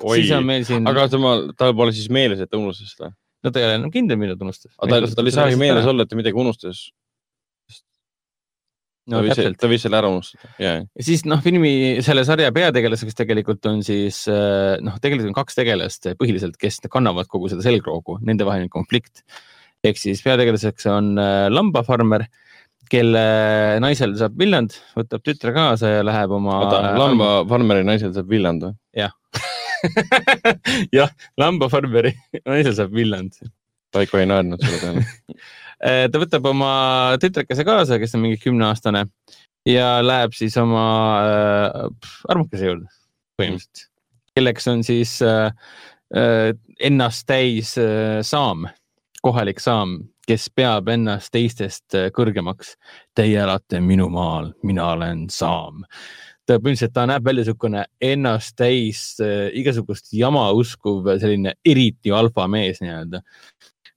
[0.00, 3.12] siis, on meil siin, aga temal, tal pole siis meeles, et ta unustas seda.
[3.42, 4.72] no ta ei ole enam kindel, millal ta unustas.
[4.78, 5.88] aga tal, tal ei saagi meeles.
[5.88, 6.82] olla, et ta midagi unustas.
[9.10, 11.06] no ta võis, ta võis selle ära unustada, ja, ja.
[11.08, 11.72] siis noh, filmi
[12.06, 17.30] selle sarja peategelaseks tegelikult on siis äh, noh, tegelikult on kaks tegelast põhiliselt, kes kannavad
[17.30, 19.26] kogu seda selgroogu, nende vaheline konflikt.
[19.82, 22.28] ehk siis peategelaseks on äh, lambafarmer,
[22.92, 23.24] kelle
[23.82, 26.60] naisel saab villand, võtab tütre kaasa ja läheb oma.
[26.66, 28.76] oota, lambafarmeri naisel saab villand või?
[29.02, 29.14] jah,
[31.40, 32.14] lambafarmeri
[32.48, 33.38] naisel saab villand.
[33.92, 35.06] Raiko ei naernud selle peale.
[35.82, 36.68] Äh, ta võtab oma
[37.18, 39.00] tütrekese kaasa, kes on mingi kümneaastane
[39.66, 40.84] ja läheb siis oma
[41.26, 42.86] äh, armukese juurde
[43.40, 43.88] põhimõtteliselt,
[44.36, 45.50] kelleks on siis äh,
[46.14, 48.68] äh, ennast täis äh, saam,
[49.22, 52.76] kohalik saam, kes peab ennast teistest äh, kõrgemaks.
[53.16, 55.82] Teie elate minu maal, mina olen saam.
[56.52, 62.82] Ta põhimõtteliselt, ta näeb välja niisugune ennast täis äh, igasugust jama uskuv selline eriti alfamees
[62.84, 63.22] nii-öelda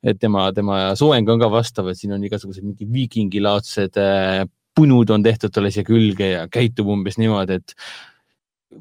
[0.05, 4.43] et tema, tema soeng on ka vastav, et siin on igasugused mingi viikingilaadsed äh,
[4.75, 7.75] punud on tehtud talle siia külge ja käitub umbes niimoodi, et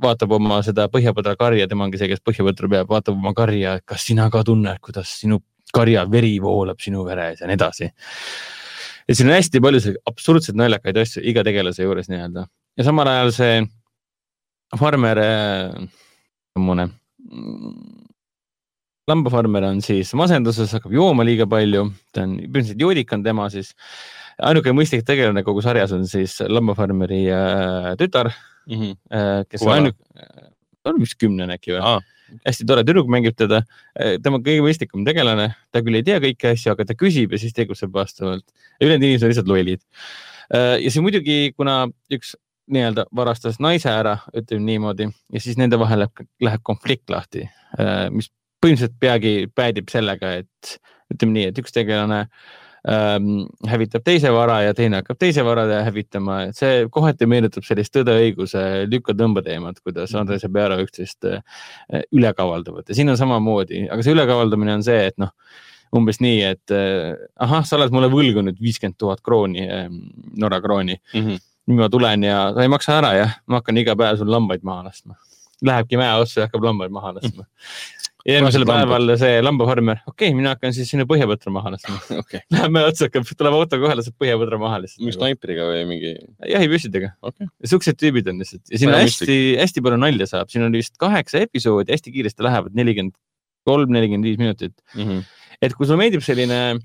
[0.03, 3.87] vaatab oma seda põhjapõdra karja, tema ongi see, kes põhjapõtru peab, vaatab oma karja, et
[3.89, 5.41] kas sina ka tunned, kuidas sinu
[5.75, 7.91] karja veri voolab sinu veres ja nii edasi.
[9.09, 12.47] et siin on hästi palju absurdseid naljakaid asju iga tegelase juures nii-öelda
[12.79, 13.61] ja samal ajal see
[14.79, 15.89] farmer äh,,
[16.59, 16.89] mune
[19.09, 23.75] lambafarmer on siis masenduses, hakkab jooma liiga palju, ta on põhimõtteliselt joodik on tema siis.
[24.39, 28.33] ainuke mõistlik tegelane kogu sarjas on siis lambafarmeri äh, tütar
[28.67, 28.97] Mhm.
[29.13, 29.99] äh,, kes Kui on ainuke,
[30.89, 31.83] on vist kümnene äkki või?
[31.85, 31.99] aa,
[32.47, 33.63] hästi tore tüdruk mängib teda.
[34.25, 37.53] tema kõige mõistlikum tegelane, ta küll ei tea kõiki asju, aga ta küsib ja siis
[37.53, 38.45] tegutseb vastavalt.
[38.81, 39.83] ülejäänud inimesed on lihtsalt lollid.
[40.55, 42.35] ja see muidugi, kuna üks
[42.71, 47.49] nii-öelda varastas naise ära, ütleme niimoodi, ja siis nende vahel läheb, läheb konflikt lahti,
[48.15, 48.31] mis
[48.65, 50.79] põhimõtteliselt peagi päädib sellega, et
[51.13, 52.21] ütleme nii, et üks tegelane
[52.89, 57.93] ähm, hävitab teise vara ja teine hakkab teise vara hävitama, et see kohati meenutab sellist
[57.97, 61.45] tõde-õiguse lükka-tõmba teemat, kuidas Andres ja Pearo üksteist äh,
[62.17, 65.35] üle kavaldavad ja siin on samamoodi, aga see ülekavaldamine on see, et noh,
[65.95, 67.13] umbes nii, et äh,
[67.45, 69.69] ahah, sa oled mulle võlgu nüüd viiskümmend tuhat krooni,
[70.41, 71.43] Norra krooni, Mhm.
[71.69, 74.65] Nüüd ma tulen ja sa ei maksa ära jah, ma hakkan iga päev sul lambaid
[74.67, 75.19] maha laskma.
[75.65, 77.47] Lähebki mäe otsa ja hakkab lambaid maha laskma.
[78.25, 81.99] järgmisel päeval see lambafarmer, okei okay,, mina hakkan siis sinna põhjapõtra maha laskma.
[82.23, 85.17] okei, Lähme otsa, hakkab, tuleb auto kohale, laseb põhjapõdra maha mingi lihtsalt.
[85.19, 86.15] snaipriga või mingi,
[86.49, 87.51] jahipüssidega okei.
[87.73, 91.93] siuksed tüübid on lihtsalt ja siin hästi-hästi palju nalja saab, siin oli vist kaheksa episoodi,
[91.93, 93.17] hästi kiiresti lähevad, nelikümmend
[93.69, 94.77] kolm, nelikümmend viis minutit.
[94.97, 95.25] Mhm.
[95.61, 96.79] et kui sulle meeldib selline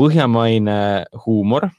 [0.00, 0.80] põhjamaine
[1.26, 1.70] huumor,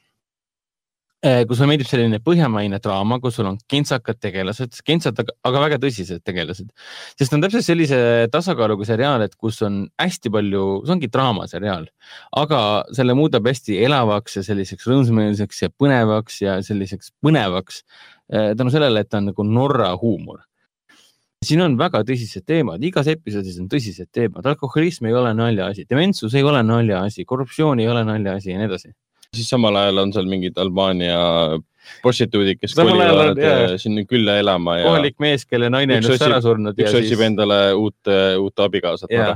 [1.22, 6.24] kui sulle meeldib selline põhjamaine draama, kus sul on kentsakad tegelased, kentsad, aga väga tõsised
[6.26, 6.72] tegelased,
[7.20, 8.00] sest on täpselt sellise
[8.34, 11.86] tasakaaluga seriaal, et kus on hästi palju, see ongi draamaseriaal,
[12.42, 12.62] aga
[12.98, 17.84] selle muudab hästi elavaks ja selliseks rõõmsameelseks ja põnevaks ja selliseks põnevaks
[18.34, 20.42] eh, tänu sellele, et ta on nagu Norra huumor
[21.46, 26.36] siin on väga tõsised teemad, igas episoodis on tõsised teemad, alkoholism ei ole naljaasi, dementsus
[26.38, 28.94] ei ole naljaasi, korruptsioon ei ole naljaasi ja nii edasi.
[29.36, 31.18] Siis samal ajal on seal mingid Albaania
[32.04, 36.40] prostituudid, kes kolivad äh, sinna külla elama ja kohalik mees, kelle naine on just ära
[36.44, 38.12] surnud üks otsib siis, endale uut,
[38.42, 39.34] uut abikaasat Jaa.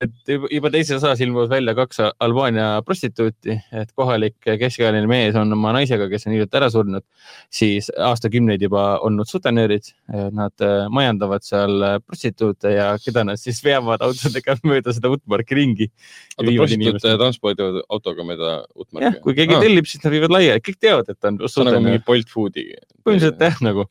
[0.00, 5.74] Et juba- teises osas ilmuvad välja kaks Albaania prostituuti, et kohalik keskealine mees on oma
[5.76, 7.04] naisega, kes on hiljuti ära surnud,
[7.52, 9.90] siis aastakümneid juba olnud sutenöörid.
[10.08, 15.58] Nad äh, majandavad seal äh, prostituute ja keda nad siis veavad autodega mööda seda Utmarki
[15.58, 15.90] ringi.
[16.38, 20.80] oota, prostituut transpordivad autoga mööda uut jah, kui keegi tellib, siis nad viivad laiali, kõik
[20.80, 22.02] teavad, et ta on see on nagu mingi.
[22.06, 22.64] Bolt Foodi.
[23.04, 23.84] põhimõtteliselt jah, nagu,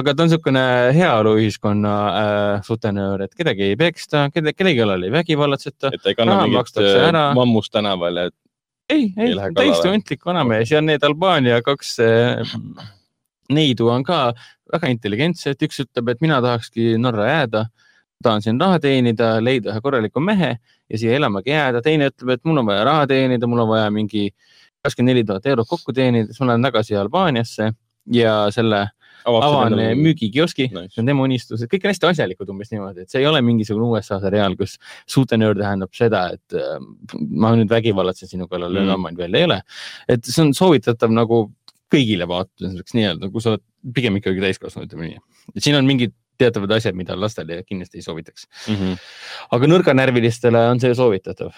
[0.00, 0.64] aga ta on niisugune
[0.96, 5.49] heaoluühiskonna äh, sutenöör, et kedagi ei peksta, keda, kellegi kallal ei vägivallatseta.
[5.94, 7.26] Et ta ei kanna Raha makstakse ära.
[7.30, 8.30] äh, mammust tänaval ja
[8.90, 12.56] ei, ei Ei täiesti ontlik vanamees ja need Albaania kaks äh,
[13.50, 14.30] neidu on ka
[14.72, 17.64] väga intelligentsed, üks ütleb, et mina tahakski Norra jääda,
[18.22, 22.44] tahan siin raha teenida, leida ühe korraliku mehe ja siia elamagi jääda, teine ütleb, et
[22.46, 24.28] mul on vaja raha teenida, mul on vaja mingi
[24.84, 27.72] kakskümmend neli tuhat eurot kokku teenida, siis ma lähen tagasi Albaaniasse
[28.14, 28.86] ja selle
[29.26, 30.94] avan müügikioski, Nice.
[30.94, 33.40] see on tema unistus, et kõik on hästi asjalikud umbes niimoodi, et see ei ole
[33.44, 36.78] mingisugune USA seriaal, kus suutenöör tähendab seda, et äh,
[37.30, 38.82] ma nüüd vägivallatsen sinu kallal Mm.
[38.84, 39.60] mm., lammaid veel ei ole.
[40.08, 41.50] et see on soovitatav nagu
[41.90, 43.62] kõigile vaatamiseks nii-öelda, kui sa oled
[43.94, 45.18] pigem ikkagi täiskasvanu, ütleme nii.
[45.56, 48.94] et siin on mingid teatavad asjad, mida lastele kindlasti ei soovitaks, Mhm.
[49.52, 51.52] aga nõrganärvilistele on see soovitatav.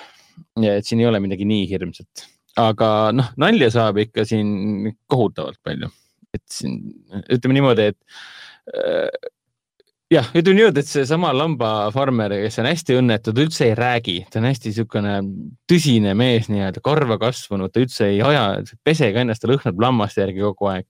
[0.61, 2.25] ja et siin ei ole midagi nii hirmsat,
[2.57, 5.91] aga noh, nalja saab ikka siin kohutavalt palju,
[6.35, 6.81] et siin
[7.33, 9.31] ütleme niimoodi, et äh,
[10.13, 14.41] jah, ütleme niimoodi, et seesama lambafarmer, kes on hästi õnnetu, ta üldse ei räägi, ta
[14.41, 15.19] on hästi niisugune
[15.71, 18.47] tõsine mees nii-öelda, karva kasvanud, ta üldse ei aja,
[18.85, 20.89] pesega ennast, ta lõhnab lammaste järgi kogu aeg.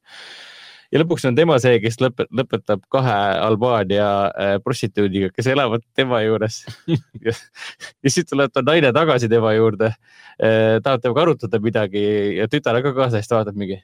[0.93, 3.15] ja lõpuks on tema see, kes lõpet-, lõpetab kahe
[3.47, 6.63] Albaania äh, prostituudiga, kes elavad tema juures
[7.27, 12.05] ja, ja siis tuleb ta naine tagasi tema juurde eh,, tahab temaga arutada midagi
[12.41, 13.81] ja tütar on ka kaasas, ta vaatab mingi,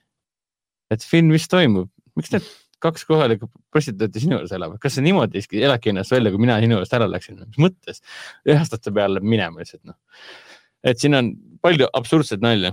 [0.95, 2.49] et Finn, mis toimub, miks need
[2.83, 6.77] kaks kohalikku prostituuti sinu juures elavad, kas sa niimoodi eladki ennast välja, kui mina sinu
[6.77, 8.03] juurest ära läksin, mis mõttes?
[8.47, 9.99] ühe aastate peale minema lihtsalt noh.
[10.87, 11.33] et siin on
[11.65, 12.73] palju absurdset nalja.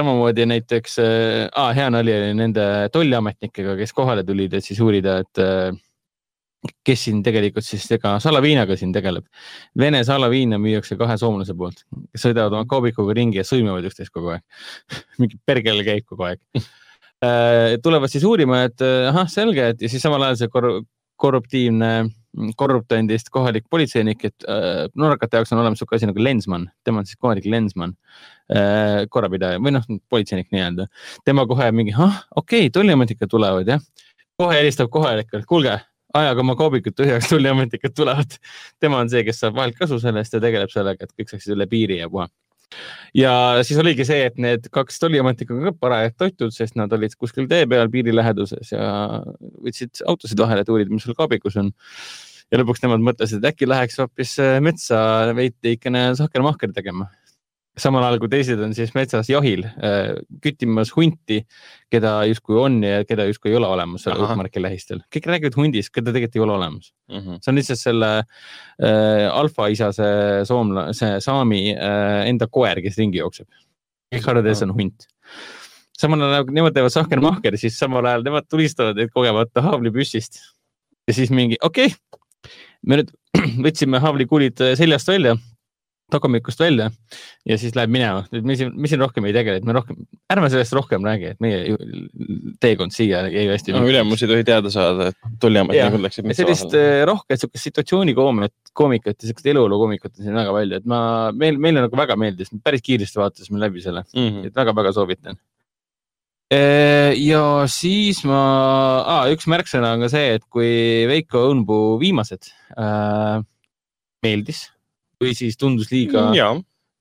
[0.00, 5.42] samamoodi näiteks äh,, hea nali oli nende tolliametnikega, kes kohale tulid, et siis uurida, et
[5.44, 5.76] äh,
[6.84, 9.24] kes siin tegelikult siis ega salaviinaga siin tegeleb.
[9.78, 14.34] Vene salaviina müüakse kahe soomlase poolt, kes sõidavad oma kaubikuga ringi ja sõimavad üksteist kogu
[14.34, 14.44] aeg.
[15.20, 16.40] mingi perkele käib kogu aeg.
[17.82, 20.70] Tulevad siis uurima, et äh, ahah, selge, et ja siis samal ajal see kor
[21.20, 21.90] korruptiivne
[22.56, 27.08] korruptandist kohalik politseinik, et äh, norrakate jaoks on olemas sihuke asi nagu lensman, tema on
[27.08, 27.96] siis kohalik lensman
[28.54, 30.86] äh,, korrapidaja või noh, politseinik nii-öelda.
[31.26, 33.82] tema kohe mingi, ah okei okay,, tolliametnikud tulevad jah.
[34.38, 35.74] kohe helistab kohalikele, kuulge,
[36.14, 38.38] ajage oma kaubikud tühjaks, tolliametnikud tulevad.
[38.80, 41.66] tema on see, kes saab vahelt kasu sellest ja tegeleb sellega, et kõik saaksid üle
[41.70, 42.30] piiri ja puha.
[43.16, 43.32] Ja
[43.66, 47.66] siis oligi see, et need kaks tolliametnikku ka parajalt toitud, sest nad olid kuskil tee
[47.70, 49.20] peal piiri läheduses ja
[49.64, 51.72] võtsid autosid vahele, et uurida, mis seal kaabikus on.
[52.50, 55.00] ja lõpuks nemad mõtlesid, et äkki läheks hoopis metsa
[55.38, 57.10] veidikene sahkermahker tegema.
[57.82, 60.12] Samal ajal kui teised on siis metsas jahil äh,
[60.44, 61.40] küttimas hunti,
[61.92, 64.20] keda justkui on ja keda justkui ei ole olemas seal.
[64.24, 65.02] Õhkmarki lähistel.
[65.12, 66.92] kõik räägivad hundist, keda tegelikult ei ole olemas.
[67.10, 67.40] Mhm.
[67.42, 73.20] see on lihtsalt selle äh, alfaisa, see soomla, see saami äh, enda koer, kes ringi
[73.22, 73.48] jookseb.
[74.14, 75.08] kõik arvavad, et see on hunt.
[76.00, 80.42] samal ajal kui nemad teevad sahkermahkeri, siis samal ajal nemad tulistavad neid kogemata haavlipüssist.
[81.08, 82.52] ja siis mingi, okei okay,,
[82.86, 83.14] me nüüd
[83.66, 85.36] võtsime haavlikulid seljast välja,
[86.12, 86.90] takamikust välja
[87.48, 88.24] ja siis läheb minema.
[88.32, 89.98] nüüd me siin, me siin rohkem ei tegele, et me rohkem,
[90.32, 91.76] ärme sellest rohkem räägi, et meie
[92.62, 96.42] teekond siia jäi hästi no ülemus ei tohi teada saada, et tolliametnikud läksid Ja metsa
[96.44, 96.96] sellist vahele.
[97.00, 101.00] äh, rohket siukest situatsioonikoomikut, koomikat ja siukest eluolu koomikut on siin väga palju, et ma,
[101.36, 104.46] meil, meile nagu väga meeldis, päris kiiresti vaatasime läbi selle, Mhm.
[104.50, 105.38] et väga-väga soovitan.
[106.50, 108.40] ja siis ma
[109.06, 113.38] ah,, üks märksõna on ka see, et kui Veiko Õunpuu viimased äh,
[114.26, 114.64] meeldis
[115.20, 116.50] või siis tundus liiga, ja,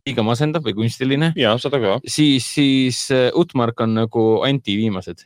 [0.07, 1.99] liiga masendav või kunstiline, ja seda ka.
[2.07, 5.23] siis, siis äh, Utmark on nagu anti-viimased,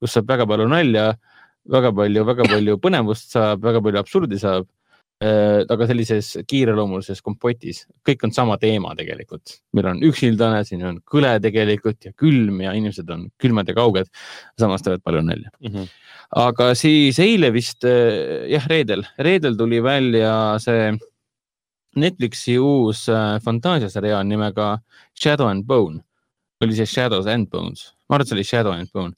[0.00, 1.10] kus saab väga palju nalja,
[1.70, 4.70] väga palju, väga palju põnevust saab, väga palju absurdi saab.
[5.24, 9.60] aga sellises kiireloomulises kompotis, kõik on sama teema tegelikult.
[9.72, 14.10] meil on üksildane, siin on kõle tegelikult ja külm ja inimesed on külmad ja kauged.
[14.58, 15.50] samas teevad palju nalja.
[15.62, 15.86] Mhm.
[16.36, 20.92] aga siis eile vist äh, jah, reedel, reedel tuli välja see
[22.00, 24.78] Netflixi uus äh, fantaasiaseriaal nimega
[25.18, 26.02] Shadow and Bone.
[26.64, 29.12] oli see Shadows and Bones, ma arvan, et see oli Shadow and Bone.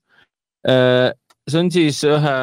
[1.46, 2.38] see on siis ühe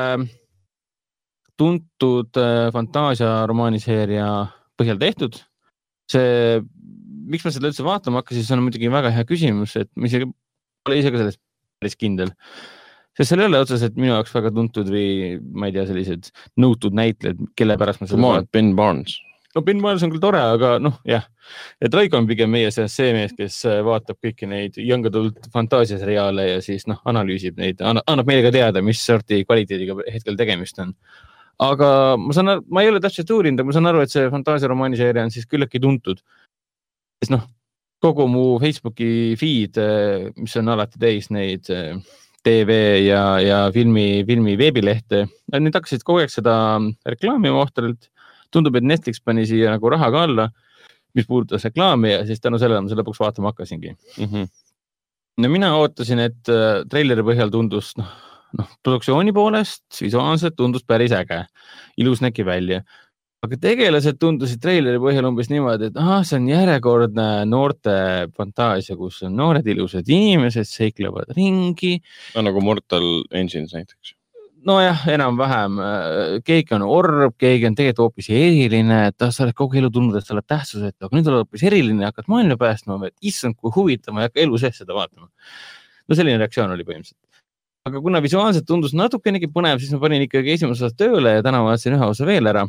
[1.60, 4.28] tuntud äh, fantaasiaromaaniseeria
[4.80, 5.42] põhjal tehtud.
[6.12, 6.62] see,
[7.28, 10.30] miks ma seda üldse vaatama hakkasin, see on muidugi väga hea küsimus, et ma isegi
[10.84, 11.40] pole ise ka selles
[11.80, 12.32] päris kindel
[13.18, 16.32] sest seal ei ole otseselt minu jaoks väga tuntud või ma ei tea, sellised
[16.62, 19.16] nõutud näitlejad, kelle pärast ma Come on, Ben Barnes.
[19.56, 21.26] No Ben Miles on küll tore, aga noh, jah,
[21.84, 25.50] et Raigo on pigem meie seas see mees, kes äh, vaatab kõiki neid young adult
[25.54, 30.82] fantaasiaseriaale ja siis noh, analüüsib neid, annab meile ka teada, mis sorti kvaliteediga hetkel tegemist
[30.84, 30.96] on.
[31.64, 31.90] aga
[32.20, 35.26] ma saan, ma ei ole täpselt uurinud, aga ma saan aru, et see fantaasiaromaani seeria
[35.28, 36.24] on siis küllaltki tuntud.
[37.22, 37.46] sest noh,
[38.04, 39.78] kogu mu Facebooki feed,
[40.36, 41.94] mis on alati täis neid äh,
[42.44, 42.76] tv
[43.06, 45.24] ja, ja filmi, filmi veebilehte,
[45.54, 46.56] need hakkasid kogu aeg seda
[47.08, 48.10] reklaami ohtralt
[48.54, 50.50] tundub, et Netflix pani siia nagu raha ka alla,
[51.18, 53.96] mis puudutas reklaami ja siis tänu sellele ma selle lõpuks vaatama hakkasingi.
[54.18, 54.52] Mhm.
[55.44, 58.10] no mina ootasin, et äh, treileri põhjal tundus noh,
[58.60, 61.44] noh produktsiooni poolest visuaalselt tundus päris äge,
[61.98, 62.84] ilus nägi välja.
[63.44, 67.96] aga tegelased tundusid treileri põhjal umbes niimoodi, et ahah, see on järjekordne noorte
[68.38, 71.98] fantaasia, kus on noored ilusad inimesed seiklevad ringi
[72.40, 74.16] nagu Mortal Engines näiteks.
[74.68, 75.80] nojah, enam-vähem,
[76.48, 80.28] keegi on orb, keegi on tegelikult hoopis eriline, et sa oled kogu elu tundnud, et
[80.28, 84.16] sa oled tähtsusetu, aga nüüd oled hoopis eriline, hakkad maailma päästma, et issand, kui huvitav,
[84.16, 85.30] ma ei hakka elu sees seda vaatama.
[86.08, 87.44] no selline reaktsioon oli põhimõtteliselt.
[87.90, 91.64] aga kuna visuaalselt tundus natukenegi põnev, siis ma panin ikkagi esimese osa tööle ja täna
[91.66, 92.66] vaatasin ühe osa veel ära.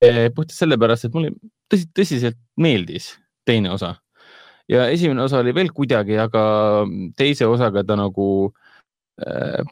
[0.00, 1.30] puhtalt sellepärast, et mulle
[1.72, 3.14] tõsi, tõsiselt meeldis
[3.46, 3.96] teine osa
[4.68, 6.42] ja esimene osa oli veel kuidagi, aga
[7.16, 8.52] teise osaga ta nagu
[9.22, 9.62] äh,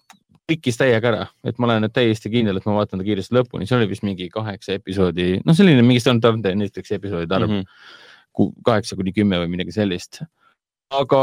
[0.49, 3.68] klikkis täiega ära, et ma olen nüüd täiesti kindel, et ma vaatan ta kiiresti lõpuni,
[3.68, 7.64] see oli vist mingi kaheksa episoodi, noh, selline mingi standardne Netflixi episoodide arv mm.
[7.64, 8.55] -hmm.
[8.66, 10.22] kaheksa kuni kümme või midagi sellist.
[10.90, 11.20] aga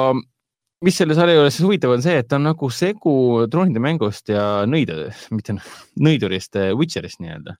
[0.81, 3.13] mis selle sarja juures siis huvitav on see, et ta on nagu segu
[3.51, 5.67] troonide mängust ja nõide, mitte noh,
[6.01, 7.55] nõidurist, Witcherist nii-öelda.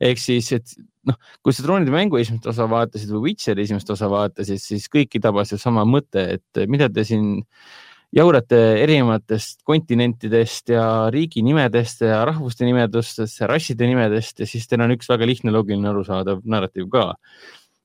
[0.00, 0.72] ehk siis, et
[1.06, 5.20] noh, kui sa troonide mängu esimest osa vaatasid või Witcheri esimest osa vaatasid, siis kõiki
[5.22, 7.42] tabas ju sama mõte, et mida te siin
[8.14, 10.84] jaurate erinevatest kontinentidest ja
[11.14, 15.54] riigi nimedest ja rahvuste nimedustest ja rasside nimedest ja siis teil on üks väga lihtne
[15.54, 17.12] loogiline arusaadav narratiiv ka.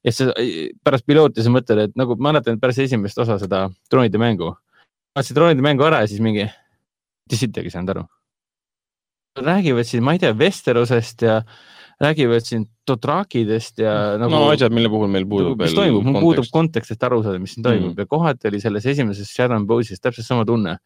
[0.05, 0.32] ja sa
[0.84, 4.51] pärast pilooti sa mõtled, et nagu ma mäletan pärast esimest osa seda troonide mängu,
[5.15, 6.49] vaatasin troonide mängu ära ja siis mingi,
[7.26, 8.05] mitte sittagi ei saanud aru.
[9.45, 11.41] räägivad siin, ma ei tea, Westerosest ja
[12.01, 14.31] räägivad siin Dothrakidest ja nagu.
[14.33, 17.55] no asjad, mille puhul meil puudub mis toimub, mul puudub kontekst, et aru saada, mis
[17.55, 18.03] siin toimub mm.
[18.03, 20.77] ja kohati oli selles esimeses Shadow and Bones'is täpselt sama tunne.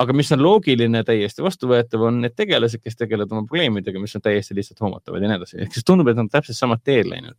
[0.00, 4.24] aga mis on loogiline, täiesti vastuvõetav, on need tegelased, kes tegelevad oma probleemidega, mis on
[4.24, 7.36] täiesti lihtsalt hoomatavad ja nii edasi, ehk siis tundub, et on täpselt samad teed läinud.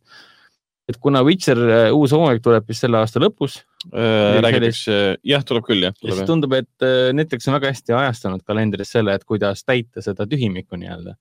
[0.88, 4.96] et kuna Witcher äh, uus hooaeg tuleb vist selle aasta lõpus Äh, räägitakse,
[5.26, 8.92] jah, tuleb küll jah, ja siis tundub, et äh, Netflix on väga hästi ajastanud kalendris
[8.94, 11.16] selle, et kuidas täita seda tühimikku nii-öelda.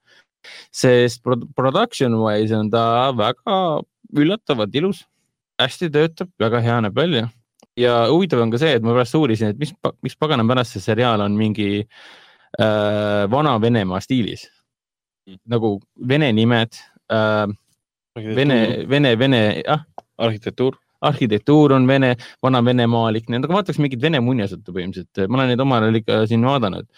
[0.74, 3.58] Sest pro- production wise on ta väga
[4.18, 5.06] üllatavalt ilus,
[5.62, 7.30] hästi töötab, väga hea näeb välja.
[7.80, 9.72] Ja huvitav on ka see, et ma pärast uurisin, et mis,
[10.04, 14.50] miks pagana pärast see seriaal on mingi äh, Vana-Venemaa stiilis.
[15.48, 16.76] Nagu vene nimed
[17.14, 17.48] äh,,
[18.16, 19.86] vene, vene, vene, ah,
[20.20, 20.76] arhitektuur.
[21.02, 26.02] Arhitektuur on vene, vana-venemaalik, aga vaataks mingit vene muinasjuttu põhimõtteliselt, ma olen neid omal ajal
[26.02, 26.89] ikka siin vaadanud.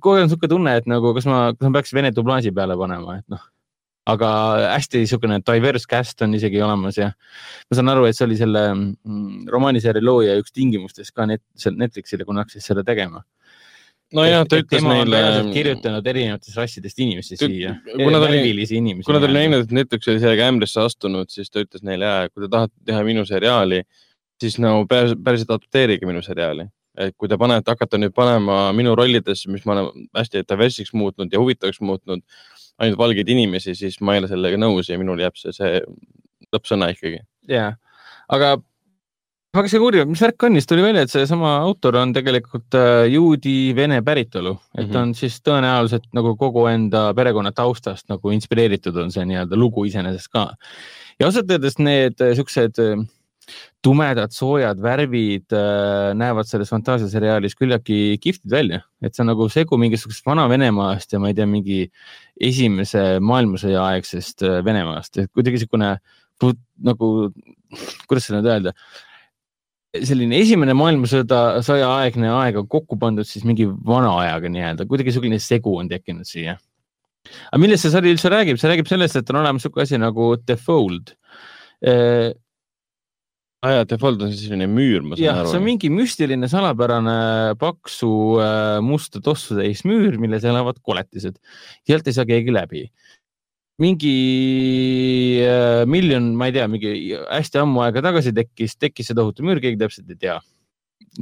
[0.00, 2.76] kogu aeg on niisugune tunne, et nagu, kas ma, kas ma peaks vene dublaaži peale
[2.80, 3.42] panema, et noh.
[4.12, 4.28] aga
[4.72, 8.64] hästi niisugune diverse cast on isegi olemas ja ma saan aru, et see oli selle
[8.72, 13.22] mm, romaaniseeria looja üks tingimustest ka net, Netflixile, kui nad hakkasid seda tegema.
[14.16, 15.20] nojah, ta ütles neile.
[15.54, 18.42] kirjutanud erinevatest rassidest inimesi siia, kuna ta oli-
[19.06, 22.44] kuna ta oli näinud, et Netflix oli sellega ämbrisse astunud, siis ta ütles neile, kui
[22.44, 23.82] te tahate teha minu seriaali,
[24.40, 26.68] siis nagu päris- päriselt adapteerige minu seriaali.
[26.98, 31.32] et kui te panete, hakkate nüüd panema minu rollidesse, mis ma olen hästi diverse'iks muutnud
[31.32, 32.20] ja huvitavaks muutnud,
[32.78, 35.80] ainult valgeid inimesi, siis ma ei ole sellega nõus ja minul jääb see, see
[36.52, 37.22] lõppsõna ikkagi.
[37.48, 37.72] ja,
[38.28, 38.58] aga
[39.52, 43.04] väga see kurb, mis värk on, siis tuli välja, et seesama autor on tegelikult äh,
[43.12, 44.92] juudi-vene päritolu, et Mhm.
[44.92, 49.84] ta on siis tõenäoliselt nagu kogu enda perekonna taustast nagu inspireeritud on see nii-öelda lugu
[49.84, 50.54] iseenesest ka.
[51.20, 53.04] ja ausalt öeldes need äh, siuksed äh,
[53.84, 59.76] tumedad, soojad värvid äh, näevad selles fantaasiaseriaalis küllaltki kihvtid välja, et see on nagu segu
[59.76, 61.90] mingisugusest Vana-Venemaast ja ma ei tea, mingi
[62.40, 65.98] esimese maailmasõja aegsest Venemaast, et kuidagi niisugune
[66.82, 67.08] nagu,
[68.08, 68.72] kuidas seda nüüd öelda
[69.92, 75.40] selline esimene maailmasõda, sõjaaegne aeg on kokku pandud siis mingi vana ajaga nii-öelda, kuidagi selline
[75.42, 76.56] segu on tekkinud siia.
[77.50, 80.32] aga millest see sari üldse räägib, see räägib sellest, et on olemas niisugune asi nagu
[80.40, 81.12] The Fold.
[81.84, 82.32] jah,
[83.62, 85.62] aa jaa, default on siis selline müür, ma saan see on aru.
[85.62, 87.18] mingi müstiline salapärane
[87.60, 88.10] paksu
[88.42, 91.38] äh, musta tossu täis müür, milles elavad koletised.
[91.86, 92.88] sealt ei saa keegi läbi.
[93.80, 99.46] Mingi äh, miljon, ma ei tea, mingi hästi ammu aega tagasi tekkis, tekkis see tohutu
[99.46, 100.38] müür, keegi täpselt ei tea.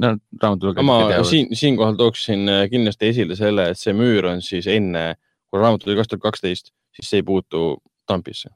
[0.01, 4.67] no raamatulugejad ma siin, siinkohal tooksin äh, kindlasti esile selle, et see müür on siis
[4.71, 5.15] enne,
[5.49, 8.51] kui raamat tuli kaks tuhat kaksteist, siis see ei puutu Trumpisse.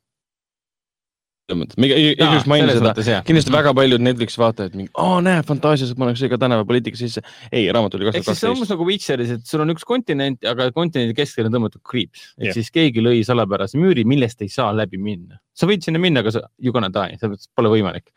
[1.46, 5.20] Selles mõttes, ma igatahes mainin selles seda, mõttes, kindlasti väga paljud Netflixi vaatajad mingi, aa
[5.22, 7.22] näe, fantaasias pannakse ka tänapäevapoliitika sisse.
[7.52, 8.74] ei, raamat tuli kaks ehk tuhat siis see on umbes kaksteist.
[8.74, 12.58] nagu Witcheris, et sul on üks kontinent, aga kontinendi keskele on tõmmatud kriips, et Jah.
[12.58, 15.38] siis keegi lõi salapärase müüri, millest ei saa läbi minna.
[15.56, 18.10] sa võid sinna minna, aga sa you gonna die, see pole võimalik.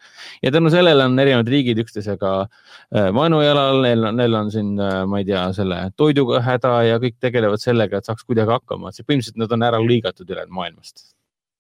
[0.43, 5.21] ja tänu sellele on erinevad riigid üksteisega äh, vaenujalal, neil on, neil on siin, ma
[5.21, 9.05] ei tea, selle toiduga häda ja kõik tegelevad sellega, et saaks kuidagi hakkama, et see
[9.05, 11.11] põhimõtteliselt nad on ära lõigatud ülejäänud maailmast.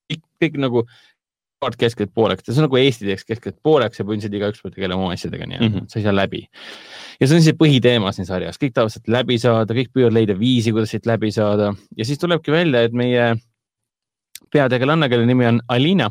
[0.09, 0.87] kõik, kõik nagu
[1.61, 5.03] kaart keskelt pooleks, see on nagu Eesti teeks keskelt pooleks ja põhimõtteliselt igaüks peab tegelema
[5.03, 5.79] oma asjadega, nii et mm Mhm.
[5.79, 5.89] -hmm.
[5.91, 6.43] sa ei saa läbi
[7.21, 10.39] ja see on see põhiteema siin sarjas, kõik tahavad sealt läbi saada, kõik püüavad leida
[10.39, 13.35] viisi, kuidas siit läbi saada ja siis tulebki välja, et meie
[14.53, 16.11] peategelanne, kelle nimi on Alina.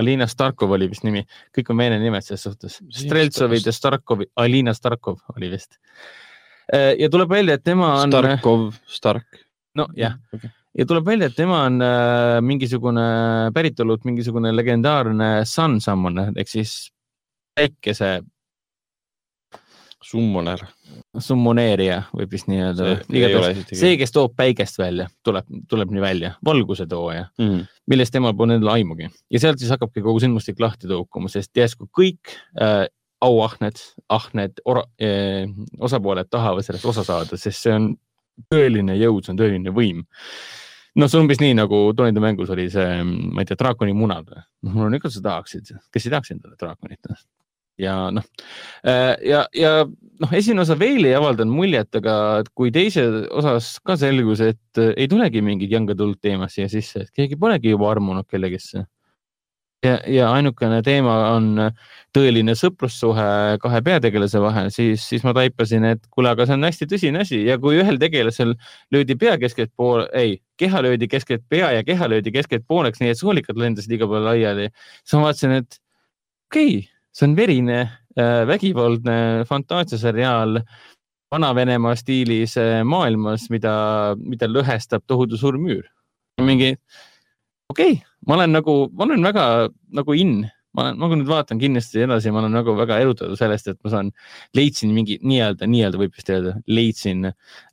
[0.00, 1.20] Alina Starkov oli vist nimi,
[1.56, 2.80] kõik on vene nimed selles suhtes.
[2.90, 5.76] Streltsovid ja Starkovi, Alina Starkov oli vist.
[6.98, 9.26] ja tuleb välja, et tema on, Starkov, Stark.
[9.76, 10.16] nojah,
[10.78, 13.06] ja tuleb välja, et tema on äh, mingisugune
[13.54, 16.76] päritolult mingisugune legendaarne Sun Summoner ehk siis
[17.54, 18.20] päikese
[20.04, 20.60] Summoner.
[21.18, 22.88] summoneerija võib vist nii öelda
[23.78, 27.62] See kes toob päikest välja, tuleb, tuleb nii välja, valguse tooja, mm..
[27.90, 31.88] millest temal pole endal aimugi ja sealt siis hakkabki kogu sündmustik lahti tõukuma, sest järsku
[31.88, 32.84] kõik äh,
[33.24, 33.80] auahned,
[34.12, 35.48] ahned, äh,
[35.80, 37.88] osapooled tahavad sellest osa saada, sest see on
[38.52, 40.04] tõeline jõud, see on tõeline võim.
[40.94, 44.30] noh, see on umbes nii nagu Tonyde mängus oli see, ma ei tea, draakoni munad.
[44.66, 47.12] noh, ikka, sa tahaksid, kes ei tahaks endale draakonit.
[47.80, 48.26] ja noh,
[48.84, 49.72] ja, ja
[50.20, 52.16] noh, esimene osa veel ei avaldanud muljet, aga
[52.54, 57.04] kui teise osas ka selgus, et äh, ei tulegi mingit young adult teemast siia sisse,
[57.04, 58.86] et keegi polegi juba armunud kellegisse.
[59.84, 61.52] ja, ja ainukene teema on
[62.14, 66.88] tõeline sõprussuhe kahe peategelase vahel, siis, siis ma taipasin, et kuule, aga see on hästi
[66.90, 68.54] tõsine asi ja kui ühel tegelasel
[68.94, 73.14] löödi pea keskelt poole, ei, keha löödi keskelt pea ja keha löödi keskelt pooleks, nii
[73.14, 74.70] et soolikad lendasid igal pool laiali,
[75.02, 75.80] siis ma vaatasin, et
[76.50, 79.16] okei okay,, see on verine äh, vägivaldne
[79.50, 80.60] fantaasiaseriaal
[81.34, 83.74] Vana-Venemaa stiilis äh, maailmas, mida,
[84.22, 85.82] mida lõhestab tohutu suur müür.
[86.42, 86.76] mingi
[87.70, 89.46] okei okay,, ma olen nagu, ma olen väga
[89.96, 90.34] nagu in,
[90.74, 93.78] ma olen, ma kui nüüd vaatan kindlasti edasi, ma olen nagu väga erutatud sellest, et
[93.84, 94.10] ma saan,
[94.56, 97.30] leidsin mingi nii-öelda, nii-öelda võib vist öelda, leidsin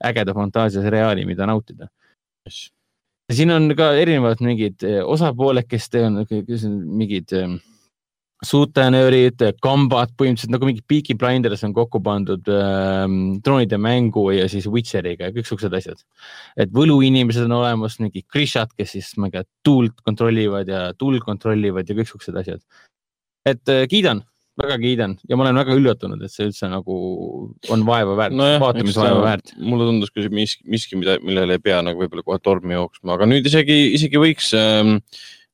[0.07, 1.89] ägeda fantaasiaseriaali, mida nautida.
[2.47, 7.57] ja siin on ka erinevad mingid eh, osapooled, kes on mingid eh,
[8.45, 14.65] suutenöörid, kambad, põhimõtteliselt nagu mingi Peaky Blinders on kokku pandud ähm, droonide mängu ja siis
[14.71, 16.01] Witcheriga ja kõik siuksed asjad.
[16.57, 21.21] et võluinimesed on olemas, mingi Krishad, kes siis, ma ei tea, tuult kontrollivad ja tuld
[21.25, 22.63] kontrollivad ja kõik siuksed asjad.
[23.45, 24.23] et äh, kiidan,
[24.57, 26.97] väga kiidan ja ma olen väga üllatunud, et see üldse nagu
[27.69, 29.53] on vaeva väärt no, vaatamisvaeva väärt.
[29.61, 33.29] mulle tundus küll miski, miski, mida, millele ei pea nagu võib-olla kohe tormi jooksma, aga
[33.29, 34.97] nüüd isegi, isegi võiks ähm,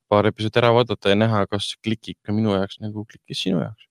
[0.09, 3.87] paar episoodi ära vaadata ja näha, kas klikib ka minu jaoks nagu klikkis sinu jaoks.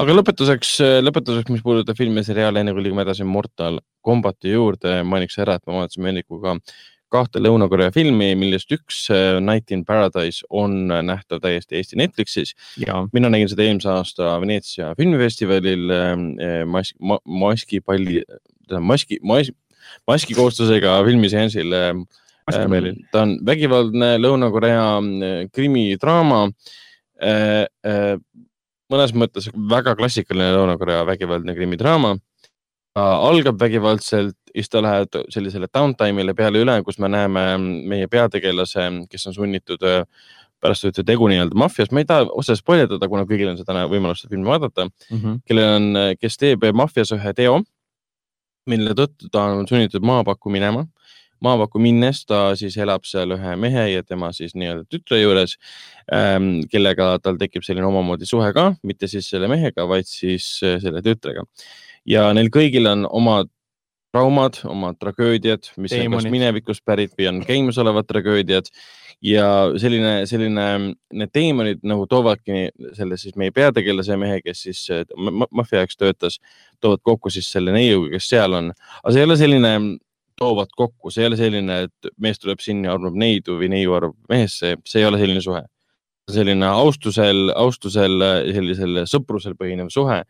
[0.00, 5.00] aga lõpetuseks, lõpetuseks, mis puudutab filme ja seriaale, enne kui liigume edasi Mortal Combati juurde,
[5.06, 6.56] mainiks ära, et me vaatasime Hendrikuga
[7.12, 12.54] kahte Lõuna-Korea filmi, millest üks äh, Night in Paradise on nähtav täiesti Eesti Netflixis.
[12.80, 16.14] ja mina nägin seda eelmise aasta Veneetsia filmifestivalil äh,
[16.68, 18.22] mask, ma, maskipalli,
[18.80, 19.56] maski, maski,
[20.08, 21.76] maskikohustusega filmiseansil
[22.42, 22.98] äh, Maskipallil.
[23.12, 26.48] ta on vägivaldne Lõuna-Korea äh, krimidraama.
[28.92, 32.16] mõnes mõttes väga klassikaline Lõuna-Korea vägivaldne krimidraama.
[32.94, 37.56] algab vägivaldselt siis ta läheb sellisele downtime'ile peale üle, kus me näeme
[37.88, 40.02] meie peategelase, kes on sunnitud äh,
[40.62, 44.28] pärast võeti tegu nii-öelda maffias, ma ei taha otseselt spoilerdada, kuna kõigil on seda võimalust
[44.30, 45.18] filmi vaadata, mm.
[45.18, 45.38] -hmm.
[45.48, 45.88] kellel on,
[46.20, 47.60] kes teeb maffias ühe teo,
[48.70, 50.86] mille tõttu ta on sunnitud maapakku minema.
[51.42, 55.56] Maapakku minnes ta siis elab seal ühe mehe ja tema siis nii-öelda tütre juures
[56.12, 60.78] ähm,, kellega tal tekib selline omamoodi suhe ka, mitte siis selle mehega, vaid siis äh,
[60.82, 61.46] selle tütrega.
[62.08, 63.50] ja neil kõigil on omad
[64.12, 66.32] traumad, omad tragöödiad, mis on kas Teemonid.
[66.34, 68.68] minevikust pärit või on käimasolevad tragöödiad
[69.24, 69.46] ja
[69.80, 70.66] selline, selline,
[71.14, 72.66] need teemonid nagu toovadki
[72.96, 76.38] selle siis meie peategelase mehe, kes siis äh, ma- maffia jaoks töötas,
[76.82, 78.72] toovad kokku siis selle neiuga, kes seal on.
[79.00, 79.72] aga see ei ole selline,
[80.42, 83.94] toovad kokku, see ei ole selline, et mees tuleb sinna ja armub neidu või neiu
[83.98, 85.62] armub mehesse, see ei ole selline suhe.
[86.32, 88.22] selline austusel, austusel,
[88.54, 90.22] sellisel sõprusel põhinev suhe.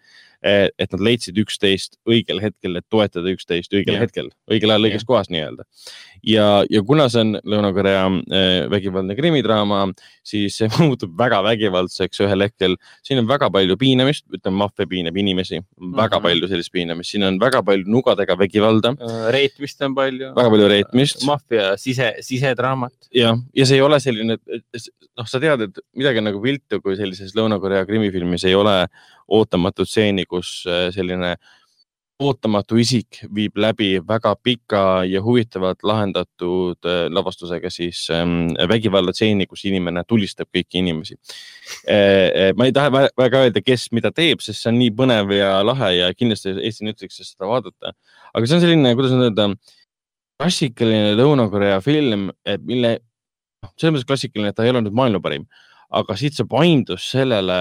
[0.43, 4.03] et nad leidsid üksteist õigel hetkel, et toetada üksteist õigel yeah.
[4.03, 5.69] hetkel, õigel ajal õiges kohas nii-öelda.
[6.23, 9.83] ja, ja kuna see on Lõuna-Korea eh, vägivaldne krimidraama,
[10.27, 12.77] siis see muutub väga vägivaldseks ühel hetkel.
[13.03, 16.23] siin on väga palju piinamist, ütleme, maffia piinab inimesi, väga Mhm.
[16.27, 18.95] palju sellist piinamist, siin on väga palju nugadega vägivalda,
[19.35, 20.33] reetmist on palju.
[20.37, 22.93] väga palju reetmist maffia sise, sisedraamat.
[23.15, 24.39] jah, ja see ei ole selline,
[25.19, 28.87] noh, sa tead, et midagi on nagu viltu, kui sellises Lõuna-Korea krimifilmis ei ole
[29.33, 31.37] ootamatut stseeni, kus äh, selline
[32.23, 39.65] ootamatu isik viib läbi väga pika ja huvitavalt lahendatud äh, lavastusega siis ähm, vägivallatseeni, kus
[39.71, 41.17] inimene tulistab kõiki inimesi.
[42.57, 45.55] ma ei taha vä- väga öelda, kes mida teeb, sest see on nii põnev ja
[45.65, 47.95] lahe ja kindlasti Eesti Netflixis seda vaadata.
[48.35, 49.49] aga see on selline, kuidas nüüd öelda,
[50.43, 52.31] klassikaline Lõuna-Korea film,
[52.67, 52.97] mille,
[53.77, 55.47] selles mõttes klassikaline, et ta ei ole nüüd maailma parim,
[55.93, 57.59] aga siit saab aimdus sellele,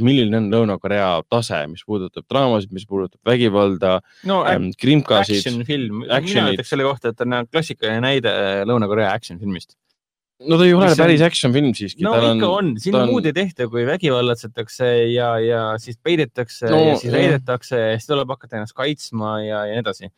[0.00, 3.98] milline on Lõuna-Korea tase, mis puudutab draamasid, mis puudutab vägivalda
[4.28, 5.42] no ähm,, krimkasid.
[5.42, 9.76] action film, mina ütleks selle kohta, et ta on klassikaline näide äh, Lõuna-Korea action filmist.
[10.42, 12.02] no ta ei ole mis on- päris action film siiski.
[12.06, 13.08] no ikka on, on., siin on...
[13.12, 18.08] muud ei tehta, kui vägivallatsetakse ja, ja siis peidetakse No, ja siis reidetakse ja siis
[18.10, 20.10] tuleb hakata ennast kaitsma ja, ja nii edasi.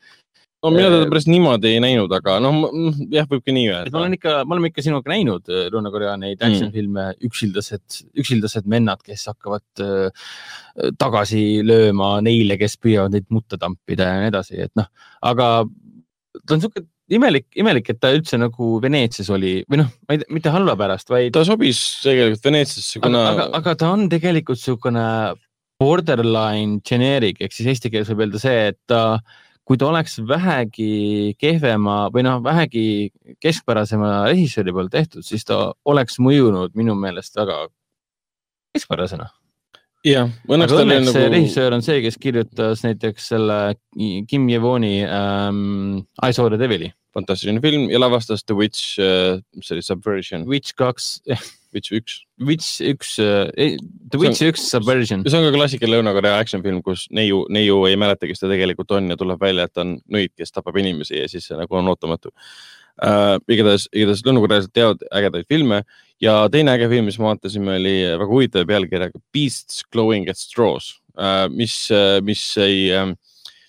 [0.64, 2.62] No mina teda äh, päris niimoodi ei näinud, aga noh,
[3.12, 4.16] jah, võib ka nii et ma öelda olen.
[4.18, 6.50] ikka, me oleme ikka sinuga näinud äh, Lõuna-Korea neid Mm.
[6.50, 10.24] action filme, üksildased, üksildased vennad, kes hakkavad äh,
[11.00, 14.90] tagasi lööma neile, kes püüavad neid mutta tampida ja nii edasi, et noh,
[15.22, 15.52] aga
[16.42, 16.84] ta on sihuke
[17.14, 20.76] imelik, imelik, et ta üldse nagu Veneetsias oli või noh, ma ei tea, mitte halva
[20.80, 25.06] pärast, vaid ta sobis tegelikult Veneetsiasse, kuna aga, aga ta on tegelikult niisugune
[25.80, 29.20] borderline generic ehk siis eesti keeles võib öelda see, et ta,
[29.64, 33.12] kui ta oleks vähegi kehvema või noh, vähegi
[33.42, 37.64] keskpärasema režissööri poolt tehtud, siis ta oleks mõjunud minu meelest väga
[38.76, 39.30] keskpärasena.
[40.04, 43.58] jah, õnneks tal oli nagu, režissöör on see, kes kirjutas näiteks selle
[44.28, 49.86] Kim Jevoni ähm, I saw the devil'i, fantastiline film ja lavastas The Witch, see oli
[49.86, 51.16] Subversion, Witch kaks,
[51.74, 52.20] Witch üks.
[52.38, 55.24] Witch üks, The Witch üks Subversion.
[55.26, 58.94] see on ka klassikaline Lõuna-Korea action film, kus neiu, neiu ei mäleta, kes ta tegelikult
[58.94, 61.80] on ja tuleb välja, et ta on nõid, kes tapab inimesi ja siis see nagu
[61.80, 63.36] on ootamatu uh,.
[63.50, 65.82] igatahes, igatahes lõunakorealased teevad ägedaid filme
[66.22, 70.94] ja teine äge film, mis me vaatasime, oli väga huvitava pealkirjaga Beasts glowing at straws
[71.18, 71.78] uh,, mis,
[72.26, 72.90] mis ei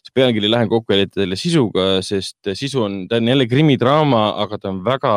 [0.05, 4.27] see pealkiri ei lähe kokku eriti selle sisuga, sest sisu on, ta on jälle krimidraama,
[4.45, 5.15] aga ta on väga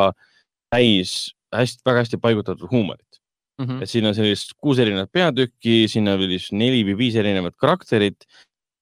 [0.73, 3.23] täis hästi, väga hästi paigutatud huumorit.
[3.59, 3.83] Mhm.
[3.83, 8.23] et siin on sellist kuus erinevat peatükki, siin on vist neli või viis erinevat karakterit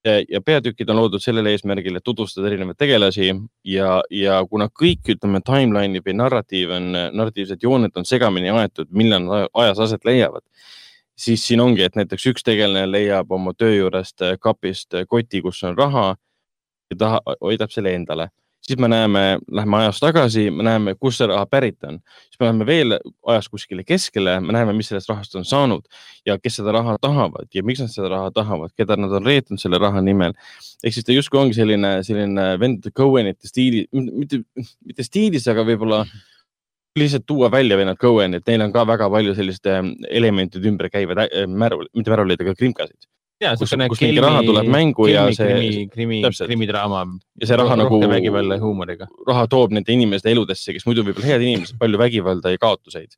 [0.05, 3.31] ja peatükid on loodud sellel eesmärgil, et tutvustada erinevaid tegelasi
[3.65, 9.25] ja, ja kuna kõik, ütleme, timeline'i või narratiiv on, narratiivsed jooned on segamini aetud, millal
[9.25, 10.45] nad ajas aset leiavad,
[11.19, 15.79] siis siin ongi, et näiteks üks tegelane leiab oma töö juurest kapist koti, kus on
[15.79, 16.09] raha
[16.93, 18.29] ja ta hoidab selle endale
[18.63, 22.49] siis me näeme, lähme ajas tagasi, me näeme, kust see raha pärit on, siis me
[22.49, 22.97] läheme veel
[23.33, 25.87] ajas kuskile keskele, me näeme, mis sellest rahast on saanud
[26.27, 29.63] ja kes seda raha tahavad ja miks nad seda raha tahavad, keda nad on reetnud
[29.63, 30.35] selle raha nimel.
[30.85, 34.43] ehk siis ta justkui ongi selline, selline vendade Cohenite stiili, mitte,
[34.85, 36.05] mitte stiilis, aga võib-olla
[36.97, 41.87] lihtsalt tuua välja vennad Cohenid, neil on ka väga palju selliste elementide ümber käivaid märul,
[41.95, 43.05] mitte märuleid, aga krimkasid
[43.41, 47.03] ja kus- niisugune kus mingi raha tuleb mängu ja see- krimi, krimi, krimidraama.
[47.41, 49.09] ja see raha nagu, vägivalla ja huumoriga.
[49.29, 53.17] raha toob nende inimeste eludesse, kes muidu võib-olla head inimesed, palju vägivalda ja kaotuseid.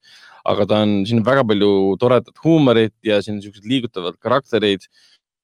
[0.49, 4.81] aga ta on, siin on väga palju toredat huumorit ja siin on siuksed liigutavad karakterid.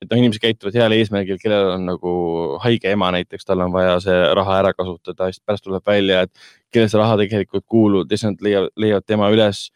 [0.02, 4.00] et noh, inimesed käituvad heal eesmärgil, kellel on nagu haige ema näiteks, tal on vaja
[4.00, 6.32] see raha ära kasutada, siis pärast tuleb välja, et
[6.72, 9.70] kellele see raha tegelikult kuulub ja siis nad leiavad, leiavad tema üles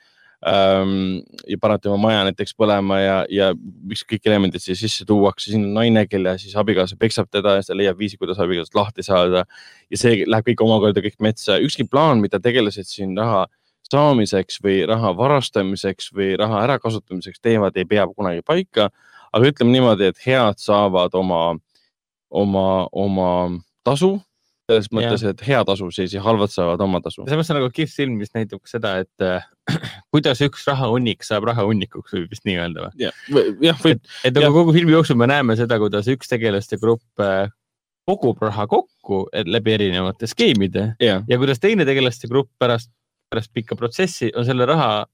[0.47, 5.65] ja panevad tema maja näiteks põlema ja, ja miks kõik elemendid siia sisse tuuakse, siin
[5.67, 9.03] on naine, kelle siis abikaasa peksab teda ja siis ta leiab viisi, kuidas abikaasast lahti
[9.03, 9.45] saada.
[9.91, 13.49] Ja see läheb kõik omakorda kõik metsa, ükski plaan, mida tegelased siin raha
[13.91, 18.91] saamiseks või raha varastamiseks või raha ärakasutamiseks teevad, ei pea kunagi paika.
[19.33, 21.59] aga ütleme niimoodi, et head saavad oma,
[22.31, 23.33] oma, oma
[23.85, 24.21] tasu
[24.69, 27.25] selles mõttes, et hea tasu siis ja halvad saavad oma tasu.
[27.29, 29.47] samas on nagu kihvt film, mis näitab ka seda, et äh,
[30.13, 33.07] kuidas üks rahahunnik saab rahahunikuks, võib vist nii öelda või?
[33.07, 37.49] jah, võib, et nagu kogu filmi jooksul me näeme seda, kuidas üks tegelaste grupp äh,
[38.09, 42.93] kogub raha kokku et läbi erinevate skeemide jah, ja kuidas teine tegelaste grupp pärast,
[43.33, 45.07] pärast pikka protsessi on selle raha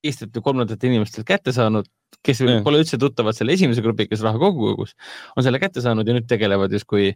[0.00, 1.84] Eestilt kolmandatelt inimestelt kätte saanud,
[2.24, 2.62] kes Jah.
[2.64, 4.94] pole üldse tuttavad selle esimese grupiga, kes raha kokku kogus,
[5.36, 7.10] on selle kätte saanud ja nüüd tegelevad justkui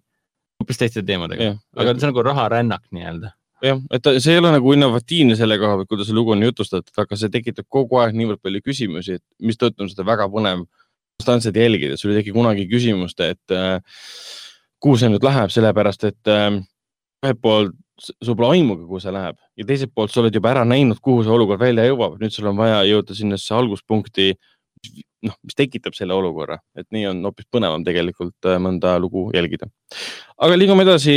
[0.60, 1.50] hoopis teiste teemadega.
[1.76, 3.32] Aga see on nagu raharännak nii-öelda.
[3.64, 6.42] jah, et ta- see ei ole nagu innovatiivne selle koha pealt, kuidas see lugu on
[6.44, 10.66] jutustatud, aga see tekitab kogu aeg niivõrd palju küsimusi, et mistõttu on seda väga põnev
[11.18, 13.78] konstantselt jälgida, sul ei teki kunagi küsimust, et äh,
[14.82, 16.58] kuhu see nüüd läheb, sellepärast et äh,
[17.24, 17.72] ühelt poolt
[18.02, 21.00] s- sul pole aimugi, kuhu see läheb ja teiselt poolt sa oled juba ära näinud,
[21.00, 24.34] kuhu see olukord välja jõuab, nüüd sul on vaja jõuda sinnasse alguspunkti,
[25.24, 29.68] noh, mis tekitab selle olukorra, et nii on hoopis põnevam tegelikult äh, mõnda lugu jälgida
[30.38, 31.16] aga liigume edasi,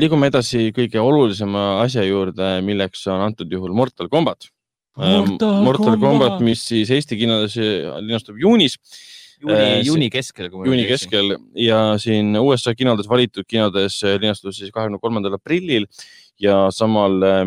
[0.00, 4.48] liigume edasi kõige olulisema asja juurde, milleks on antud juhul Mortal Combat.
[4.96, 9.14] Mortal Mortal Combat, mis siis Eesti kinodes äh, linastub juunis, juuni
[9.50, 10.48] Äh,, juuni keskel.
[10.52, 10.86] juuni.
[10.88, 15.88] keskel ja siin USA kinodes, valitud kinodes äh, linastus siis kahekümne kolmandal aprillil
[16.40, 17.42] ja samal äh,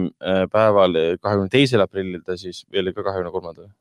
[0.51, 3.71] päeval, kahekümne teisel aprillil ta siis, oli ka kahekümne kolmandal?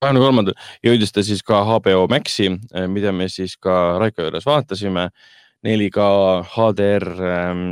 [0.00, 0.54] Kahekümne kolmandal
[0.86, 2.48] jõudis ta siis ka HBO Maxi,
[2.88, 5.10] mida me siis ka Raiko juures vaatasime
[5.66, 6.04] 4K
[6.54, 7.66] HDR ähm,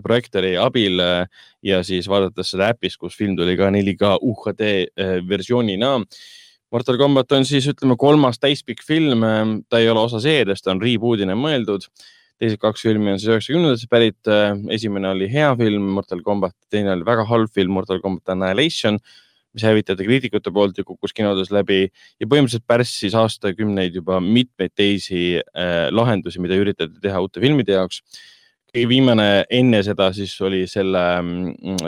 [0.00, 1.26] projektori abil äh,
[1.60, 4.70] ja siis vaadates seda äpis, kus film tuli ka 4K UHD
[5.28, 5.98] versioonina.
[6.72, 9.20] Mortal Combat on siis ütleme kolmas täispikk film,
[9.68, 11.84] ta ei ole osa seeriast, ta on reboot'ina mõeldud.
[12.40, 14.30] teised kaks filmi on siis üheksakümnendatest pärit,
[14.74, 18.98] esimene oli hea film, Mortal Combat, teine oli väga halb film, Mortal Combat Annihilation,
[19.54, 25.24] mis hävitati kriitikute poolt ja kukkus kinodes läbi ja põhimõtteliselt pärssis aastakümneid juba mitmeid teisi
[25.38, 28.02] äh, lahendusi, mida üritati teha uute filmide jaoks.
[28.74, 31.02] viimane enne seda siis oli selle,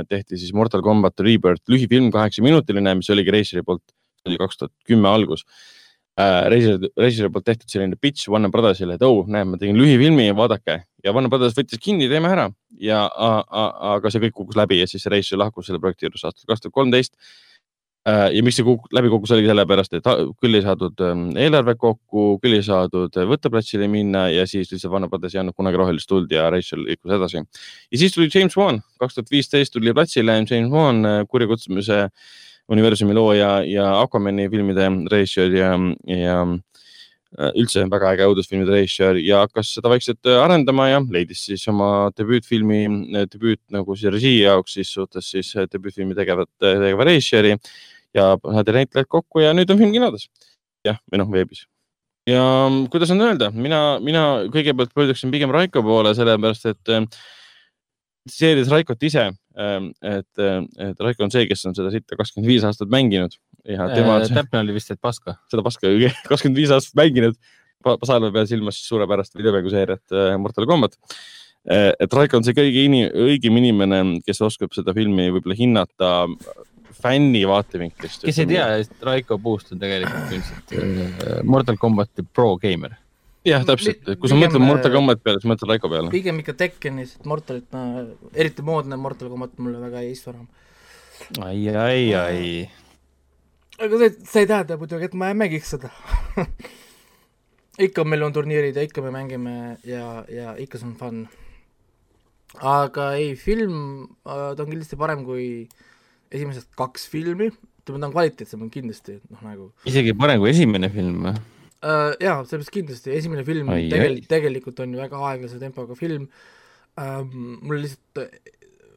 [0.08, 3.82] tehti siis Mortal Combat Rebirth lühifilm, kaheksaminutiline, mis oligi režissööri poolt,
[4.22, 5.42] see oli kaks tuhat kümme algus
[6.14, 6.46] äh,.
[6.52, 10.84] režissööri, režissööri poolt tehtud selline pitch Warner Brothersile, et oh, näe, ma tegin lühifilmi, vaadake
[11.02, 12.46] ja Warner Brothers võttis kinni, teeme ära
[12.78, 13.02] ja
[13.96, 16.78] aga see kõik kukkus läbi ja siis režissöör lahkus selle projekti juures aastal kaks tuhat
[16.78, 17.18] kolmteist
[18.06, 21.74] ja miks see kuk- läbi kukkus, oligi sellepärast, et ha- küll ei saadud ähm, eelarve
[21.80, 26.08] kokku, küll ei saadud äh, võtteplatsile minna ja siis lihtsalt Brothers ei andnud kunagi rohelist
[26.10, 27.42] tuld ja Rachel liikus edasi.
[27.90, 32.06] ja siis tuli James Wan, kaks tuhat viisteist tuli platsile James Wan, kurjakutsumise
[32.68, 35.72] universumi looja ja Aquamani filmide režissöör ja,
[36.06, 41.44] ja äh, üldse väga äge õudusfilmide režissöör ja hakkas seda vaikselt äh, arendama ja leidis
[41.46, 42.80] siis oma debüütfilmi,
[43.34, 47.56] debüüt nagu siis režii jaoks, siis suhtes siis äh, debüütfilmi tegevat, tegeva režissööri
[48.16, 50.28] ja saadi näitlejad kokku ja nüüd on film kinodes.
[50.86, 51.64] jah, või noh, veebis.
[52.28, 57.06] ja mm, kuidas on öelda, mina, mina kõigepealt pöörduksin pigem Raiko poole, sellepärast et äh,
[58.30, 62.90] seeris Raikot ise, et, et Raiko on see, kes on seda sitta kakskümmend viis aastat
[62.92, 63.36] mänginud
[63.66, 65.36] ja tema on täpne oli vist, et paska.
[65.50, 65.90] seda paska
[66.30, 67.38] kakskümmend viis aastat mänginud.
[68.04, 70.96] salve peal silmas siis suurepärast videomänguseeriat äh, Mortal Combat.
[71.66, 76.10] et Raiko on see kõige ini-, õigem inimene, kes oskab seda filmi võib-olla hinnata
[77.02, 78.24] fänni vaatevinklist.
[78.26, 78.68] kes ei tea,
[79.06, 82.96] Raiko Puust on tegelikult ilmselt äh, Mortal Combati pro geimer.
[83.46, 86.12] jah, täpselt, kui sa mõtled Mortal äh, Combati peale, siis mõtled Raiko peale.
[86.14, 90.48] pigem ikka Tekkenis, Mortalit ma, eriti moodne Mortal Combat mulle väga ei istu enam.
[91.44, 92.50] ai, ai, ai.
[93.78, 95.92] aga see, see ei tähenda muidugi, et ma ei mängiks seda
[97.86, 101.26] ikka meil on turniirid ja ikka me mängime ja, ja ikka see on fun.
[102.62, 105.68] aga ei, film äh, ta on kindlasti parem kui
[106.34, 107.50] esimesed kaks filmi,
[107.82, 111.34] ütleme ta on kvaliteetsem on kindlasti, noh nagu isegi parem kui esimene film või?
[111.86, 115.98] äh, jaa, sellepärast kindlasti, esimene film Ai, tegel- ai., tegelikult on ju väga aeglase tempoga
[115.98, 116.28] film
[116.98, 118.54] ähm,, mul lihtsalt äh,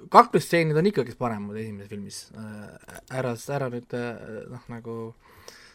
[0.10, 2.69] kaklusstseenid on ikkagi paremad esimeses filmis äh,,
[3.19, 4.99] ära, ära nüüd äh, noh, nagu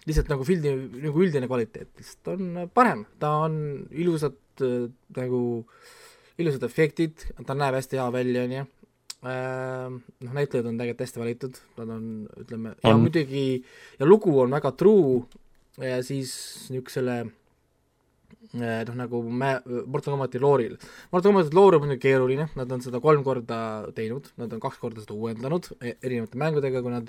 [0.09, 0.73] lihtsalt nagu filmi
[1.05, 3.55] nagu üldine kvaliteet lihtsalt on äh, parem, ta on
[3.93, 5.43] ilusad äh, nagu
[6.41, 8.65] ilusad efektid, ta näeb hästi hea välja, onju.
[9.25, 12.11] noh, näitlejad on tegelikult hästi valitud, nad on,
[12.45, 13.47] ütleme, ja muidugi
[13.99, 15.25] ja lugu on väga true
[15.83, 16.35] ja siis
[16.71, 20.77] niisugusele eh, noh, nagu mä-, Mortal Combati looril.
[21.13, 23.61] Mortal Combati loor on muidugi keeruline, nad on seda kolm korda
[23.97, 27.09] teinud, nad on kaks korda seda uuendanud e- erinevate mängudega, kui nad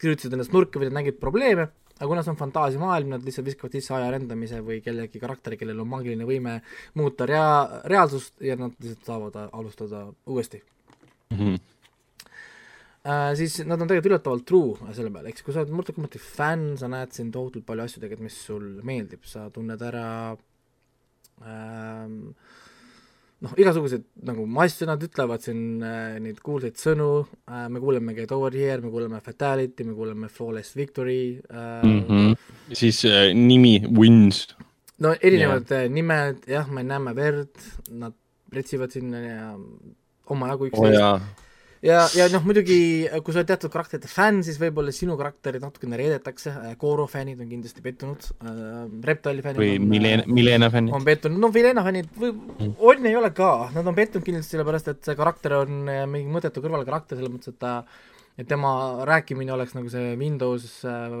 [0.00, 3.76] kirjutasid ennast nurka või nad nägid probleeme, aga kuna see on fantaasiamaailm, nad lihtsalt viskavad
[3.76, 6.60] sisse aja rendamise või kellegi karakteri, kellel on maagiline võime
[6.96, 10.62] muuta rea-, reaalsust ja nad lihtsalt saavad alustada uuesti.
[11.34, 11.56] Mhm.
[13.06, 16.22] äh, siis nad on tegelikult üllatavalt true selle peale, siis kui sa oled Mortal Combati
[16.22, 20.06] fänn, sa näed siin tohutult palju asju tegelikult, mis sul meeldib, sa tunned ära
[21.42, 22.20] ähm,
[23.44, 28.32] noh, igasugused nagu asju nad ütlevad siin äh, neid kuulsaid sõnu äh,, me kuuleme Get
[28.34, 32.06] Over Here, me kuuleme Fatality, me kuuleme Flawless Victory äh, mm, mm.
[32.08, 32.36] -hmm.
[32.72, 34.48] siis äh, nimi Wins.
[34.98, 35.90] no erinevad yeah.
[35.90, 37.52] nimed, jah, me näeme verd,
[37.90, 38.14] nad
[38.52, 39.58] retsivad sinna ja
[40.32, 41.18] omajagu üksteist jaa,
[41.84, 42.78] ja, ja noh, muidugi
[43.24, 47.50] kui sa oled teatud karakterite fänn, siis võib-olla sinu karakterid natukene reedetakse, Goro fännid on
[47.50, 48.26] kindlasti pettunud.
[48.42, 50.96] Äh,, Reptali fännid või Milena, Milena fännid.
[50.96, 52.34] on pettunud, no Vilena fännid või
[52.74, 56.04] on ja ei ole ka, nad on pettunud kindlasti sellepärast, et see karakter on äh,
[56.10, 57.78] mingi mõttetu kõrvalkarakter, selles mõttes, et ta
[58.36, 58.70] et tema
[59.08, 61.14] rääkimine oleks nagu see Windows äh,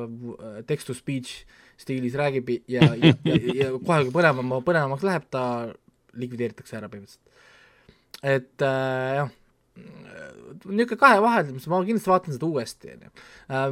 [0.68, 1.46] text to speech
[1.80, 5.42] stiilis räägib ja, ja, ja, ja kohe, kui põnevam, põnevamaks läheb, ta
[6.16, 7.25] likvideeritakse ära põhimõtteliselt.
[8.22, 9.32] Et äh, jah,
[10.64, 13.10] niisugune kahe vahel, ma kindlasti vaatan seda uuesti, on ju.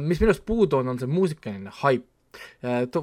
[0.05, 2.07] mis minu arust puudu on, on see muusikaline haip.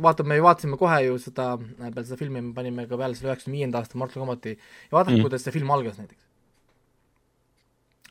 [0.05, 3.63] vaata, me vaatasime kohe ju seda, peale seda filmi me panime ka peale selle üheksakümne
[3.63, 6.25] viienda aasta Mortal Combati ja vaadake mm., kuidas see film algas näiteks.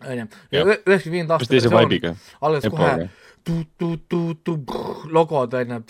[0.02, 0.26] on ju,
[0.58, 0.72] Jah.
[0.74, 2.16] üheksakümne viienda aasta vibe'iga?
[2.42, 3.10] algas kohe Epoga.
[3.46, 4.58] tu-tu-tu-tu
[5.14, 5.82] logod on ju,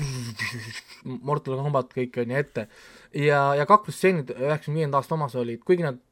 [1.32, 2.68] Mortal Combat kõik on ju ette
[3.16, 6.11] ja, ja kaklusstseenid üheksakümne viienda aasta omas olid, kuigi nad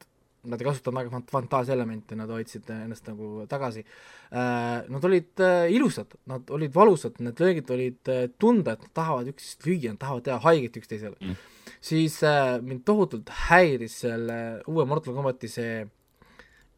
[0.52, 4.90] nad ei kasutanud väga fant- fantaasiaelemente, nad hoidsid ennast nagu tagasi äh,.
[4.90, 9.32] Nad olid äh, ilusad, nad olid valusad, need löögid olid äh, tunda, et nad tahavad
[9.32, 11.40] üksteist lüüa, nad tahavad teha haiget üksteisele mm..
[11.82, 12.20] siis
[12.66, 15.84] mind tohutult häiris selle uue Mortal Combati see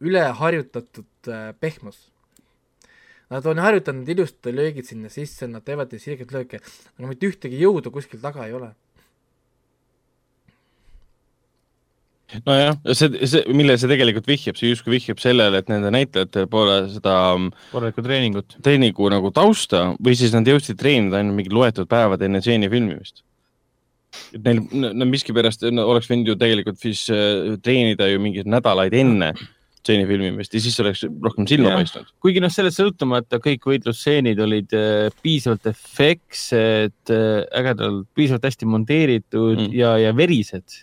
[0.01, 1.29] üleharjutatud
[1.61, 2.11] pehmus
[3.31, 6.59] Nad on harjutanud ilusad löögid sinna sisse, nad teevad neid sirgeid lööke,
[6.97, 8.73] aga mitte ühtegi jõudu kuskil taga ei ole.
[12.47, 16.77] nojah, see, see, millele see tegelikult vihjab, see justkui vihjab sellele, et nende näitlejatel pole
[16.93, 18.57] seda mm, korralikku treeningut.
[18.63, 23.23] treeningu nagu tausta või siis nad jõudsid treenida ainult mingi loetud päevad enne stseeni filmimist.
[24.35, 28.95] et neil, no miskipärast no, oleks võinud ju tegelikult siis äh, treenida ju mingeid nädalaid
[28.97, 29.33] enne
[29.81, 32.11] stseeni filmimist ja siis oleks rohkem silma paistnud.
[32.21, 39.57] kuigi noh, sellest sõltumata kõik võitlusstseenid olid äh, piisavalt efektsed äh,, ägedalt, piisavalt hästi monteeritud
[39.57, 39.73] mm.
[39.75, 40.81] ja, ja verised.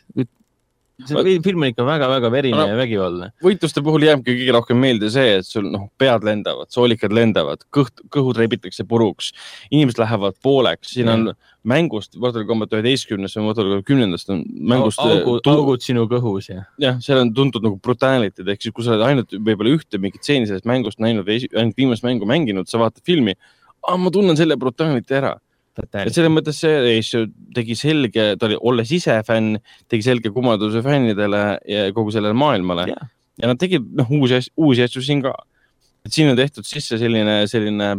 [1.06, 3.30] See film on ikka väga-väga verine No- ja vägivaldne.
[3.44, 8.02] võitluste puhul jääbki kõige rohkem meelde see, et sul noh, pead lendavad, soolikad lendavad, kõht,
[8.10, 9.30] kõhud rebitakse puruks,
[9.70, 11.28] inimesed lähevad pooleks, siin on
[11.68, 16.50] mängust Mortal Combat üheteistkümnes või Mortal Combat kümnendast on mängust augud, tu- augud sinu kõhus
[16.50, 16.64] ja.
[16.82, 20.24] jah, seal on tuntud nagu brutality'd ehk siis, kui sa oled ainult võib-olla ühte mingit
[20.24, 23.36] stseeni sellest mängust näinud või ainult viimast mängu mänginud, sa vaatad filmi.
[23.88, 25.36] ma tunnen selle brutality ära,
[25.82, 29.58] et selles mõttes see reis ju tegi selge, ta oli, olles ise fänn,
[29.90, 33.12] tegi selge kummarduse fännidele ja kogu sellele maailmale Jah.
[33.42, 35.34] ja nad tegid noh, uusi asju, uusi asju siin ka.
[36.06, 37.92] et siin on tehtud sisse selline, selline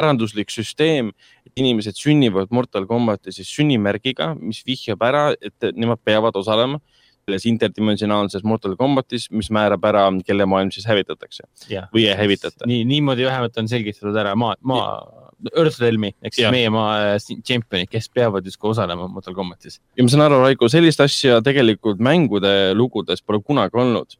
[0.00, 1.10] päranduslik süsteem,
[1.44, 6.80] et inimesed sünnivad Mortal Combati siis sünnimärgiga, mis vihjab ära, et nemad peavad osalema
[7.28, 11.46] selles interdimensionaalses Mortal Combatis, mis määrab ära, kelle maailm siis hävitatakse
[11.94, 12.66] või ei hävitata.
[12.66, 16.50] nii, niimoodi vähemalt on selgitatud ära maa, maa, Earthrealmi ehk siis ja.
[16.54, 19.80] meie maa äh, tšempionid, kes peavad justkui osalema Mortal Combatis.
[19.96, 24.18] ja ma saan aru, Raiko, sellist asja tegelikult mängude lugudes pole kunagi olnud.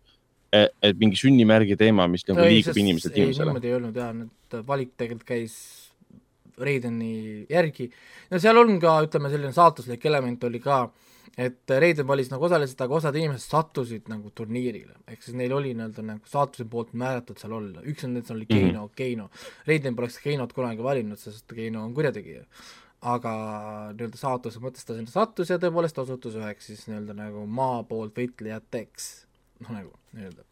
[0.51, 3.53] et mingi sünnimärgi teema, mis nagu liigub inimeselt ei, inimesele.
[3.53, 5.55] niimoodi ei olnud jaa, nüüd valik tegelikult käis
[6.61, 7.87] Raideni järgi.
[8.31, 10.83] no seal on ka, ütleme, selline saatuslik element oli ka,
[11.41, 15.73] et Raiden valis nagu osalised, aga osad inimesed sattusid nagu turniirile, ehk siis neil oli
[15.77, 18.53] nii-öelda nagu saatuse poolt määratud seal olla, üks nendest oli Mhm.
[18.53, 18.95] Keino mm, -hmm.
[18.97, 19.31] Keino.
[19.67, 22.45] Raiden poleks Keinot kunagi valinud, sest Keino on kurjategija.
[23.03, 23.31] aga
[23.97, 28.13] nii-öelda saatuse mõttes ta sinna sattus ja tõepoolest osutus üheks siis nii-öelda nagu maa poolt
[28.13, 29.07] võitlejateks,
[29.61, 30.45] noh nagu nii-öelda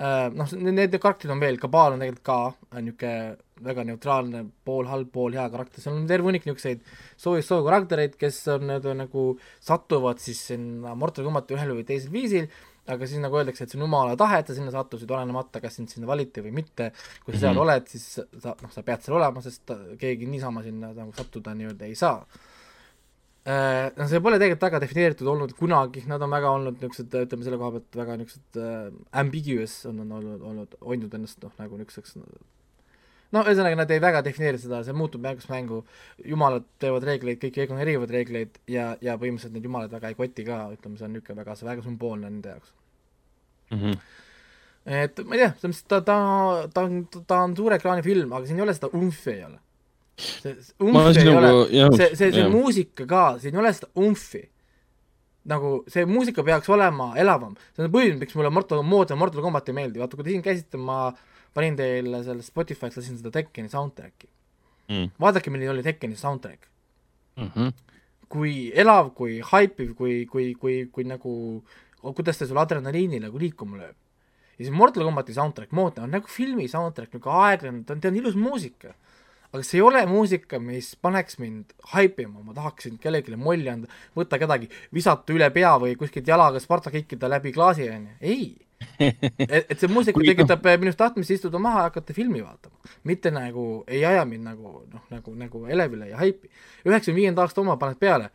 [0.00, 5.34] noh, need karakterid on veel, Kabal on tegelikult ka niisugune väga neutraalne, pool halb, pool
[5.36, 6.80] hea karakter, seal on terve hunnik niisuguseid
[7.20, 9.24] soojust soo karaktereid, kes on nii-öelda nagu
[9.60, 12.48] satuvad siis sinna Mortal Combati ühel või teisel viisil,
[12.90, 15.76] aga siis nagu öeldakse, et see on jumala tahe, et sa sinna sattusid, olenemata, kas
[15.76, 16.92] sind sinna valiti või mitte.
[17.24, 17.60] kui sa seal Mhm.
[17.66, 19.68] oled, siis sa, noh, sa pead seal olema, sest
[20.00, 22.24] keegi niisama sinna nagu sattuda nii-öelda ei saa
[23.96, 27.58] no see pole tegelikult väga defineeritud olnud kunagi, nad on väga olnud niisugused, ütleme selle
[27.60, 28.88] koha pealt väga niisugused äh,
[29.22, 32.18] ambiguous on nad olnud, olnud, hoidnud ennast noh, nagu niisuguseks
[33.34, 35.82] no ühesõnaga nad ei väga defineeri seda, see muutub mängust mängu,
[36.26, 40.62] jumalad teevad reegleid, kõik ignoreerivad reegleid ja, ja põhimõtteliselt need jumalad väga ei koti ka,
[40.74, 42.74] ütleme, see on niisugune väga, väga sümboolne nende jaoks.
[43.70, 43.98] Mhm.
[44.90, 46.16] et ma ei tea, selles mõttes ta, ta,
[46.74, 49.60] ta on, ta on suure ekraani film, aga siin ei ole seda umfi ei ole.
[50.20, 53.90] See umfi ei ole sinuga, jah, see, see, see muusika ka, siin ei ole seda
[54.00, 54.42] umfi.
[55.50, 59.68] nagu see muusika peaks olema elavam, see on põhjus, miks mulle Mortal, Mortal, Mortal Combat
[59.72, 61.08] ei meeldi, vaata kui te siin käisite, ma
[61.56, 64.28] panin teile selle Spotify'st lasin seda Tekkeni soundtrack'i
[64.90, 65.10] Mm.
[65.22, 66.66] vaadake, milline oli Tekkeni soundtrack
[67.36, 67.50] mm.
[67.56, 67.72] -hmm.
[68.28, 71.64] kui elav, kui haipiv, kui, kui, kui, kui nagu,
[72.02, 73.94] kuidas ta sulle adrenaliini nagu liikuma lööb.
[74.58, 78.08] ja siis Mortal Combati soundtrack, ootan, on nagu filmi soundtrack, nagu aeglane, ta on, ta
[78.08, 78.94] on ilus muusika.
[79.52, 84.38] Aga see ei ole muusika, mis paneks mind haipima, ma tahaksin kellelegi molli anda, võtta
[84.38, 88.52] kedagi, visata üle pea või kuskilt jalaga Sparta kikkida läbi klaasi, onju, ei.
[89.00, 92.94] et, et see muusika tekitab äh, minus tahtmist istuda maha ja hakata filmi vaatama.
[93.04, 96.48] mitte nagu, ei aja mind nagu noh, nagu, nagu elevile ja haipi.
[96.86, 98.30] üheksakümne viienda aasta oma paned peale,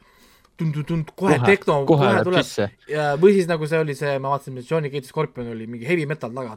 [0.56, 2.68] kohe kohe, tehno, kohe kohe tuleb sisse.
[2.90, 6.06] ja või siis nagu see oli see, ma vaatasin, Johnny Cage Scorpion oli mingi heavy
[6.08, 6.56] metal taga,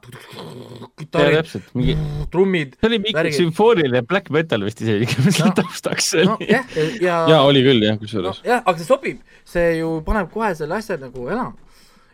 [0.98, 1.96] kitarrid, mingi,
[2.32, 5.50] trummid, see oli mingi sümfooniline black metal vist isegi, mis No.
[5.58, 8.42] taustaks oli nojah, ja ja oli küll jah, kusjuures.
[8.44, 11.54] nojah, aga see sobib, see ju paneb kohe selle asja nagu elama.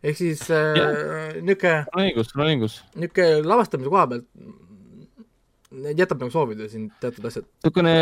[0.05, 2.81] ehk siis äh, niisugune, sul on õigus, sul on õigus.
[2.97, 4.27] niisugune lavastamise koha pealt
[5.99, 7.47] jätab nagu soovida siin teatud asjad.
[7.65, 7.95] niisugune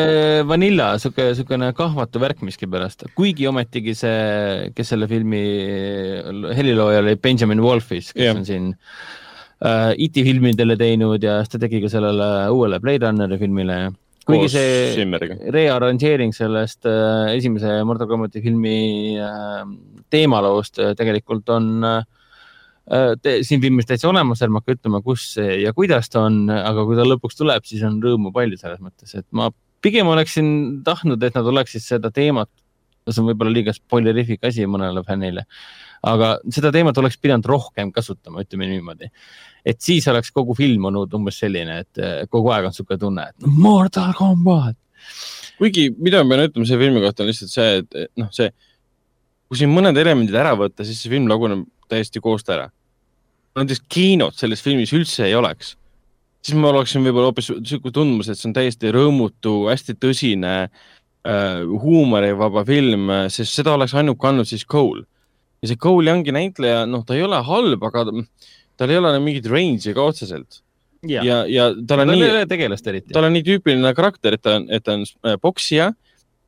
[0.48, 5.42] vanilla, niisugune, niisugune kahvatu värk miskipärast, kuigi ometigi see, kes selle filmi
[6.58, 8.36] helilooja oli Benjamin Wolfis, kes Jah.
[8.36, 8.70] on siin
[9.64, 13.82] äh, IT filmidele teinud ja siis ta tegi ka sellele uuele Blade Runneri filmile.
[14.26, 19.62] kuigi koos see rearranžeering sellest äh, esimese Mortal Combati filmi äh,
[20.10, 22.02] teemaloost äh, tegelikult on äh,
[23.46, 27.06] siin filmis täitsa olemas, ärme hakka ütlema, kus ja kuidas ta on, aga kui ta
[27.06, 29.50] lõpuks tuleb, siis on rõõmu palju selles mõttes, et ma
[29.82, 32.50] pigem oleksin tahtnud, et nad oleksid seda teemat,
[33.09, 35.46] see on võib-olla liiga spoilerifik asi mõnele fännile,
[36.06, 39.10] aga seda teemat oleks pidanud rohkem kasutama, ütleme niimoodi.
[39.64, 43.28] et siis oleks kogu film olnud umbes selline, et äh, kogu aeg on niisugune tunne,
[43.30, 44.76] et Mortal Combat
[45.59, 48.50] kuigi, mida ma pean ütlema selle filmi kohta on lihtsalt see, et noh, see,
[49.50, 52.70] kui siin mõned elemendid ära võtta, siis see film laguneb täiesti koost ära.
[53.59, 55.74] näiteks kinot selles filmis üldse ei oleks,
[56.43, 61.62] siis ma oleksin võib-olla hoopis sihuke tundmus, et see on täiesti rõõmutu, hästi tõsine äh,
[61.85, 65.05] huumorivaba film, sest seda oleks ainult kandnud siis Cole.
[65.62, 68.27] ja see Cole ongi näitleja, noh, ta ei ole halb, aga ta-
[68.81, 70.62] tal ei ole mingit range'i ka otseselt
[71.09, 73.12] ja, ja, ja tal ta on nii ei ole tegelast eriti.
[73.14, 75.90] tal on nii tüüpiline karakter, et ta on, et ta on äh, poksija,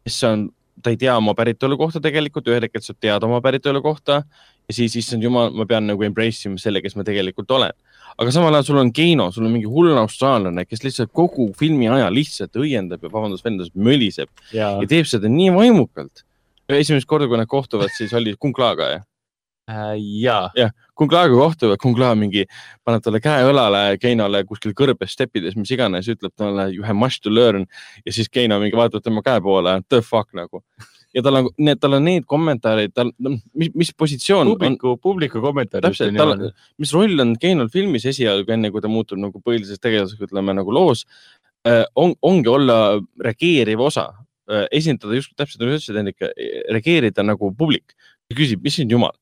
[0.07, 0.49] kes on,
[0.83, 4.23] ta ei tea oma päritolu kohta tegelikult, ühel hetkel saab teada oma päritolu kohta
[4.69, 7.75] ja siis issand jumal, ma pean nagu embrace ima selle, kes ma tegelikult olen.
[8.15, 11.89] aga samal ajal sul on Keino, sul on mingi hull austraallane, kes lihtsalt kogu filmi
[11.91, 16.25] aja lihtsalt õiendab ja vabandust, väljendust möliseb ja ja teeb seda nii vaimukalt.
[16.69, 19.03] esimest korda, kui nad kohtuvad, siis oli Kung Laga ja
[19.69, 19.99] äh,
[20.57, 22.47] ja Kung Laga kohtuvad, Kung La mingi
[22.85, 27.21] paneb talle käe õlale Keinole kuskil kõrbes steppides, mis iganes, ütleb talle you have much
[27.21, 27.67] to learn
[28.07, 30.65] ja siis Keino mingi vaatab tema käe poole, the fuck nagu.
[31.15, 33.13] Ja tal on need, tal on need kommentaarid, tal,
[33.55, 35.87] mis, mis positsioon on, publiku, publiku kommentaarid.
[35.87, 36.49] täpselt, tal,
[36.83, 40.75] mis roll on Keinol filmis esialgu, enne kui ta muutub nagu põhiliseks tegelaseks, ütleme nagu
[40.75, 41.05] loos,
[41.97, 42.79] on, ongi olla
[43.23, 44.09] reageeriv osa,
[44.75, 46.27] esindada just täpselt nagu sa ütlesid, Hendrik,
[46.75, 47.95] reageerida nagu publik
[48.35, 49.15] küsib, mis sind jumal.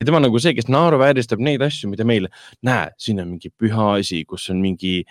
[0.00, 2.30] ja tema on nagu see, kes naeruvääristab neid asju, mida meil,
[2.64, 5.02] näe, siin on mingi püha asi, kus on mingi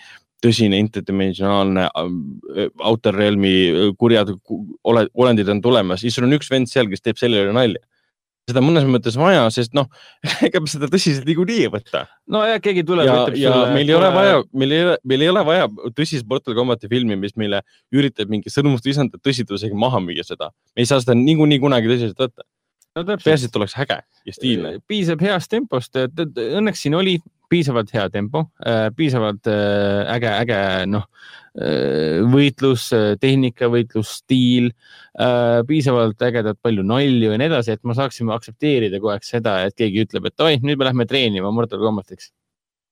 [0.43, 2.09] tõsine interdimensionaalne äh,
[2.85, 6.89] outer realm'i äh, kurjad ku- ole, olendid on tulemas, siis sul on üks vend seal,
[6.91, 7.81] kes teeb selle üle nalja.
[8.49, 9.85] seda mõnes mõttes vaja, sest noh,
[10.47, 13.73] ega me seda tõsiselt niikuinii ei võta no ja keegi tuleb ja, ütleb ja sulle,
[13.75, 15.67] meil ei ole vaja, meil ei ole, meil ei ole vaja
[15.97, 17.61] tõsist Mortal Combati filmi, mis meile
[17.93, 20.49] üritab mingi sõnumust lisandada tõsidusega maha müüa seda.
[20.73, 22.47] me ei saa seda niikuinii kunagi tõsiselt võtta.
[22.97, 24.79] no peaasi, et oleks äge ja stiilne.
[24.87, 28.45] piisab heast tempost, õnneks siin oli piisavalt hea tempo,
[28.95, 30.59] piisavalt äh, äge, äge
[30.89, 31.07] noh,
[32.29, 32.85] võitlus,
[33.19, 34.69] tehnika, võitlusstiil,
[35.67, 39.75] piisavalt ägedat palju nalju ja nii edasi, et me saaksime aktsepteerida kogu aeg seda, et
[39.75, 42.31] keegi ütleb, et oi, nüüd me lähme treenima Mortal Combatiks.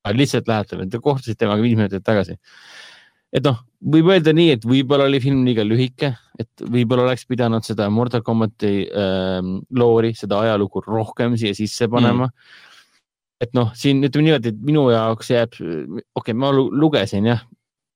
[0.07, 2.37] lihtsalt lähete, te kohtusite temaga viis minutit tagasi.
[3.31, 7.63] et noh, võib öelda nii, et võib-olla oli film liiga lühike, et võib-olla oleks pidanud
[7.63, 12.65] seda Mortal Combati ähm, loori, seda ajalugu rohkem siia sisse panema mm..
[13.41, 17.43] Et noh, siin ütleme niimoodi, et minu jaoks jääb, okei okay,, ma lu- lugesin jah,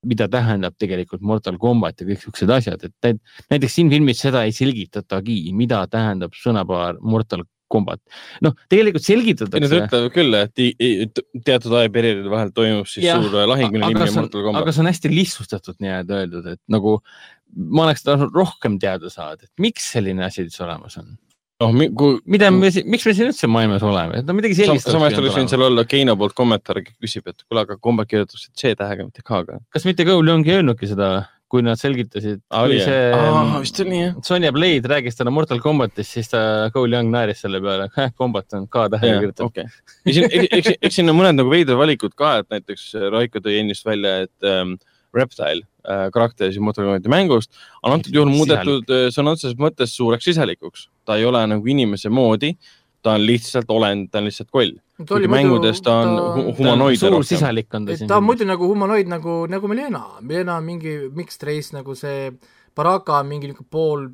[0.06, 3.20] mida tähendab tegelikult Mortal Combat ja kõik siuksed asjad, et näit-
[3.50, 8.00] näiteks siin filmis seda ei selgitatagi, mida tähendab sõnapaar Mortal Combat.
[8.44, 9.76] noh, tegelikult Nad selgitatakse.
[9.78, 14.14] ütlevad küll, et teatud ajaperioodi vahel toimub siis Jah, suur lahing, mille aga nimi on
[14.26, 14.74] Mortal aga Combat.
[14.74, 16.98] see on hästi lihtsustatud nii-öelda öeldud, et nagu
[17.56, 21.16] ma oleks tahtnud rohkem teada saada, et miks selline asi üldse olemas on.
[21.62, 24.90] noh, kui mida me, miks me siin üldse maailmas oleme, et no midagi sellist.
[24.90, 29.06] samas oleks võinud seal olla Keino poolt kommentaar, küsib, et kuule, aga Combat kirjutatakse C-tähega,
[29.08, 29.62] mitte K-ga.
[29.72, 31.14] kas mitte Cole ongi öelnudki seda
[31.52, 33.50] kui nad selgitasid, kui oli see jah?
[33.60, 34.14] vist oli jah.
[34.24, 36.40] Sonja Blade rääkis talle Mortal Combatist, siis ta,
[36.72, 39.50] Cole Young naeris selle peale, Combat on K tähega kirjutatud.
[39.50, 39.98] okei.
[40.08, 43.58] ja siin, eks, eks siin on mõned nagu veidrad valikud ka, et näiteks Raiko tõi
[43.60, 44.78] ennist välja, et ähm,
[45.14, 47.50] Reptile äh, karakter siis Combati mängust
[47.82, 50.88] on antud juhul muudetud äh, sõna otseses mõttes suureks sisalikuks.
[51.04, 52.54] ta ei ole nagu inimese moodi,
[53.02, 54.72] ta on lihtsalt olend, ta on lihtsalt koll.
[55.28, 58.08] mängudes ta on hu- humanoid suur sisalik on ta et siin.
[58.08, 62.30] ta on muidu nagu humanoid nagu, nagu Milena, Milena on mingi mixed race nagu see
[62.76, 64.04] Baraka on mingi niisugune pool,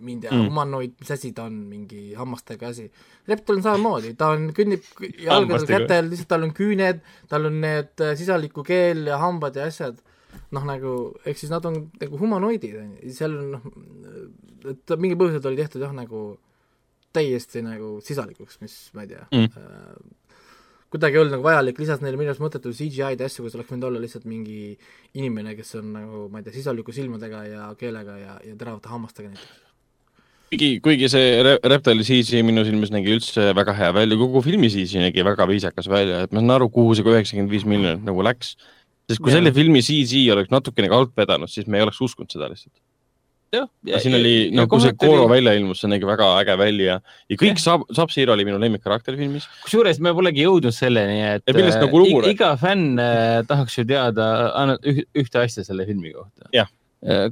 [0.00, 0.46] ma ei tea Mm.
[0.48, 2.86] humanoid, mis asi ta on, mingi hammastega asi.
[3.28, 4.86] Reptil on samamoodi, ta on, kõnnib
[5.26, 9.66] jalgadel, kätel, lihtsalt tal on küüned, tal on need äh, sisaliku keel ja hambad ja
[9.68, 9.98] asjad.
[10.50, 10.92] noh, nagu
[11.24, 13.66] ehk siis nad on nagu humanoidid, on ju, seal on noh,
[14.72, 16.24] et mingil põhjusel ta oli tehtud jah, nagu
[17.14, 19.46] täiesti nagu sisalikuks, mis ma ei tea Mm.
[19.54, 20.16] mm.,
[20.90, 23.70] kuidagi ei olnud nagu vajalik, lisas neile minu arust mõttetu CGI-d ja asju, kus oleks
[23.70, 24.72] võinud olla lihtsalt mingi
[25.14, 29.30] inimene, kes on nagu ma ei tea, sisaliku silmadega ja keelega ja, ja teravate hammastega
[29.30, 29.60] näiteks.
[30.50, 34.66] kuigi, kuigi see Re- Reptile CG minu silmis nägi üldse väga hea välja, kogu filmi
[34.74, 38.26] CG nägi väga viisakas välja, et ma saan aru, kuhu see üheksakümmend viis miljonit nagu
[38.26, 38.56] läks.
[39.10, 39.40] Sest kui Jaa.
[39.40, 42.74] selle filmi CG oleks natukene ka alt vedanud, siis me ei oleks uskunud seda lihtsalt.
[43.50, 47.38] aga siin oli, no kui see Goro välja ilmus, see nägi väga äge välja ja
[47.40, 49.48] kõik saab, Sub-Zero oli minu lemmikkarakter filmis.
[49.64, 52.36] kusjuures me polegi jõudnud selleni, et Ja millest äh, nagu lugu ig- rääkida?
[52.36, 54.28] iga fänn äh, tahaks ju teada
[54.86, 56.70] ühte asja selle filmi kohta Jah..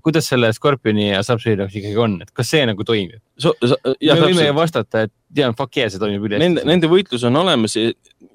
[0.01, 3.19] Kuidas selle Scorpioni ja Sub-Zero'ga ikkagi on, et kas see nagu toimib?
[3.37, 6.65] So, so, me ja, võime ju vastata, et tean, fuck yeah, see toimib üle nende,
[6.69, 7.91] nende võitlus on olemas ja,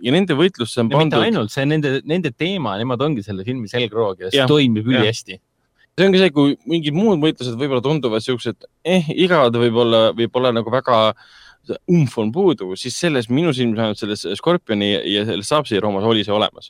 [0.05, 3.45] ja nende võitlusse on ja mitte pandud, ainult, see nende, nende teema, nemad ongi selle
[3.47, 5.39] filmi selgroog ja see toimib ülihästi.
[5.97, 10.73] see ongi see, kui mingid muud võitlused võib-olla tunduvad siuksed eh, igavad võib-olla, võib-olla nagu
[10.73, 11.01] väga
[11.89, 16.25] umf on puudu, siis selles minu silmis ainult selles Scorpioni ja selles Sub-Zero omas oli
[16.27, 16.69] see olemas.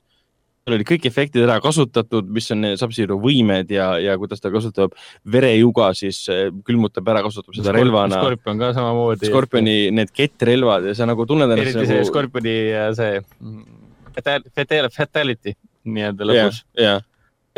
[0.63, 4.95] Seal oli kõik efektid ära kasutatud, mis on Sub-Zero võimed ja, ja kuidas ta kasutab
[5.27, 8.21] verejuga, siis eh, külmutab ära, kasutab seda relvana.
[8.21, 9.27] Scorpion ka samamoodi.
[9.27, 13.19] Scorpioni need kettrelvad ja sa nagu tunned ennast eriti see nagu Scorpioni äh, see
[14.15, 16.61] fatal- fatal- fatality nii-öelda lõpus.
[16.79, 16.95] ja,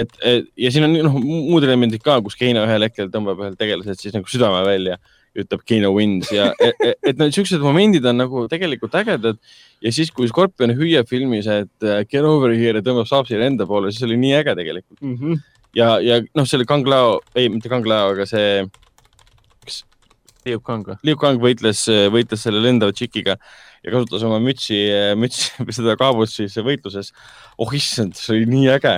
[0.01, 3.59] et, et ja siin on noh, muud elemendid ka, kus Keino ühel hetkel tõmbab ühelt
[3.61, 4.97] tegelaselt siis nagu südame välja,
[5.35, 9.39] ütleb Keino wins ja et, et, et need siuksed momendid on nagu tegelikult ägedad
[9.83, 13.67] ja siis, kui Scorpion hüüab filmis, et äh, get over here ja tõmbab Saabsile enda
[13.69, 15.43] poole, siis oli nii äge tegelikult Mm -hmm.
[15.75, 18.65] ja, ja noh, selle Kang Lao, ei mitte Kang Lao, aga see
[20.45, 20.97] Liu Kang või?
[21.03, 23.35] Liu Kang võitles, võitles selle lendava tšikiga
[23.85, 24.77] ja kasutas oma mütsi,
[25.17, 27.11] mütsi seda kaabut siis võitluses.
[27.57, 28.95] oh issand, see oli nii äge.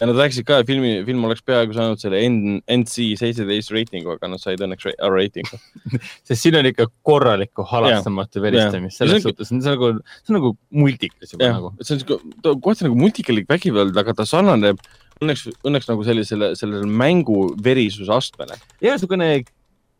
[0.00, 4.14] Ja nad rääkisid ka, et filmi, film oleks peaaegu saanud selle N- NC seitseteist reitingu,
[4.16, 5.60] aga nad said õnneks ra- reitingu.
[6.28, 10.54] sest siin on ikka korralikku halastamatu veristamist, selles suhtes, see on nagu, see on nagu
[10.82, 12.18] multikas juba nagu., see on
[12.54, 14.80] on kohati nagu multikalik vägivald, aga ta sarnaneb
[15.20, 18.56] õnneks, õnneks nagu sellisele, sellele mängu verisuse astmele.
[18.80, 19.32] ja niisugune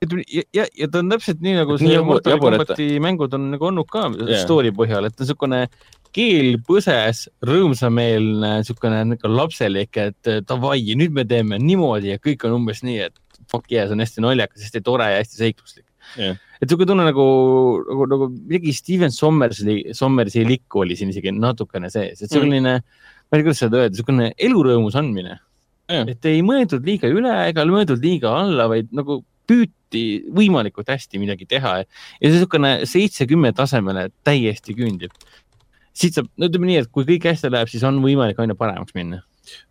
[0.00, 3.88] ja, ja, ja ta on täpselt nii nagu see Mortal Combati mängud on nagu olnud
[3.90, 4.40] ka yeah.
[4.40, 5.66] story põhjal, et niisugune
[6.16, 12.56] keel põses, rõõmsameelne, niisugune nagu lapselik, et davai, nüüd me teeme niimoodi ja kõik on
[12.60, 15.86] umbes nii, et fuck yeah, see on hästi naljakas, hästi tore ja hästi seikluslik
[16.18, 16.36] Jah.
[16.58, 17.24] et niisugune tunne nagu,
[17.86, 22.34] nagu, nagu midagi Steven Sommersi, Sommersi likku oli siin isegi natukene sees, et Mm.
[22.34, 22.84] selline mm.,
[23.30, 25.38] ma ei tea, kuidas seda öelda, niisugune elurõõmus andmine
[25.90, 26.06] Jah.
[26.08, 31.46] et ei mõeldud liiga üle ega mõeldud liiga alla, vaid nagu püüti võimalikult hästi midagi
[31.50, 31.84] teha ja
[32.20, 35.10] see niisugune seitse-kümme tasemele täiesti küündib.
[36.00, 38.96] Siit saab, no ütleme nii, et kui kõik hästi läheb, siis on võimalik aina paremaks
[38.96, 39.22] minna.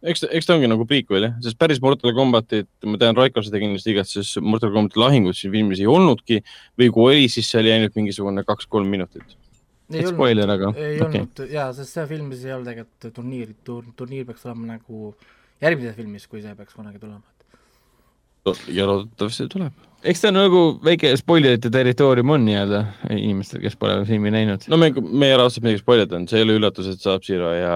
[0.03, 3.61] eks eks ta ongi nagu prequel jah, sest päris Mortal Combatit, ma tean, Raiko seda
[3.61, 6.41] kindlasti igatses, Mortal Combati lahingut siin filmis ei olnudki
[6.79, 9.37] või kui oli, siis see oli ainult mingisugune kaks-kolm minutit.
[9.93, 11.23] ei olnud, spoiler, aga ei okei.
[11.23, 15.13] olnud ja, sest see filmis ei olnud tegelikult turniiri tur,, turniir peaks olema nagu
[15.63, 17.23] järgmises filmis, kui see peaks kunagi tulema.
[18.73, 19.88] ja loodetavasti tuleb.
[20.03, 22.81] Eks ta nagu väike spoilerite territoorium on nii-öelda
[23.15, 24.63] inimestel, kes pole filmi näinud.
[24.71, 27.51] no me, me ei ole otseselt midagi spoilerdanud, see ei ole üllatus, et saab Zero
[27.55, 27.73] ja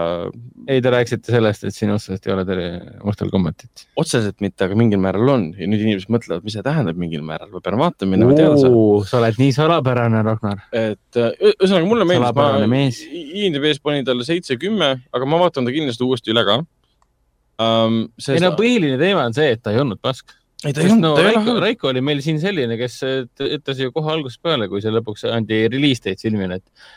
[0.67, 2.67] ei, te rääkisite sellest, et siin otseselt ei ole terve
[3.03, 3.87] Mortal Combatit.
[3.99, 7.51] otseselt mitte, aga mingil määral on ja nüüd inimesed mõtlevad, mis see tähendab mingil määral,
[7.53, 8.85] ma pean vaatama, minema teada saama.
[9.09, 10.63] sa oled nii salapärane, Ragnar.
[10.71, 13.17] et äh, ühesõnaga mulle meeldis, ma.
[13.43, 17.99] IMDB-s panin talle seitse-kümme, aga ma vaatan ta kindlasti uuesti üle ka um,.
[18.29, 20.31] ei no põhiline teema on see, et ta ei olnud pask.
[20.65, 21.61] Ei ta ei olnud, no ta ei Raiko, halb.
[21.65, 22.99] Raiko oli meil siin selline, kes
[23.35, 26.87] t- ütles ju kohe algusest peale, kui see lõpuks andi release date filmile, et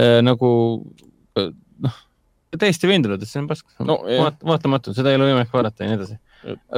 [0.00, 0.50] äh, nagu
[1.40, 1.50] äh,
[1.84, 1.98] noh,
[2.54, 3.98] täiesti veendunud, et see on pask No.
[4.06, 4.36] Vaat,.
[4.46, 6.20] vaatamatu, seda ei ole võimalik vaadata ja nii edasi.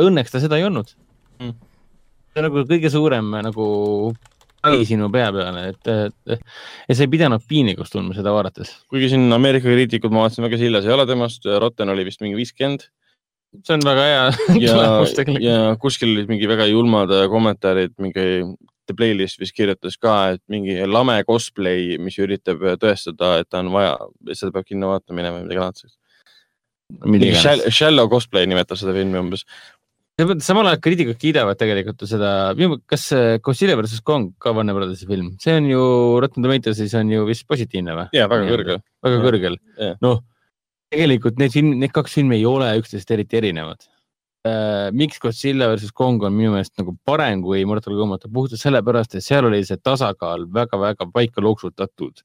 [0.07, 0.94] Õnneks ta seda ei olnud
[1.36, 1.53] Mm.
[2.32, 3.65] see on nagu kõige suurem nagu
[4.65, 5.90] ai sinu pea peale, et,
[6.32, 6.47] et,
[6.89, 8.70] et sa ei pidanud piinlikkust tundma seda vaadates.
[8.89, 12.39] kuigi siin Ameerika kriitikud, ma vaatasin, väga sillas ei ole temast, Rotten oli vist mingi
[12.40, 12.86] viiskümmend
[13.64, 14.23] see on väga hea
[14.66, 15.44] ja tulemus, tegelikult.
[15.44, 18.27] ja kuskil olid mingi väga julmad äh, kommentaarid, mingi
[18.86, 23.73] The Playlist vist kirjutas ka, et mingi lame cosplay, mis üritab tõestada, et ta on
[23.74, 23.97] vaja,
[24.32, 25.94] seda peab kinno vaatama minema või midagi laadset.
[27.05, 29.43] mingi shall- shallow cosplay nimetab seda filmi umbes.
[30.47, 32.55] samal ajal kriitikud kiidavad tegelikult seda,
[32.86, 35.82] kas see Godzilla versus Kong ka Warner Brothersi film, see on ju
[36.23, 38.09] Rotten Tomatoes'is on ju vist positiivne või?
[38.14, 38.78] ja väga kõrge.
[39.02, 39.59] väga kõrgel
[40.01, 40.23] noh,
[40.93, 43.87] tegelikult need film, need kaks filmi ei ole üksteisest eriti erinevad.
[44.95, 49.25] miks Godzilla versus Kong on minu meelest nagu parem kui Mortal Combat, puhtalt sellepärast, et
[49.25, 52.23] seal oli see tasakaal väga-väga paika loksutatud.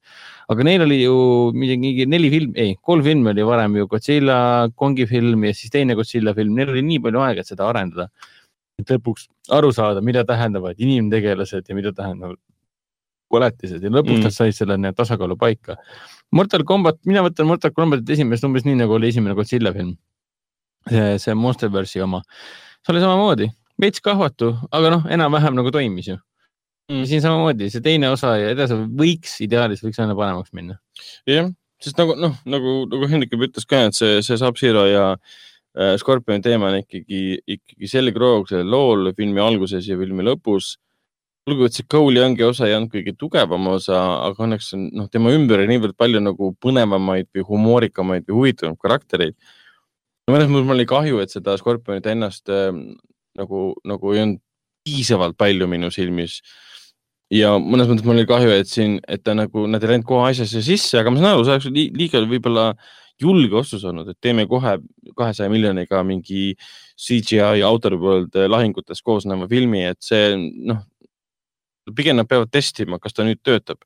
[0.48, 1.16] aga neil oli ju
[1.52, 5.96] mingi neli film, ei, kolm filmi oli varem ju Godzilla, Kongi film ja siis teine
[5.98, 8.08] Godzilla film, neil oli nii palju aega, et seda arendada.
[8.78, 12.38] et lõpuks aru saada, mida tähendavad inimtegelased ja mida tähendavad
[13.32, 14.22] koletised ja lõpuks Mm.
[14.28, 15.76] nad said selle tasakaalu paika.
[16.32, 19.96] Mortal Combat, mina võtan Mortal Combatit esimest umbes nii nagu oli esimene Godzilla film.
[20.90, 22.22] see, see Monsterverse'i oma,
[22.82, 23.46] see oli samamoodi,
[23.80, 26.16] veits kahvatu, aga noh, enam-vähem nagu toimis ju
[26.90, 27.04] mm..
[27.08, 30.78] siin samamoodi see teine osa ja edasi võiks, ideaalis võiks aina paremaks minna.
[31.28, 31.50] jah,
[31.82, 35.94] sest nagu noh, nagu, nagu Hendrik juba ütles ka, et see, see Sub-Zero ja äh,
[36.00, 40.76] Scorpioni teema on ikkagi, ikkagi selge roog sellel lool filmi alguses ja filmi lõpus.
[41.48, 43.98] olgugi, et see Cole'i Youngi osa ei olnud kõige tugevam osa,
[44.28, 48.82] aga õnneks on noh, tema ümber on niivõrd palju nagu põnevamaid või humoorikamaid või huvitavamaid
[48.82, 49.36] karaktereid.
[50.30, 52.70] mõnes mõttes mul oli kahju, et seda Scorpionit ennast äh,
[53.38, 54.42] nagu, nagu ei olnud
[54.86, 56.40] piisavalt palju minu silmis
[57.32, 60.30] ja mõnes mõttes mul oli kahju, et siin, et ta nagu, nad ei läinud kohe
[60.30, 62.72] asjasse sisse, aga ma saan aru, see oleks li- liiga võib-olla
[63.22, 64.76] julge otsus olnud, et teeme kohe
[65.18, 66.52] kahesaja miljoniga mingi
[66.98, 70.82] CGI Outer World eh, lahingutest koosneva filmi, et see noh,
[71.96, 73.82] pigem nad peavad testima, kas ta nüüd töötab.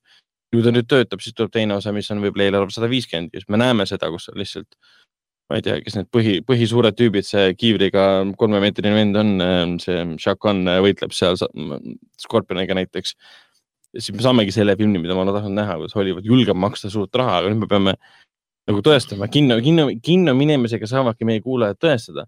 [0.55, 3.41] kui ta nüüd töötab, siis tuleb teine osa, mis on võib-olla eelarve sada viiskümmend ja
[3.43, 4.77] siis me näeme seda, kus lihtsalt
[5.51, 8.05] ma ei tea, kes need põhi, põhisuured tüübid, see kiivriga
[8.39, 9.33] kolmemeetrine vend on,
[9.83, 11.39] see Shakan võitleb seal
[12.23, 13.15] Scorpioniga näiteks.
[13.97, 17.15] siis me saamegi selle filmi, mida ma olen tahtnud näha, kus Hollywood julgeb maksta suurt
[17.17, 17.95] raha, aga nüüd me peame
[18.67, 22.27] nagu tõestama, kinno, kinno, kinno minemisega saavadki meie kuulajad tõestada,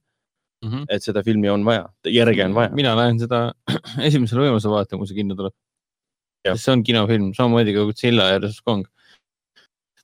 [0.64, 0.85] Mm -hmm.
[0.90, 2.70] et seda filmi on vaja, järge on vaja.
[2.74, 3.52] mina lähen seda
[4.09, 5.55] esimesel võimalusel vaatama, kui see kinno tuleb.
[6.47, 6.56] Jah.
[6.59, 8.86] see on kinofilm, samamoodi kui Godzilla ja versus Kong.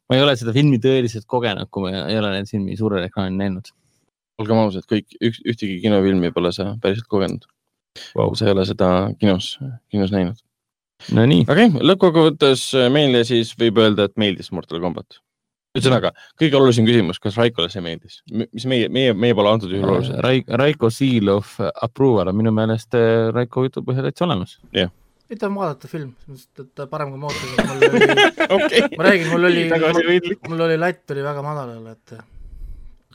[0.08, 3.38] ma ei ole seda filmi tõeliselt kogenud, kui ma ei ole neid filmi suurel ekraanil
[3.38, 3.72] näinud
[4.42, 7.46] olgem ausad, kõik, üks, ühtegi kinofilmi pole sa päriselt kogenud
[8.18, 8.32] wow.
[8.34, 8.88] sa ei ole seda
[9.20, 9.54] kinos,
[9.92, 10.40] kinos näinud.
[11.14, 15.18] Nonii, okei okay,, lõppkokkuvõttes meile siis võib öelda, et meeldis Mortal Combat.
[15.74, 19.96] ühesõnaga, kõige olulisem küsimus, kas Raikole see meeldis, mis meie, meie, meie pole antud juhul
[19.96, 20.20] olulised.
[20.22, 24.58] Raik-, Raiko Seal of Approval on minu meelest äh, Raiko jutu põhjal täitsa olemas.
[25.34, 28.28] ütle vaadata film, selles mõttes, et parem kui ma ootasin, mul oli,
[28.58, 29.64] okei, ma räägin, mul oli,
[30.52, 32.14] mul oli latt oli väga madalal, et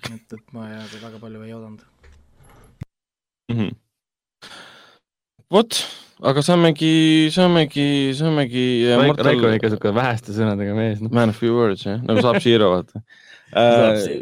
[0.10, 1.86] et, et ma ei, väga palju ei oodanud.
[3.54, 3.72] Mhm.
[5.50, 5.80] vot,
[6.20, 6.94] aga saamegi,
[7.34, 7.88] saamegi,
[8.18, 8.66] saamegi.
[8.92, 11.14] Raiko Raiko on ikka siuke väheste sõnadega mees, noh.
[11.16, 13.04] Man of few words jah, nagu saab Zero vaata
[13.60, 14.20] äh,.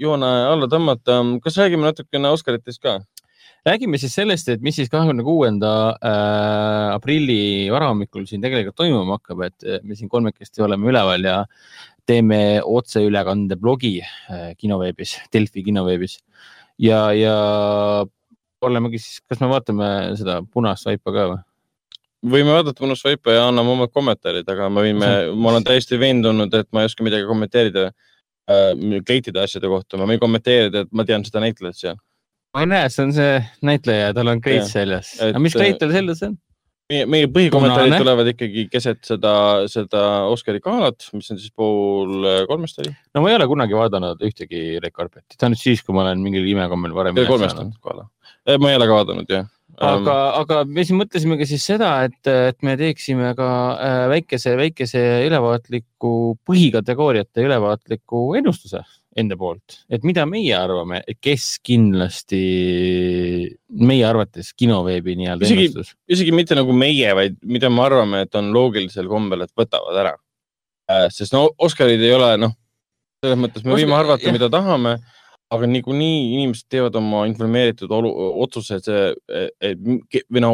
[0.00, 2.98] joone alla tõmmata, kas räägime natukene Oscaritest ka?
[3.66, 9.42] räägime siis sellest, et mis siis kahekümne kuuenda äh, aprilli varahommikul siin tegelikult toimuma hakkab,
[9.48, 11.40] et äh, me siin kolmekesti oleme üleval ja
[12.06, 16.20] teeme otseülekande blogi äh, kinoveebis, Delfi kinoveebis
[16.78, 17.36] ja, ja
[18.68, 21.44] olemegi siis, kas me vaatame seda punast vaipa ka või?
[22.26, 26.54] võime vaadata punast vaipa ja anname omad kommentaarid, aga me võime, ma olen täiesti veendunud,
[26.58, 28.72] et ma ei oska midagi kommenteerida äh,
[29.06, 32.00] kleitide asjade kohta, ma võin kommenteerida, et ma tean seda näitlejat seal.
[32.56, 33.38] ma ei näe, see on see
[33.68, 35.14] näitleja, tal on kleit seljas.
[35.22, 36.36] aga mis kleit tal seljas on?
[36.92, 39.32] meie, meie põhikommentaarid tulevad ikkagi keset seda,
[39.70, 42.92] seda Oscari galat, mis on siis pool äh, kolmest oli.
[43.14, 46.46] no ma ei ole kunagi vaadanud ühtegi Red Carpetit, ainult siis, kui ma olen mingil
[46.54, 48.06] imekombel varem üles kolmest on gala.
[48.54, 49.48] Ma ei ole ka vaadanud jah.
[49.76, 55.02] aga, aga me siin mõtlesimegi siis seda, et, et me teeksime ka äh, väikese, väikese
[55.26, 56.12] ülevaatliku
[56.46, 58.84] põhikategooriate ülevaatliku ennustuse
[59.16, 62.40] enda poolt, et mida meie arvame, kes kindlasti
[63.80, 65.94] meie arvates kinoveebi nii-öelda ennustus.
[66.08, 70.14] isegi mitte nagu meie, vaid mida me arvame, et on loogilisel kombel, et võtavad ära.
[71.12, 72.52] sest no Oscarid ei ole noh,
[73.24, 74.98] selles mõttes me Oscar- võime arvata, mida tahame,
[75.54, 78.10] aga niikuinii inimesed teevad oma informeeritud olu,
[78.42, 79.76] otsused eh, eh,
[80.26, 80.50] või no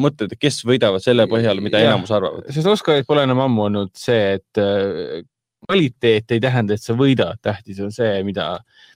[0.00, 1.92] mõtted, kes võidavad selle põhjal, mida Jah.
[1.92, 2.48] enamus arvavad.
[2.54, 5.22] sest Oscarid pole enam ammu olnud see, et äh,
[5.64, 8.48] kvaliteet ei tähenda, et sa võidad, tähtis on see, mida,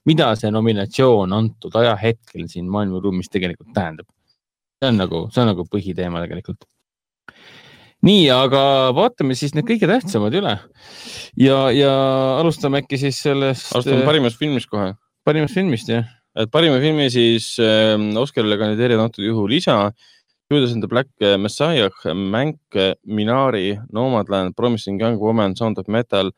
[0.08, 4.08] mida see nominatsioon antud ajahetkel siin maailmaruumis tegelikult tähendab.
[4.78, 6.66] see on nagu, see on nagu põhiteema tegelikult.
[8.06, 8.62] nii, aga
[8.94, 10.58] vaatame siis need kõige tähtsamad üle
[11.38, 11.92] ja, ja
[12.38, 14.92] alustame äkki siis sellest alustame parimast filmist kohe.
[15.26, 16.06] Parimast filmist jah.
[16.38, 19.90] et parima filmi siis äh, Oscarile kandideerivad antud juhul isa,
[20.50, 21.08] Judas and the Black
[21.38, 22.60] Messiah, Mänk,
[23.04, 26.30] Minari, Nomadland, Promising Young Woman, Sound of Metal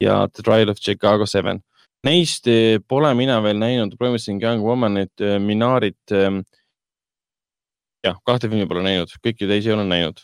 [0.00, 1.58] ja The Trial of Chicago Seven.
[2.06, 6.14] Neist eh, pole mina veel näinud Promising Young Womanit, Minarit.
[8.06, 10.22] jah, kahte filmi pole näinud, kõiki teisi olen näinud.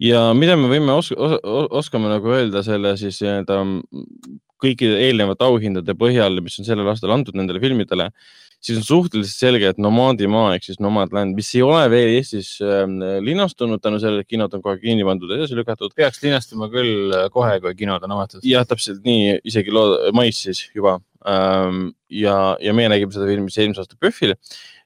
[0.00, 1.36] ja mida me võime os os
[1.80, 3.62] oskame nagu öelda selle siis nii-öelda
[4.62, 8.10] kõikide eelnevate auhindade põhjal, mis on sellel aastal antud nendele filmidele,
[8.64, 12.84] siis on suhteliselt selge, et Nomadimaa ehk siis Nomadland, mis ei ole veel Eestis äh,
[13.24, 15.94] linastunud tänu sellele, et kinod on kohe kinni pandud ja edasi lükatud.
[15.96, 18.44] peaks linastuma küll äh, kohe, kui kinod on avatud.
[18.46, 19.74] jah, täpselt nii, isegi
[20.16, 21.00] mais siis juba.
[21.26, 24.36] ja, ja meie nägime seda filmi siis eelmise aasta PÖFFil,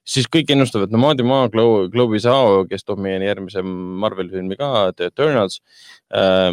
[0.09, 5.61] siis kõik ennustavad Nomadimaa, Globe Sao, kes toob meieni järgmise Marveli filmi ka, The Eternals,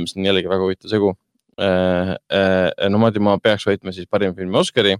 [0.03, 1.13] mis on jällegi väga huvitav segu.
[1.57, 4.93] Nomadimaa peaks võitma siis parima filmi Oscari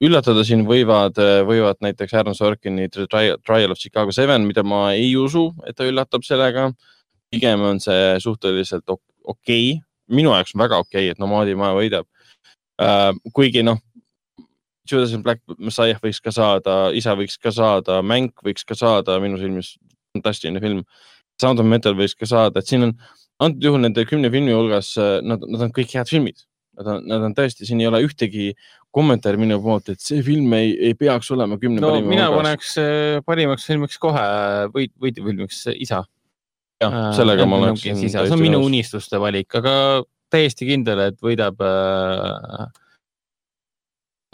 [0.00, 5.50] üllatada siin võivad, võivad näiteks Aaron Sorkini Trial of Chicago Seven, mida ma ei usu,
[5.66, 6.70] et ta üllatab sellega.
[7.30, 11.74] pigem on see suhteliselt ok- okei okay., minu jaoks on väga okei okay,, et Nomadimaa
[11.76, 12.06] võidab
[12.82, 13.12] uh,.
[13.32, 13.78] kuigi noh,
[14.90, 19.20] Judas and Black Messiah võiks ka saada, isa võiks ka saada, Mänk võiks ka saada,
[19.20, 19.76] minu silmis
[20.12, 20.82] fantastiline film.
[21.40, 22.96] Sound of Metal võiks ka saada, et siin on
[23.40, 24.94] antud juhul nende kümne filmi hulgas,
[25.24, 26.44] nad, nad on kõik head filmid.
[26.80, 28.52] Nad on, nad on tõesti, siin ei ole ühtegi
[28.94, 32.40] kommentaari minu poolt, et see film ei, ei peaks olema kümne no parima mina hulgas.
[32.40, 34.22] paneks äh, parimaks filmiks kohe
[34.74, 36.02] võit, võidufilmiks isa.
[36.82, 37.84] jah, sellega ma oleks.
[37.84, 38.62] see on minu.
[38.66, 39.74] unistuste valik, aga
[40.32, 42.66] täiesti kindel, et võidab äh....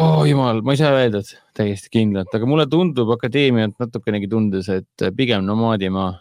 [0.04, 4.70] oh jumal, ma ei saa öelda, et täiesti kindlalt, aga mulle tundub akadeemiat natukenegi tundes,
[4.72, 6.12] et pigem Nomaadimaa,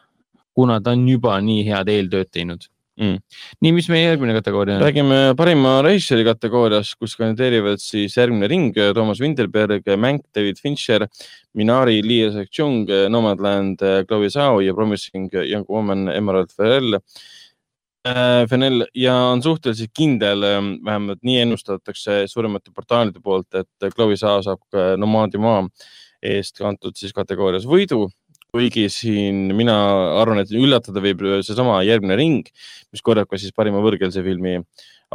[0.56, 3.18] kuna ta on juba nii head eeltööd teinud Mm.
[3.60, 4.84] nii, mis meie järgmine kategooria on?
[4.86, 11.04] räägime parima režissööri kategoorias, kus kandideerivad siis järgmine ring, Toomas Winterberg, Mank, David Fincher,
[11.60, 17.02] Minari, Lee Isaac-Chung, Nomadland, Chloe Zhao ja Promising Young Woman, Emerald Fennell.
[18.48, 20.48] Fennell ja on suhteliselt kindel,
[20.86, 25.66] vähemalt nii ennustatakse suuremate portaalide poolt, et Chloe Zhao saab ka Nomadimaa
[26.24, 28.06] eest kantud siis kategoorias võidu
[28.56, 29.76] kuigi siin mina
[30.22, 32.48] arvan, et üllatada võib seesama järgmine ring,
[32.96, 34.62] mis korjab ka siis parima võõrkeelse filmi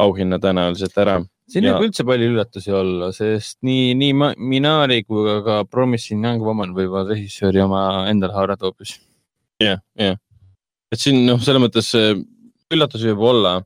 [0.01, 1.17] auhinna tõenäoliselt ära.
[1.51, 6.23] siin Ja- võib üldse palju üllatusi olla, sest nii, nii Minari kui ka- ka Promising
[6.25, 8.99] Young Woman võivad režissööri oma endale haarata hoopis.
[9.61, 10.17] jah, jah.
[10.93, 12.15] et siin noh, selles mõttes äh,
[12.71, 13.57] üllatusi võib olla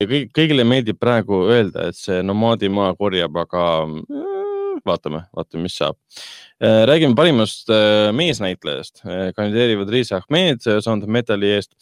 [0.00, 4.37] ja kõik, kõigile meeldib praegu öelda, et see Nomadimaa korjab, aga äh,
[4.88, 5.98] vaatame, vaatame, mis saab.
[6.60, 9.02] räägime parimast äh, meesnäitlejast,
[9.36, 11.76] kandideerivad Riis Ahmed Sound of Metali eest,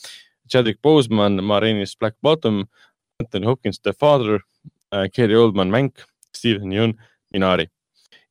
[0.53, 2.66] Chadwick Boseman, Marinis Black Bottom,
[3.20, 4.41] Anthony Hopkins The Father,
[5.15, 6.05] Gary Oldman Mänk,
[6.37, 6.95] Steven Yeun
[7.33, 7.66] Minari.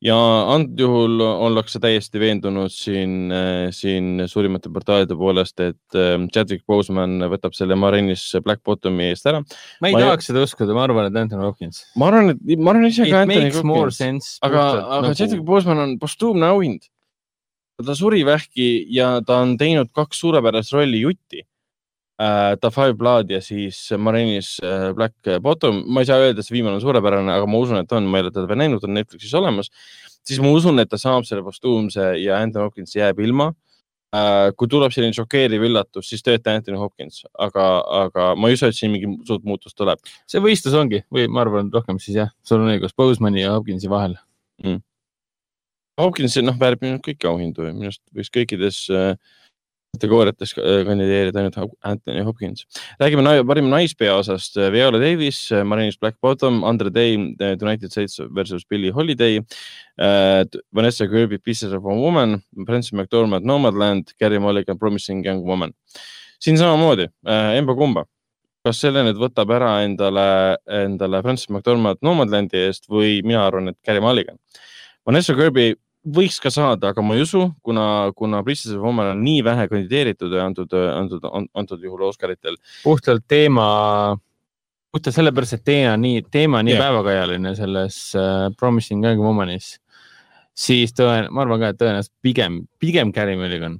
[0.05, 0.15] Ja
[0.53, 3.31] antud juhul ollakse täiesti veendunud siin,
[3.73, 9.41] siin suurimate portaalide poolest, et äh, Chadwick Boseman võtab selle Marinis Black Bottomi eest ära.
[9.81, 11.81] ma ei Ma ei- tahaks seda uskuda, ma arvan, et Anthony Hopkins.
[11.97, 14.37] ma arvan, et ma arvan ise ka Anthony Hopkins, sense.
[14.45, 14.67] aga,
[14.99, 16.85] aga Chadwick Boseman on postuumne auhind.
[17.85, 21.41] ta suri vähki ja ta on teinud kaks suurepärast rolli jutti
[22.19, 22.55] uh,.
[22.61, 26.57] The Five Blood ja siis Marinis uh, Black Bottom, ma ei saa öelda, et see
[26.57, 28.95] viimane on suurepärane, aga ma usun, et on, ma ei ole teda veel näinud, on
[28.95, 29.71] Netflixis olemas.
[30.25, 34.51] siis ma usun, et ta saab selle postuumse ja Anthony Hopkins jääb ilma uh,.
[34.57, 37.67] kui tuleb selline šokeeriv üllatus, siis tööta Anthony Hopkins, aga,
[38.05, 40.01] aga ma ei usu, et siin mingi suurt muutust tuleb.
[40.29, 43.91] see võistlus ongi või ma arvan, rohkem siis jah, sul on õigus, Bosemani ja Hopkinsi
[43.91, 44.17] vahel.
[45.99, 49.13] Hopkins, noh, väärib minu arust kõiki auhindu, minu arust võiks kõikides äh,
[49.95, 52.65] kategooriates äh, kandideerida ainult Anthony Hopkins.
[53.01, 58.91] räägime nai- parima naispeaosast, Viola Davis, Marinis Black Bottom, Andre Day, United States versus Billie
[58.91, 60.45] Holiday äh,,
[60.75, 65.71] Vanessa Kirby, Pieces of a Woman, Francis McDormand, Nomadland, Gary Mulligan, Promising Young Woman.
[66.39, 68.03] siin samamoodi äh,, emba-kumba,
[68.65, 73.77] kas selle nüüd võtab ära endale, endale Francis McDormand Nomadlandi eest või mina arvan, et
[73.85, 74.37] Gary Mulligan.
[75.07, 75.71] Vanessa Kirby
[76.05, 77.85] võiks ka saada, aga ma ei usu, kuna,
[78.17, 81.25] kuna Princess of Woman on nii vähe kandideeritud ja antud, antud,
[81.57, 82.57] antud juhul Oscaritel.
[82.83, 84.17] puhtalt teema,
[84.93, 86.83] puhtalt sellepärast, et teema nii, teema on nii yeah.
[86.85, 89.75] päevakajaline selles uh, Promising Young Womanis,
[90.55, 93.79] siis tõen-, ma arvan ka, et tõenäoliselt pigem, pigem Gary Mulligan.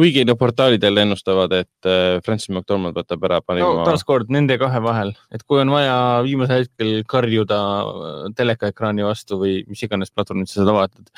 [0.00, 3.84] kuigi no portaalid jälle ennustavad, et äh, Francis McDormand võtab ära no parima.
[3.84, 9.60] taaskord nende kahe vahel, et kui on vaja viimasel hetkel karjuda äh, telekaekraani vastu või
[9.68, 11.12] mis iganes platvormil sa seda vaatad,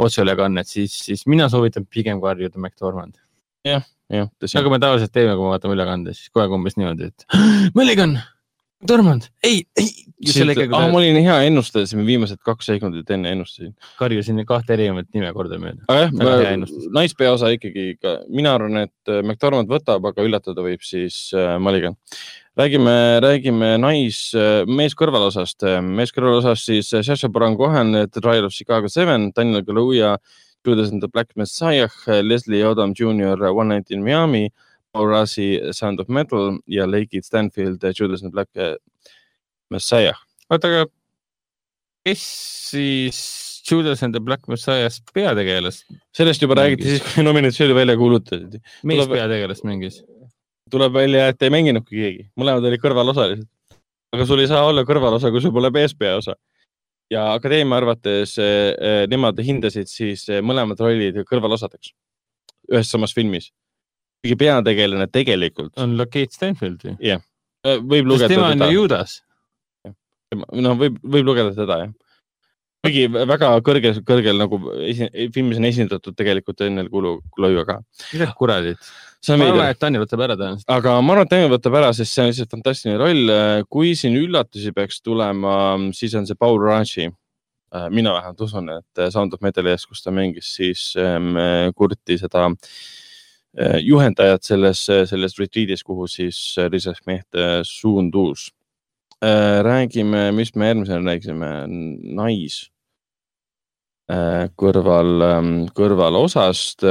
[0.00, 3.18] otseülekannet, siis, siis mina soovitan pigem karjuda McDormand.
[4.10, 7.10] jah, tõsi nagu me tavaliselt teeme, kui me vaatame ülekande, siis kogu aeg umbes niimoodi,
[7.12, 7.26] et
[7.78, 8.16] Mulligan,
[8.88, 9.88] tormanud, ei, ei.
[10.76, 13.72] ah, ma olin hea ennustaja, siis ma viimased kaks sekundit enne ennustasin.
[13.76, 15.84] ta karjusin kahte erinevat nime kordamööda.
[15.90, 16.08] aga
[16.40, 21.28] hea jah naispeaosa ikkagi ka, mina arvan, et äh, McDormand võtab, aga üllatada võib siis
[21.36, 21.96] äh, Mulligan.
[22.60, 22.94] räägime,
[23.24, 24.22] räägime nais,
[24.68, 29.64] mees kõrvalosast, mees kõrvalosast siis äh, Sacha Baron Cohen, The Trial of Chicago Seven, Daniel
[29.64, 30.16] Kaluuya,
[30.64, 34.50] Judas and the Black Messiah, Leslie Odom Jr, One Night in Miami,
[34.94, 38.76] Rassi Sound of Metal ja Lakeith Stanfield, Judas and Black äh,
[39.70, 40.18] Messiah.
[40.50, 40.86] oota, aga
[42.06, 42.24] kes
[42.70, 43.20] siis
[43.70, 45.84] Judas and the Black Messiah's peategelast,
[46.16, 46.64] sellest juba Mängis.
[46.64, 48.60] räägiti siis, kui nominatsiooni välja kuulutati.
[48.82, 50.02] mees Tuleb- peategelast mängis?
[50.70, 53.46] tuleb välja, et ei mänginudki keegi, mõlemad olid kõrvalosalised.
[54.14, 56.34] aga sul ei saa olla kõrvalosa, kui sul pole meespeaosa.
[57.10, 61.94] ja akadeemia arvates eh, eh, nemad hindasid siis eh, mõlemad rollid kõrvalosadeks
[62.70, 63.50] ühes samas filmis.
[64.20, 66.94] Kuigi peategelane tegelikult on Lakeith Stanfield ju?
[67.64, 69.18] eh, võib sest lugeda tema on ju, Judas.
[70.36, 71.92] noh, võib, võib lugeda teda jah.
[72.84, 77.78] kuigi väga kõrgel, kõrgel nagu esi, filmis on esindatud tegelikult Daniel Kulu, Kuluiga ka.
[78.12, 78.92] mida kuradit.
[79.24, 79.78] see on ma arvan, veider.
[79.78, 80.68] et Daniel võtab ära tõenäoliselt.
[80.76, 83.34] aga ma arvan, et Daniel võtab ära, sest see on lihtsalt fantastiline roll.
[83.72, 85.56] kui siin üllatusi peaks tulema,
[85.96, 87.08] siis on see Paul Ranchi.
[87.88, 91.36] mina vähemalt usun, et Sound of Metali ees, kus ta mängis siis ähm,
[91.78, 92.72] Kurti seda äh,
[93.58, 98.50] juhendajat selles, selles retreat'is, kuhu siis lisaks mehte suundus.
[99.62, 101.48] räägime, mis me järgmisena rääkisime,
[102.14, 102.70] nais
[104.58, 105.22] kõrval,
[105.76, 106.82] kõrvalosast.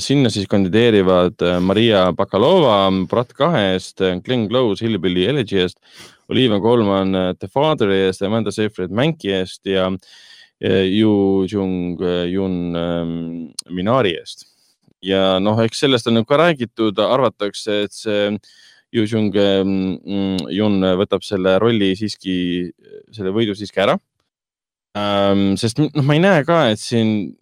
[0.00, 5.78] sinna siis kandideerivad Maria Bakalova Brat kahe eest, Glen Close Hillbilly Elegy eest,
[6.28, 9.90] Olivia Colman The Father'i eest, Amanda Seyfried Manki eest ja
[10.60, 12.00] Yu Jung
[12.30, 14.53] Jun ähm, Minari eest.
[15.04, 18.32] Ja noh, eks sellest on ka räägitud, arvatakse, et see
[18.94, 19.34] Yu Jung
[20.54, 22.34] Jun võtab selle rolli siiski,
[23.14, 23.98] selle võidu siiski ära
[24.98, 25.54] ähm,.
[25.60, 27.34] sest noh, ma ei näe ka, et siin,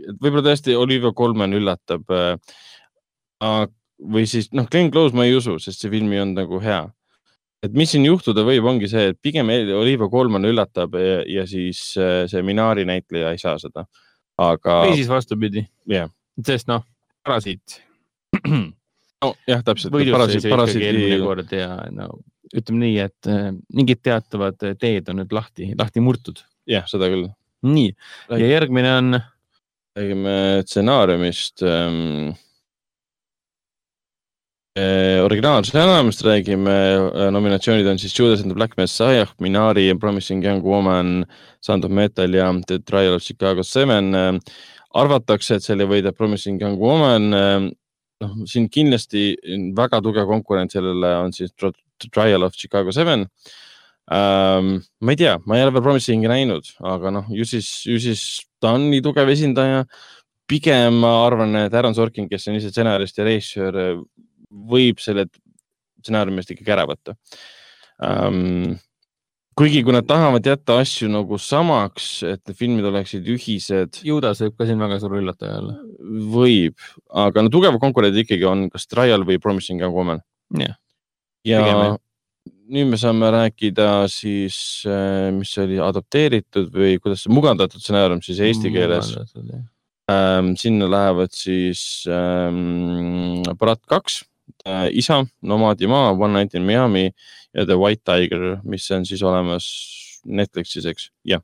[0.00, 3.66] et võib-olla tõesti Olivia Colman üllatab äh,.
[3.98, 6.86] või siis noh, Glen Close ma ei usu, sest see film ei olnud nagu hea.
[7.64, 11.90] et mis siin juhtuda võib, ongi see, et pigem Olivia Colman üllatab ja, ja siis
[12.00, 13.84] äh, see Minari näitleja ei saa seda.
[14.38, 15.66] aga või siis vastupidi.
[15.90, 16.08] jah,
[16.46, 16.84] sest noh,
[17.26, 17.80] parasiit.
[18.48, 19.94] nojah, täpselt.
[19.94, 22.12] ju ikkagi eelmine kord ja no
[22.54, 26.40] ütleme nii, et äh, mingid teatavad teed on nüüd lahti, lahti murtud.
[26.68, 27.28] jah, seda küll.
[27.66, 27.92] nii,
[28.30, 29.18] ja järgmine on
[29.98, 32.36] räägime stsenaariumist ähm,.
[35.24, 36.74] originaalstsenaariumist räägime,
[37.34, 41.26] nominatsioonid on siis Judas and the Black Messiah, Minari, Promising Young Woman,
[41.60, 44.14] Sound of Metal ja The Trial of Chicago Seven.
[44.96, 47.30] arvatakse, et selle võidab Promising Young Woman.
[48.18, 49.36] noh, siin kindlasti
[49.76, 51.52] väga tugev konkurent sellele on siis
[52.10, 53.26] Trial of Chicago Seven
[54.10, 54.80] ähm,.
[55.00, 58.22] ma ei tea, ma ei ole veel Promising'i näinud, aga noh, ju siis, ju siis
[58.58, 59.84] ta on nii tugev esindaja.
[60.48, 64.00] pigem ma arvan, et Aaron Sorkin, kes on ise stsenarist ja režissöör,
[64.48, 65.26] võib selle
[66.00, 67.14] stsenaariumist ikkagi ära võtta
[68.02, 68.78] ähm,.
[69.58, 74.58] kuigi, kui nad tahavad jätta asju nagu samaks, et need filmid oleksid ühised, Judas võib
[74.58, 75.78] ka siin väga suur üllataja olla.
[76.34, 76.76] võib,
[77.26, 80.22] aga no tugevad konkurendid ikkagi on kas Trial või Promising Young Woman.
[80.54, 80.76] jah,
[81.46, 81.98] ja jah.
[82.68, 84.60] nüüd me saame rääkida siis,
[85.34, 89.14] mis see oli adapteeritud või kuidas see mugandatud stsenaarium siis eesti keeles.
[90.08, 94.27] Ähm, sinna lähevad siis ähm, Brat kaks äh,,
[94.92, 97.08] isa, Nomadi maa, One Night in Miami
[97.54, 99.68] ja The White Tiger, mis on siis olemas
[100.26, 101.42] Netflixis, eks, jah.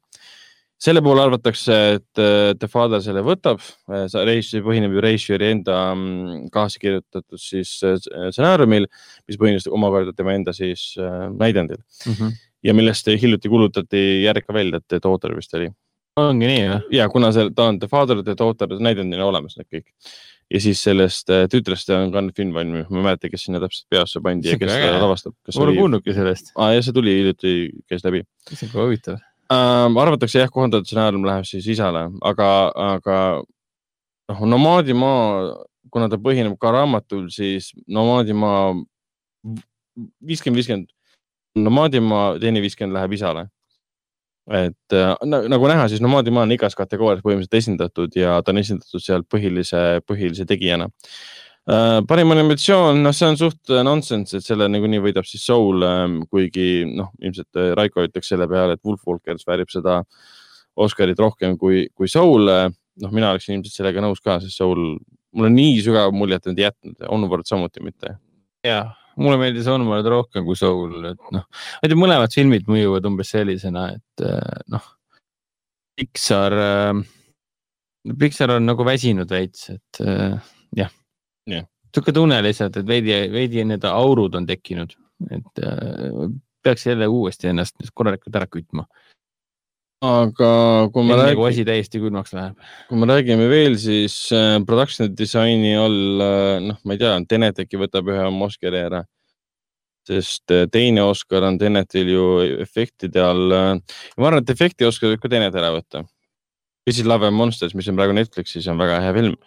[0.85, 5.79] selle puhul arvatakse, et äh, The Father selle võtab, see režissöör põhineb ju režissööri enda
[5.95, 8.89] mm, kaasa kirjutatud siis äh, stsenaariumil,
[9.29, 11.81] mis põhines omakorda tema enda siis äh, näidendil
[12.11, 12.35] Mhm.
[12.65, 15.71] ja millest hiljuti kuulutati järg ka välja, et Daughter vist oli
[16.21, 16.81] ongi nii või?
[16.95, 19.89] ja kuna see, ta on The Father, The Daughter, näidendina olemas need kõik.
[20.53, 23.87] Ja siis sellest äh, tütrest on ka film valminud, ma ei mäleta, kes sinna täpselt
[23.93, 25.37] peasse pandi ja kes seda lavastab.
[25.49, 26.53] ma pole kuulnudki sellest.
[26.57, 27.55] aa, jah, see tuli hiljuti,
[27.91, 29.21] käis läbi see on ka huvitav.
[29.55, 29.99] ähm,.
[30.05, 32.49] arvatakse jah, kohandatud stsenaarium läheb siis isale, aga,
[32.89, 33.21] aga
[34.31, 35.55] noh, Nomaadimaa,
[35.93, 38.75] kuna ta põhineb ka raamatul, siis Nomaadimaa
[40.25, 40.93] viiskümmend, viiskümmend,
[41.61, 43.49] Nomaadimaa teine viiskümmend läheb isale.
[44.53, 48.61] Et äh, na- nagu näha, siis Nomaadimaa on igas kategoorias põhimõtteliselt esindatud ja ta on
[48.61, 50.91] esindatud seal põhilise, põhilise tegijana
[51.65, 52.03] äh,.
[52.09, 55.87] parim animatsioon, noh, see on suht nonsense, et selle niikuinii võidab siis Soul,
[56.29, 60.03] kuigi noh, ilmselt äh, Raiko ütleks selle peale, et Wolf Walkers väärib seda
[60.77, 62.51] Oscarit rohkem kui, kui Soul.
[63.03, 64.99] noh, mina oleksin ilmselt sellega nõus ka, sest Soul,
[65.35, 68.19] mul on nii sügav muljet nüüd jätnud, Onward samuti mitte.
[68.65, 73.07] jah, mulle meeldis Onward rohkem kui Soul, et noh, ma ei tea, mõlemad filmid mõjuvad
[73.11, 74.89] umbes sellisena, et äh, noh,
[75.95, 77.05] Pixar äh,,
[78.21, 80.39] Pixar on nagu väsinud veits, et äh,
[80.77, 80.93] jah
[81.45, 81.67] Jah.
[81.93, 84.95] sihuke tunne lihtsalt, et veidi, veidi need aurud on tekkinud,
[85.37, 85.61] et
[86.65, 88.87] peaks jälle uuesti ennast korralikult ära kütma,
[90.05, 90.51] aga
[90.95, 92.71] kui me räägime, asi täiesti külmaks läheb.
[92.89, 97.61] kui me räägime veel, siis äh, production disain'i all äh,, noh, ma ei tea, Tenet
[97.65, 99.05] äkki võtab ühe oma Oscari ära.
[100.05, 102.25] sest äh, teine Oscar on Tenetil ju
[102.61, 106.05] efektide all ma arvan, et efekti Oscar võib ka Tenet ära võtta.
[106.85, 109.39] This is Love and Monsters, mis on praegu Netflixis, on väga hea film.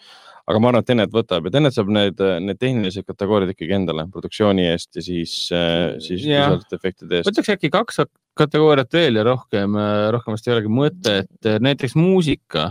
[0.48, 4.08] Aga ma arvan, et Tenet võtab ja Tenet saab need, need tehnilised kategooriad ikkagi endale
[4.12, 6.48] produktsiooni eest ja siis, siis Jah.
[6.48, 7.30] visuaalsete efektide eest.
[7.30, 8.04] võtaks äkki kaks
[8.38, 9.76] kategooriat veel ja rohkem,
[10.14, 12.70] rohkemast ei olegi mõtet, näiteks muusika,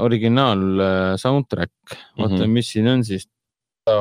[0.00, 1.72] originaal äh, soundtrack,
[2.18, 2.42] vaata mm.
[2.42, 2.46] -hmm.
[2.46, 3.28] mis siin on siis.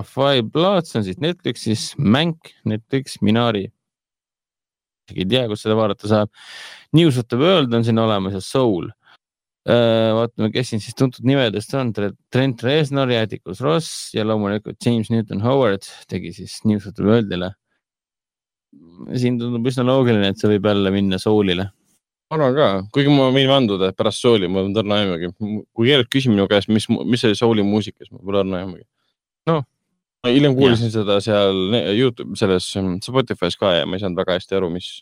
[0.03, 3.71] Five Bloods on siis Netflixis, Mänk, Netflix, Minari.
[5.09, 6.29] isegi ei tea, kus seda vaadata saab.
[6.93, 8.89] News of the World on siin olemas ja Soul.
[9.67, 15.11] vaatame, kes siin siis tuntud nimedest on, Trent Reznor ja Atticus Ross ja loomulikult James
[15.13, 17.51] Newton Howard tegi siis News of the World'ile
[19.19, 21.67] siin tundub üsna loogiline, et see võib jälle minna soolile.
[22.31, 25.31] ma arvan ka, kuigi ma võin vanduda, et pärast sooli ma olen õrna aimugi.
[25.75, 28.85] kui keegi küsib minu käest, mis, mis oli sooli muusikas, ma pole õrna aimugi.
[29.49, 29.65] Noh.
[30.27, 34.59] hiljem kuulsin seda seal Youtube, selles mm, Spotify's ka ja ma ei saanud väga hästi
[34.59, 35.01] aru, mis,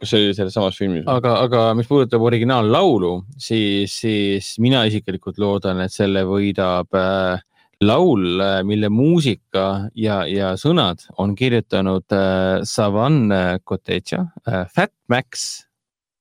[0.00, 1.04] kas see oli selles samas filmis.
[1.10, 7.42] aga, aga mis puudutab originaallaulu, siis, siis mina isiklikult loodan, et selle võidab äh,
[7.84, 9.66] laul, mille muusika
[9.96, 13.26] ja, ja sõnad on kirjutanud äh, Savan
[13.64, 15.64] Kotecha äh,, Fat Max,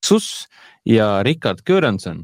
[0.06, 0.48] Sus
[0.88, 2.24] ja Richard Göransson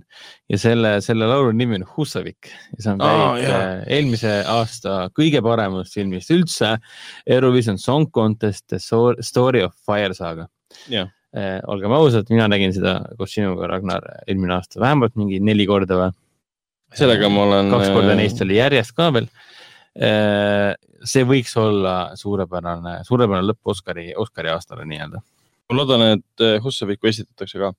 [0.49, 3.59] ja selle, selle laulu nimi on Husavik ja see on pärit jaa.
[3.59, 6.75] äh, eelmise aasta kõige paremast filmist üldse,
[7.27, 8.79] Eurovision Song Contest The
[9.23, 10.49] Story of Fire saaga.
[10.91, 11.11] Jah.
[11.35, 15.97] Eh, olgem ausad, mina nägin seda koos sinuga, Ragnar, eelmine aasta vähemalt mingi neli korda
[15.99, 16.13] või?
[16.95, 17.71] sellega ma olen.
[17.73, 19.27] kaks korda neist oli järjest ka veel.
[21.05, 25.19] see võiks olla suurepärane, suurepärane lõpp Oscari, Oscari aastale nii-öelda.
[25.69, 27.73] ma loodan, et eh, Hussavikku esitatakse ka.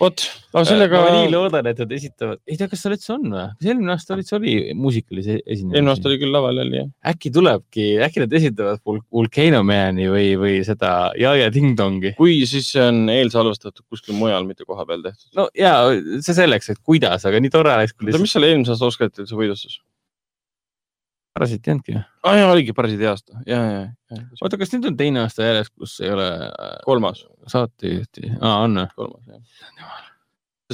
[0.00, 3.24] vot, aga sellega ma nii loodan, et nad esitavad, ei tea, kas seal üldse on
[3.32, 3.44] või?
[3.56, 5.78] kas eelmine aasta oli, see oli muusikalise esinemine?
[5.78, 6.90] eelmine aasta oli küll laval jälle jah.
[7.12, 12.14] äkki tulebki, äkki nad esitavad Volcano Mani või, või seda Jaja Ding Dongi?
[12.18, 15.30] kui, siis see on eelsalvestatud kuskil mujal, mitte kohapeal tehtud.
[15.38, 15.76] no ja
[16.20, 19.38] see selleks, et kuidas, aga nii tore oleks, oota, mis seal eelmise aasta Oscaritel see
[19.38, 19.80] võidustas?
[21.36, 22.00] Parasit ei olnudki ju.
[22.00, 23.82] aa ah, jaa, oligi parasjagu aasta ja, ja,
[24.12, 24.22] ja.
[24.40, 27.22] oota, kas nüüd on teine aasta järjest, kus ei ole äh, kolmas,
[27.52, 28.32] saatejuhti?
[28.40, 28.88] aa, on või?
[28.96, 30.00] kolmas jah.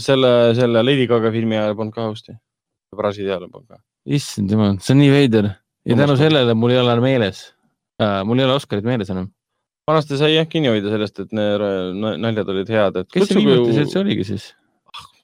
[0.09, 2.37] selle, selle Lady Gaga filmi ajal polnud ka host'i.
[2.97, 3.83] parasjagu ajal polnud ka.
[4.21, 5.53] issand jumal, see on nii veider
[5.89, 7.45] ja tänu sellele mul ei ole meeles
[8.03, 9.31] äh,, mul ei ole Oscarit meeles enam.
[9.91, 11.69] vanasti sai jah kinni hoida sellest, et need
[11.99, 14.53] na- naljad olid head, et kes see viimati see üldse oligi siis?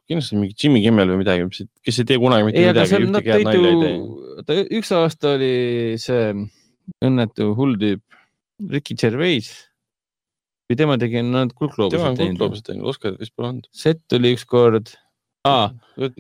[0.09, 3.47] Kindlasti mingi Jimmy Kimmel või midagi, kes ei tee kunagi mitte ei, midagi, ühtegi head
[3.49, 4.45] nalja ei tee.
[4.49, 5.55] ta üks aasta oli
[6.01, 6.31] see
[7.05, 8.05] õnnetu hull tüüp
[8.73, 9.51] Ricky Gervais.
[10.69, 11.59] või tema tegi, nad on teinud.
[11.61, 13.69] kuldloobused teinud, Oscarit vist pole olnud.
[13.73, 14.95] Sett oli ükskord
[15.49, 15.71] ah,,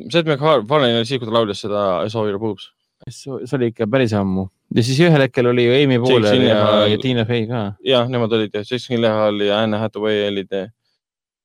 [0.08, 2.70] Seth MacFarlane oli siis, kui ta laulis seda I saw your boobs.
[3.08, 6.98] see oli ikka päris ammu ja siis ühel hetkel oli ju Amy Poehler ja, ja
[7.00, 7.62] Tiina Fey ka.
[7.84, 10.66] jah, nemad olid ja Jason Gyllenhaal ja Anne Hathaway olid ja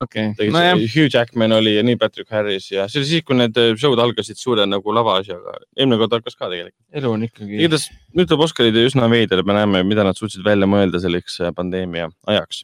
[0.04, 3.38] okei tegid nojah, Hugh Jackman oli ja nii Patrick Harris ja see oli siis, kui
[3.38, 5.56] need eh, show'd algasid suure nagu lavaasjaga.
[5.78, 6.78] eelmine kord algas ka tegelikult.
[7.00, 7.58] elu on ikkagi.
[7.60, 11.54] igatahes nüüd tuleb Oscarid üsna veider, me näeme, mida nad suutsid välja mõelda selleks eh,
[11.56, 12.64] pandeemia ajaks.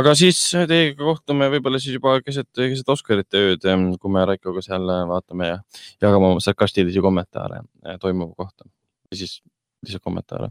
[0.00, 3.68] aga siis eh, teiega kohtume võib-olla siis juba keset, keset Oscarite ööd,
[4.00, 5.62] kui me Raikoga seal vaatame ja
[6.02, 7.64] jagame oma sarkastilisi kommentaare
[8.02, 8.68] toimuva kohta.
[9.10, 9.40] ja siis
[9.84, 10.50] lihtsalt kommentaare.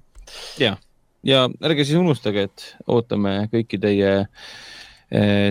[0.60, 4.14] ja ärge siis unustage, et ootame kõiki teie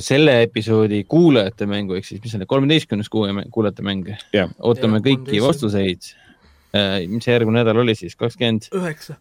[0.02, 4.08] selle episoodi kuulajate mängu, ehk siis mis on, kolmeteistkümnes kuulajate mäng.
[4.34, 4.50] Jah.
[4.58, 5.44] ootame Jah, kõiki 13.
[5.46, 6.08] vastuseid.
[7.12, 9.18] mis see järgmine nädal oli siis, kakskümmend, üheksa.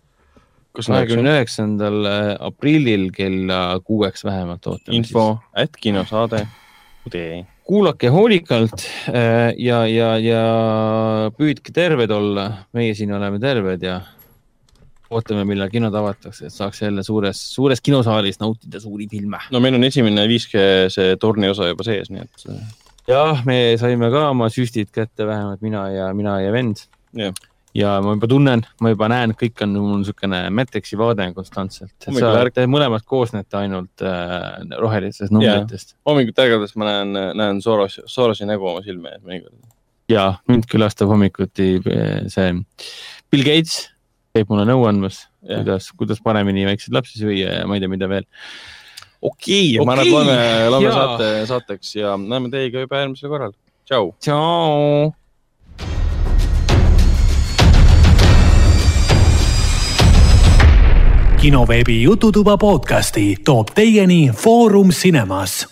[0.77, 4.97] kahekümne üheksandal äh, aprillil kella kuueks vähemalt ootame.
[4.97, 6.45] info, at kinosaade.
[7.63, 10.41] kuulake hoolikalt äh, ja, ja, ja
[11.37, 14.01] püüdke terved olla, meie siin oleme terved ja
[15.11, 19.39] ootame, millal kinod avatakse, et saaks jälle suures, suures kinosaalis nautida suuri filme.
[19.51, 22.65] no meil on esimene 5G see torni osa juba sees, nii et äh,
[23.11, 26.85] jah, me saime ka oma süstid kätte, vähemalt mina ja mina ja vend.
[27.17, 27.33] Jah.
[27.75, 31.93] ja ma juba tunnen, ma juba näen, kõik on mul niisugune Matrixi vaade on konstantselt.
[32.03, 38.67] Te mõlemad koosnete ainult äh, rohelistest numbritest hommikuti ärgades ma näen, näen Soros, Sorosi nägu
[38.73, 39.55] oma silme ees mõnikord.
[40.11, 42.51] ja mind külastab hommikuti eh, see
[43.31, 43.85] Bill Gates
[44.35, 48.09] käib mulle nõu andmas, kuidas, kuidas paremini väikseid lapsi süüa ja ma ei tea, mida
[48.11, 48.27] veel.
[49.21, 50.37] okei okay,, ma arvan, et loeme,
[50.75, 53.57] loeme saate saateks ja näeme teiega juba järgmisel korral.
[53.85, 54.13] tšau.
[54.19, 55.11] tšau.
[61.41, 65.65] kinoveebi Jututuba podcasti toob teieni Foorum Cinemas.